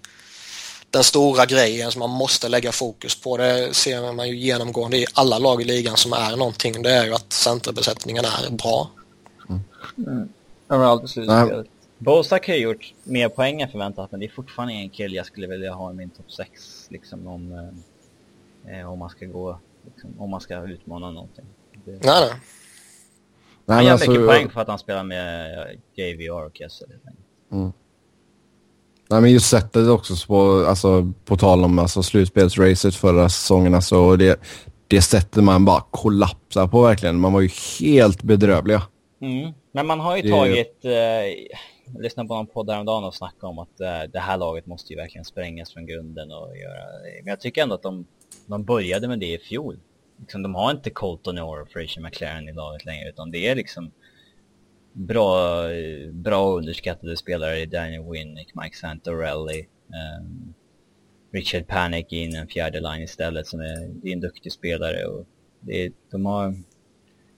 den 0.92 1.04
stora 1.04 1.46
grejen 1.46 1.92
som 1.92 2.00
man 2.00 2.10
måste 2.10 2.50
lägga 2.50 2.72
fokus 2.72 3.22
på. 3.22 3.38
Det 3.38 3.76
ser 3.76 4.14
man 4.14 4.28
ju 4.28 4.38
genomgående 4.38 4.98
i 4.98 5.06
alla 5.14 5.40
lag 5.40 5.62
i 5.62 5.66
ligan 5.66 5.98
som 5.98 6.14
är 6.14 6.36
någonting. 6.36 6.82
Det 6.82 6.92
är 6.92 7.06
ju 7.06 7.14
att 7.14 7.34
centerbesättningen 7.34 8.26
är 8.26 8.50
bra. 8.50 8.90
Mm. 9.50 9.62
Mm. 9.98 10.30
Har 10.68 10.84
aldrig 10.84 11.10
slutspelet. 11.10 11.68
Bosak 11.98 12.48
har 12.48 12.56
gjort 12.56 12.94
mer 13.04 13.30
poäng 13.30 13.62
än 13.62 13.70
förväntat 13.70 14.12
men 14.12 14.20
det 14.20 14.26
är 14.26 14.32
fortfarande 14.32 14.74
en 14.74 14.90
kille 14.90 15.16
jag 15.16 15.26
skulle 15.26 15.48
vilja 15.48 15.74
ha 15.74 15.92
i 15.92 15.94
min 15.94 16.10
topp 16.10 16.32
6. 16.32 16.88
Liksom 16.90 17.28
om, 17.28 17.74
eh, 18.66 18.80
eh, 18.80 18.92
om 18.92 19.00
man 19.00 19.10
ska 19.10 19.26
gå, 19.26 19.60
liksom, 19.86 20.10
om 20.18 20.30
man 20.30 20.42
ska 20.42 20.64
utmana 20.64 21.12
någonting. 21.12 21.46
Det... 21.86 21.92
Nej, 21.92 22.32
nej. 23.66 23.76
Han 23.76 23.86
gör 23.86 23.92
alltså, 23.92 24.12
mycket 24.12 24.28
poäng 24.28 24.50
för 24.50 24.62
att 24.62 24.68
han 24.68 24.80
spelar 24.80 25.04
med 25.04 25.78
JVR 25.96 26.46
och 26.46 26.58
Kessel. 26.58 26.88
Mm. 27.52 27.72
Nej 29.10 29.22
men 29.22 29.32
just 29.32 29.50
sättet 29.50 29.88
också 29.88 30.28
på, 30.28 30.66
alltså, 30.68 31.14
på 31.26 31.38
tal 31.38 31.64
om 31.64 31.80
alltså, 31.80 32.04
slutspelsracet 32.04 32.96
förra 32.96 33.30
säsongen. 33.30 33.74
Alltså, 33.74 34.16
det, 34.16 34.40
det 34.88 35.02
sättet 35.02 35.44
man 35.44 35.66
bara 35.66 35.84
kollapsar 35.92 36.68
på 36.68 36.82
verkligen. 36.82 37.20
Man 37.20 37.34
var 37.34 37.42
ju 37.42 37.50
helt 37.80 38.24
bedrövliga. 38.24 38.82
Mm. 39.22 39.54
Men 39.72 39.88
man 39.88 40.00
har 40.00 40.16
ju 40.16 40.22
det... 40.22 40.30
tagit, 40.30 40.86
eh, 40.86 40.92
jag 41.94 42.02
lyssnade 42.02 42.28
på 42.28 42.36
någon 42.36 42.48
podd 42.48 42.70
häromdagen 42.70 43.04
och 43.04 43.16
snackade 43.16 43.48
om 43.48 43.60
att 43.60 43.78
det 44.12 44.20
här 44.20 44.38
laget 44.38 44.66
måste 44.66 44.94
ju 44.94 45.00
verkligen 45.00 45.26
sprängas 45.26 45.74
från 45.74 45.86
grunden 45.86 46.32
och 46.32 46.58
göra, 46.58 46.84
men 47.24 47.30
jag 47.30 47.40
tycker 47.40 47.64
ändå 47.64 47.76
att 47.76 47.84
de, 47.84 48.08
de 48.46 48.64
började 48.64 49.08
med 49.08 49.20
det 49.20 49.34
i 49.34 49.38
fjol. 49.38 49.80
Liksom, 50.20 50.44
de 50.44 50.56
har 50.56 50.72
inte 50.72 50.90
Colton 50.90 51.38
och 51.38 51.70
Frazier 51.70 52.04
McLaren 52.04 52.50
i 52.50 52.54
laget 52.54 52.86
längre 52.86 53.10
utan 53.10 53.32
det 53.32 53.48
är 53.48 53.56
liksom 53.56 53.92
bra, 54.94 55.64
bra 56.12 56.58
underskattade 56.58 57.18
spelare 57.18 57.60
i 57.60 57.66
Daniel 57.66 58.12
Winnick, 58.12 58.56
Mike 58.56 58.78
Santorelli, 58.78 59.68
um, 60.22 60.54
Richard 61.32 61.68
Panic 61.68 62.06
in 62.10 62.36
en 62.36 62.48
fjärde 62.48 62.80
line 62.80 63.04
istället 63.04 63.48
som 63.48 63.60
är, 63.60 63.88
det 63.88 64.10
är 64.10 64.14
en 64.14 64.20
duktig 64.20 64.52
spelare 64.52 65.06
och 65.06 65.26
det 65.60 65.86
är, 65.86 65.92
de 66.12 66.26
har, 66.26 66.56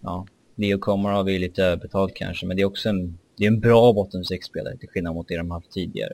ja, 0.01 0.27
Leo 0.55 0.79
Komarov 0.79 1.29
är 1.29 1.39
lite 1.39 1.63
överbetalt 1.63 2.13
kanske 2.15 2.45
men 2.45 2.57
det 2.57 2.61
är 2.61 2.65
också 2.65 2.89
en, 2.89 3.19
det 3.39 3.45
är 3.45 3.47
en 3.47 3.59
bra 3.59 3.93
bottom 3.93 4.23
spelare 4.23 4.77
till 4.77 4.89
skillnad 4.89 5.15
mot 5.15 5.27
det 5.27 5.37
de 5.37 5.51
haft 5.51 5.71
tidigare. 5.71 6.13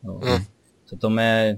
Och, 0.00 0.26
mm. 0.26 0.40
Så 0.84 0.94
att 0.94 1.00
de 1.00 1.18
är, 1.18 1.48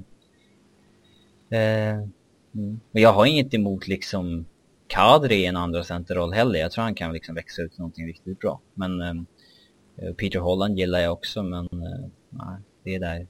eh, 1.50 1.94
mm. 1.94 2.80
men 2.90 3.02
jag 3.02 3.12
har 3.12 3.26
inget 3.26 3.54
emot 3.54 3.88
liksom 3.88 4.46
Kadri 4.86 5.34
i 5.34 5.46
en 5.46 5.56
andra 5.56 5.84
centerroll 5.84 6.32
heller. 6.32 6.58
Jag 6.58 6.72
tror 6.72 6.84
han 6.84 6.94
kan 6.94 7.12
liksom 7.12 7.34
växa 7.34 7.62
ut 7.62 7.78
någonting 7.78 8.06
riktigt 8.06 8.38
bra. 8.38 8.60
Men 8.74 9.00
eh, 9.00 10.12
Peter 10.16 10.38
Holland 10.38 10.78
gillar 10.78 10.98
jag 10.98 11.12
också 11.12 11.42
men 11.42 11.64
eh, 11.64 12.08
nej, 12.30 12.56
det 12.84 12.94
är 12.94 13.00
där 13.00 13.26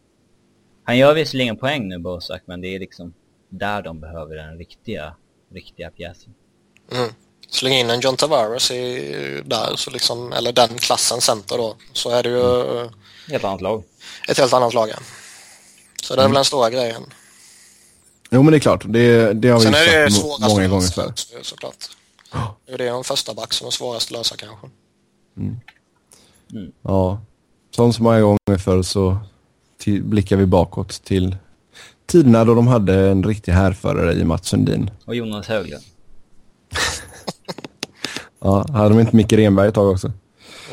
han 0.89 0.99
gör 0.99 1.15
visserligen 1.15 1.57
poäng 1.57 1.89
nu 1.89 1.99
Bosak, 1.99 2.43
men 2.47 2.61
det 2.61 2.75
är 2.75 2.79
liksom 2.79 3.15
där 3.49 3.83
de 3.83 4.01
behöver 4.01 4.37
den 4.37 4.59
riktiga, 4.59 5.17
riktiga 5.49 5.91
pjäsen. 5.91 6.35
Mm. 6.93 7.11
Släng 7.51 7.75
in 7.75 7.91
en 7.91 8.01
John 8.01 8.17
Tavares 8.17 8.71
i, 8.71 9.43
där, 9.45 9.77
så 9.77 9.91
liksom, 9.91 10.33
eller 10.33 10.53
den 10.53 10.79
klassen 10.79 11.21
center 11.21 11.59
då, 11.59 11.77
så 11.93 12.11
är 12.11 12.23
det 12.23 12.29
ju... 12.29 12.71
Mm. 12.79 12.89
Helt 13.29 13.45
annat 13.45 13.61
lag. 13.61 13.83
Ett 14.29 14.39
helt 14.39 14.53
annat 14.53 14.75
lag, 14.75 14.89
ja. 14.89 14.97
Så 16.03 16.15
det 16.15 16.21
är 16.21 16.25
mm. 16.25 16.33
väl 16.33 16.35
den 16.35 16.45
stora 16.45 16.71
grejen. 16.71 17.03
Jo, 18.31 18.43
men 18.43 18.51
det 18.51 18.57
är 18.57 18.61
klart. 18.61 18.85
Det, 18.87 19.33
det 19.33 19.49
har 19.49 19.61
Sen 19.61 19.73
vi 19.73 19.79
är 19.79 20.05
det 20.05 20.11
sagt 20.11 20.41
många 20.41 20.69
gånger 20.69 20.89
förr. 20.89 21.13
Såklart. 21.43 21.89
Oh. 22.33 22.51
Det 22.67 22.73
är 22.73 22.93
de 22.93 23.05
första 23.05 23.35
back 23.35 23.53
som 23.53 23.67
är 23.67 23.71
svårast 23.71 24.07
att 24.07 24.11
lösa 24.11 24.37
kanske. 24.37 24.67
Mm. 25.37 25.57
Mm. 26.53 26.73
Ja, 26.83 27.21
som 27.71 27.93
så 27.93 28.03
många 28.03 28.21
gånger 28.21 28.59
förr 28.59 28.83
så 28.83 29.19
till, 29.79 30.03
blickar 30.03 30.37
vi 30.37 30.47
bakåt 30.47 31.05
till 31.05 31.37
tiderna 32.07 32.45
då 32.45 32.55
de 32.55 32.67
hade 32.67 33.09
en 33.09 33.25
riktig 33.25 33.53
härförare 33.53 34.13
i 34.13 34.25
Mats 34.25 34.49
Sundin. 34.49 34.91
Och 35.05 35.15
Jonas 35.15 35.47
Höglund. 35.47 35.85
Ja, 38.41 38.67
hade 38.73 38.89
de 38.89 39.01
inte 39.01 39.17
Micke 39.17 39.33
Renberg 39.33 39.69
ett 39.69 39.75
tag 39.75 39.91
också? 39.91 40.13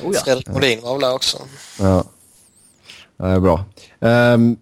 Oh 0.04 0.12
ja. 0.14 0.20
Fredrik 0.26 0.48
Molin 0.48 0.82
var 0.82 0.92
väl 0.94 1.02
där 1.02 1.14
också. 1.14 1.38
Ja, 1.80 2.04
det 3.18 3.26
är 3.26 3.40
bra. 3.40 3.66
Um, 4.00 4.58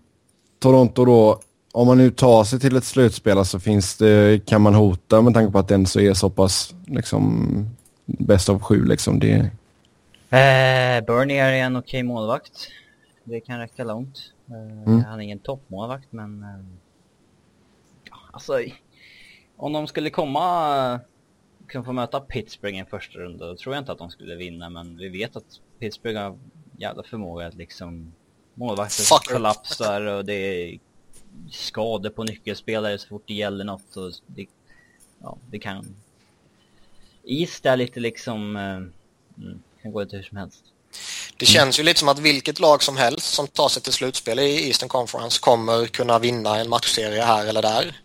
Toronto 0.59 1.05
då, 1.05 1.39
om 1.71 1.87
man 1.87 1.97
nu 1.97 2.11
tar 2.11 2.43
sig 2.43 2.59
till 2.59 2.75
ett 2.75 2.83
slutspel 2.83 3.45
så 3.45 3.59
finns 3.59 3.97
det, 3.97 4.45
kan 4.45 4.61
man 4.61 4.73
hota 4.73 5.21
med 5.21 5.33
tanke 5.33 5.51
på 5.51 5.59
att 5.59 5.67
den 5.67 5.85
så 5.85 5.99
är 5.99 6.13
så 6.13 6.29
pass 6.29 6.73
liksom 6.85 7.75
bäst 8.05 8.49
av 8.49 8.59
sju 8.59 8.85
liksom. 8.85 9.19
Det... 9.19 9.33
Eh, 10.29 11.05
Bernie 11.05 11.41
är 11.41 11.53
en 11.53 11.75
okej 11.75 11.89
okay 11.89 12.03
målvakt. 12.03 12.67
Det 13.23 13.39
kan 13.39 13.59
räcka 13.59 13.83
långt. 13.83 14.19
Eh, 14.49 14.87
mm. 14.87 15.03
Han 15.03 15.19
är 15.19 15.23
ingen 15.23 15.39
toppmålvakt 15.39 16.07
men... 16.09 16.43
Eh, 16.43 16.49
alltså, 18.31 18.59
om 19.57 19.73
de 19.73 19.87
skulle 19.87 20.09
komma... 20.09 20.99
Liksom 21.73 21.85
få 21.85 21.93
möta 21.93 22.19
Pittsburgh 22.19 22.75
i 22.75 22.79
en 22.79 22.85
första 22.85 23.19
runda, 23.19 23.47
då 23.47 23.55
tror 23.55 23.75
jag 23.75 23.81
inte 23.81 23.91
att 23.91 23.97
de 23.97 24.09
skulle 24.09 24.35
vinna 24.35 24.69
men 24.69 24.97
vi 24.97 25.09
vet 25.09 25.35
att 25.35 25.59
Pittsburgh 25.79 26.19
har 26.19 26.37
jävla 26.77 27.03
förmåga 27.03 27.47
att 27.47 27.55
liksom... 27.55 28.13
Målvakter 28.53 29.33
kollapsar 29.33 30.01
och 30.01 30.25
det 30.25 30.33
är 30.33 30.79
skador 31.51 32.09
på 32.09 32.23
nyckelspelare 32.23 32.97
så 32.97 33.07
fort 33.07 33.23
det 33.27 33.33
gäller 33.33 33.65
något 33.65 33.97
och 33.97 34.11
det, 34.27 34.45
ja, 35.21 35.37
det 35.51 35.59
kan... 35.59 35.95
Is 37.23 37.61
där 37.61 37.77
lite 37.77 37.99
liksom... 37.99 38.55
Eh, 38.55 39.43
mm, 39.43 39.63
kan 39.81 39.91
gå 39.91 40.03
lite 40.03 40.15
hur 40.15 40.23
som 40.23 40.37
helst. 40.37 40.63
Det 41.37 41.45
känns 41.45 41.79
ju 41.79 41.83
lite 41.83 41.99
som 41.99 42.09
att 42.09 42.19
vilket 42.19 42.59
lag 42.59 42.83
som 42.83 42.97
helst 42.97 43.33
som 43.33 43.47
tar 43.47 43.69
sig 43.69 43.81
till 43.81 43.93
slutspel 43.93 44.39
i 44.39 44.67
Eastern 44.67 44.89
Conference 44.89 45.39
kommer 45.41 45.85
kunna 45.85 46.19
vinna 46.19 46.59
en 46.59 46.69
matchserie 46.69 47.21
här 47.21 47.45
eller 47.45 47.61
där. 47.61 48.02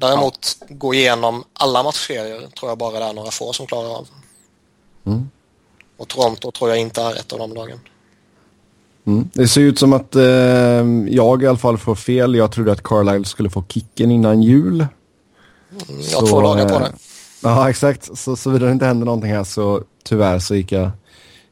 Däremot 0.00 0.56
ja. 0.60 0.66
gå 0.70 0.94
igenom 0.94 1.44
alla 1.52 1.82
matchserier 1.82 2.46
tror 2.58 2.70
jag 2.70 2.78
bara 2.78 2.98
det 2.98 3.04
är 3.04 3.12
några 3.12 3.30
få 3.30 3.52
som 3.52 3.66
klarar 3.66 3.96
av. 3.96 4.08
Mm. 5.06 5.30
Och 5.96 6.08
Toronto 6.08 6.50
tror 6.50 6.70
jag 6.70 6.78
inte 6.78 7.02
är 7.02 7.16
ett 7.16 7.32
av 7.32 7.38
de 7.38 7.54
lagen. 7.54 7.80
Mm. 9.06 9.30
Det 9.32 9.48
ser 9.48 9.60
ut 9.60 9.78
som 9.78 9.92
att 9.92 10.16
eh, 10.16 10.22
jag 11.08 11.42
i 11.42 11.46
alla 11.46 11.58
fall 11.58 11.78
får 11.78 11.94
fel. 11.94 12.34
Jag 12.34 12.52
trodde 12.52 12.72
att 12.72 12.82
Carlisle 12.82 13.24
skulle 13.24 13.50
få 13.50 13.64
kicken 13.68 14.10
innan 14.10 14.42
jul. 14.42 14.74
Mm, 14.80 16.02
jag 16.10 16.20
har 16.20 16.26
två 16.26 16.40
dagar 16.40 16.68
på 16.68 16.78
det. 16.78 16.92
Ja, 17.42 17.70
exakt. 17.70 18.18
Så 18.18 18.36
såvida 18.36 18.66
det 18.66 18.72
inte 18.72 18.86
händer 18.86 19.06
någonting 19.06 19.32
här 19.32 19.44
så 19.44 19.82
tyvärr 20.04 20.38
så 20.38 20.54
gick 20.54 20.72
jag 20.72 20.90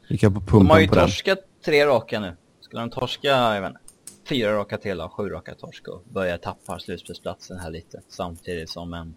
Gick 0.08 0.22
jag 0.22 0.34
på 0.34 0.40
pumpen 0.40 0.66
De 0.66 0.70
har 0.70 0.80
ju 0.80 0.88
på 0.88 0.94
torskat 0.94 1.38
den. 1.38 1.64
tre 1.64 1.86
raka 1.86 2.20
nu. 2.20 2.36
Skulle 2.60 2.80
de 2.82 2.90
torska, 2.90 3.28
jag 3.28 3.60
vet 3.60 3.68
inte, 3.68 3.80
fyra 4.28 4.52
raka 4.52 4.78
till 4.78 5.00
och 5.00 5.12
sju 5.12 5.28
raka 5.28 5.54
torsk 5.54 5.88
och 5.88 6.02
börjar 6.12 6.38
tappa 6.38 6.78
slutspelsplatsen 6.78 7.58
här 7.58 7.70
lite. 7.70 8.02
Samtidigt 8.08 8.70
som 8.70 8.94
en... 8.94 9.14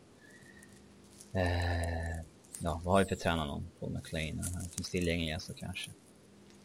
Eh, 1.34 2.18
ja, 2.60 2.82
vad 2.84 2.94
har 2.94 3.00
vi 3.00 3.06
för 3.06 3.16
tränare 3.16 3.48
någon? 3.48 3.68
Paul 3.80 3.92
McLean, 3.92 4.40
han 4.54 4.70
finns 4.76 4.90
tillgängliga 4.90 5.40
så 5.40 5.54
kanske. 5.54 5.92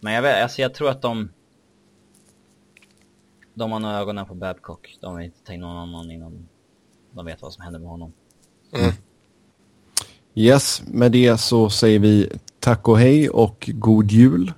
Men 0.01 0.12
jag 0.12 0.23
vet, 0.23 0.43
alltså 0.43 0.62
jag 0.62 0.74
tror 0.74 0.90
att 0.90 1.02
de... 1.02 1.28
De 3.55 3.73
har 3.73 3.81
nog 3.81 3.90
ögonen 3.90 4.27
på 4.27 4.35
Babcock. 4.35 4.98
De 5.01 5.16
vill 5.16 5.24
inte 5.24 5.44
ta 5.44 5.52
in 5.52 5.60
någon 5.60 5.77
annan 5.77 6.10
innan 6.10 6.48
de 7.10 7.27
vet 7.27 7.43
vad 7.43 7.52
som 7.52 7.64
händer 7.64 7.81
med 7.81 7.89
honom. 7.89 8.12
Mm. 8.73 8.93
Yes, 10.35 10.82
med 10.86 11.12
det 11.12 11.39
så 11.39 11.70
säger 11.70 11.98
vi 11.98 12.31
tack 12.60 12.89
och 12.89 12.98
hej 12.98 13.31
och 13.31 13.70
god 13.74 14.10
jul. 14.10 14.52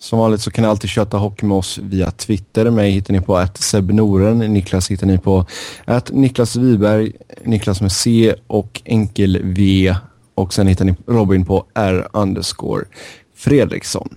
Som 0.00 0.18
vanligt 0.18 0.40
så 0.40 0.50
kan 0.50 0.62
ni 0.62 0.68
alltid 0.68 0.90
köta 0.90 1.16
hockey 1.16 1.46
med 1.46 1.56
oss 1.56 1.78
via 1.78 2.10
Twitter. 2.10 2.70
Mig 2.70 2.90
hittar 2.90 3.12
ni 3.14 3.20
på 3.20 3.36
att 3.36 3.58
Sebnoren. 3.58 4.38
Niklas 4.38 4.90
hittar 4.90 5.06
ni 5.06 5.18
på 5.18 5.46
att 5.84 6.10
Niklas 6.12 6.56
Wiberg, 6.56 7.12
Niklas 7.44 7.80
med 7.80 7.92
C 7.92 8.34
och 8.46 8.82
enkel 8.84 9.40
V. 9.42 9.94
Och 10.34 10.54
sen 10.54 10.66
hittar 10.66 10.84
ni 10.84 10.94
Robin 11.06 11.44
på 11.44 11.64
R 11.74 12.08
underscore 12.12 12.84
Fredriksson. 13.34 14.16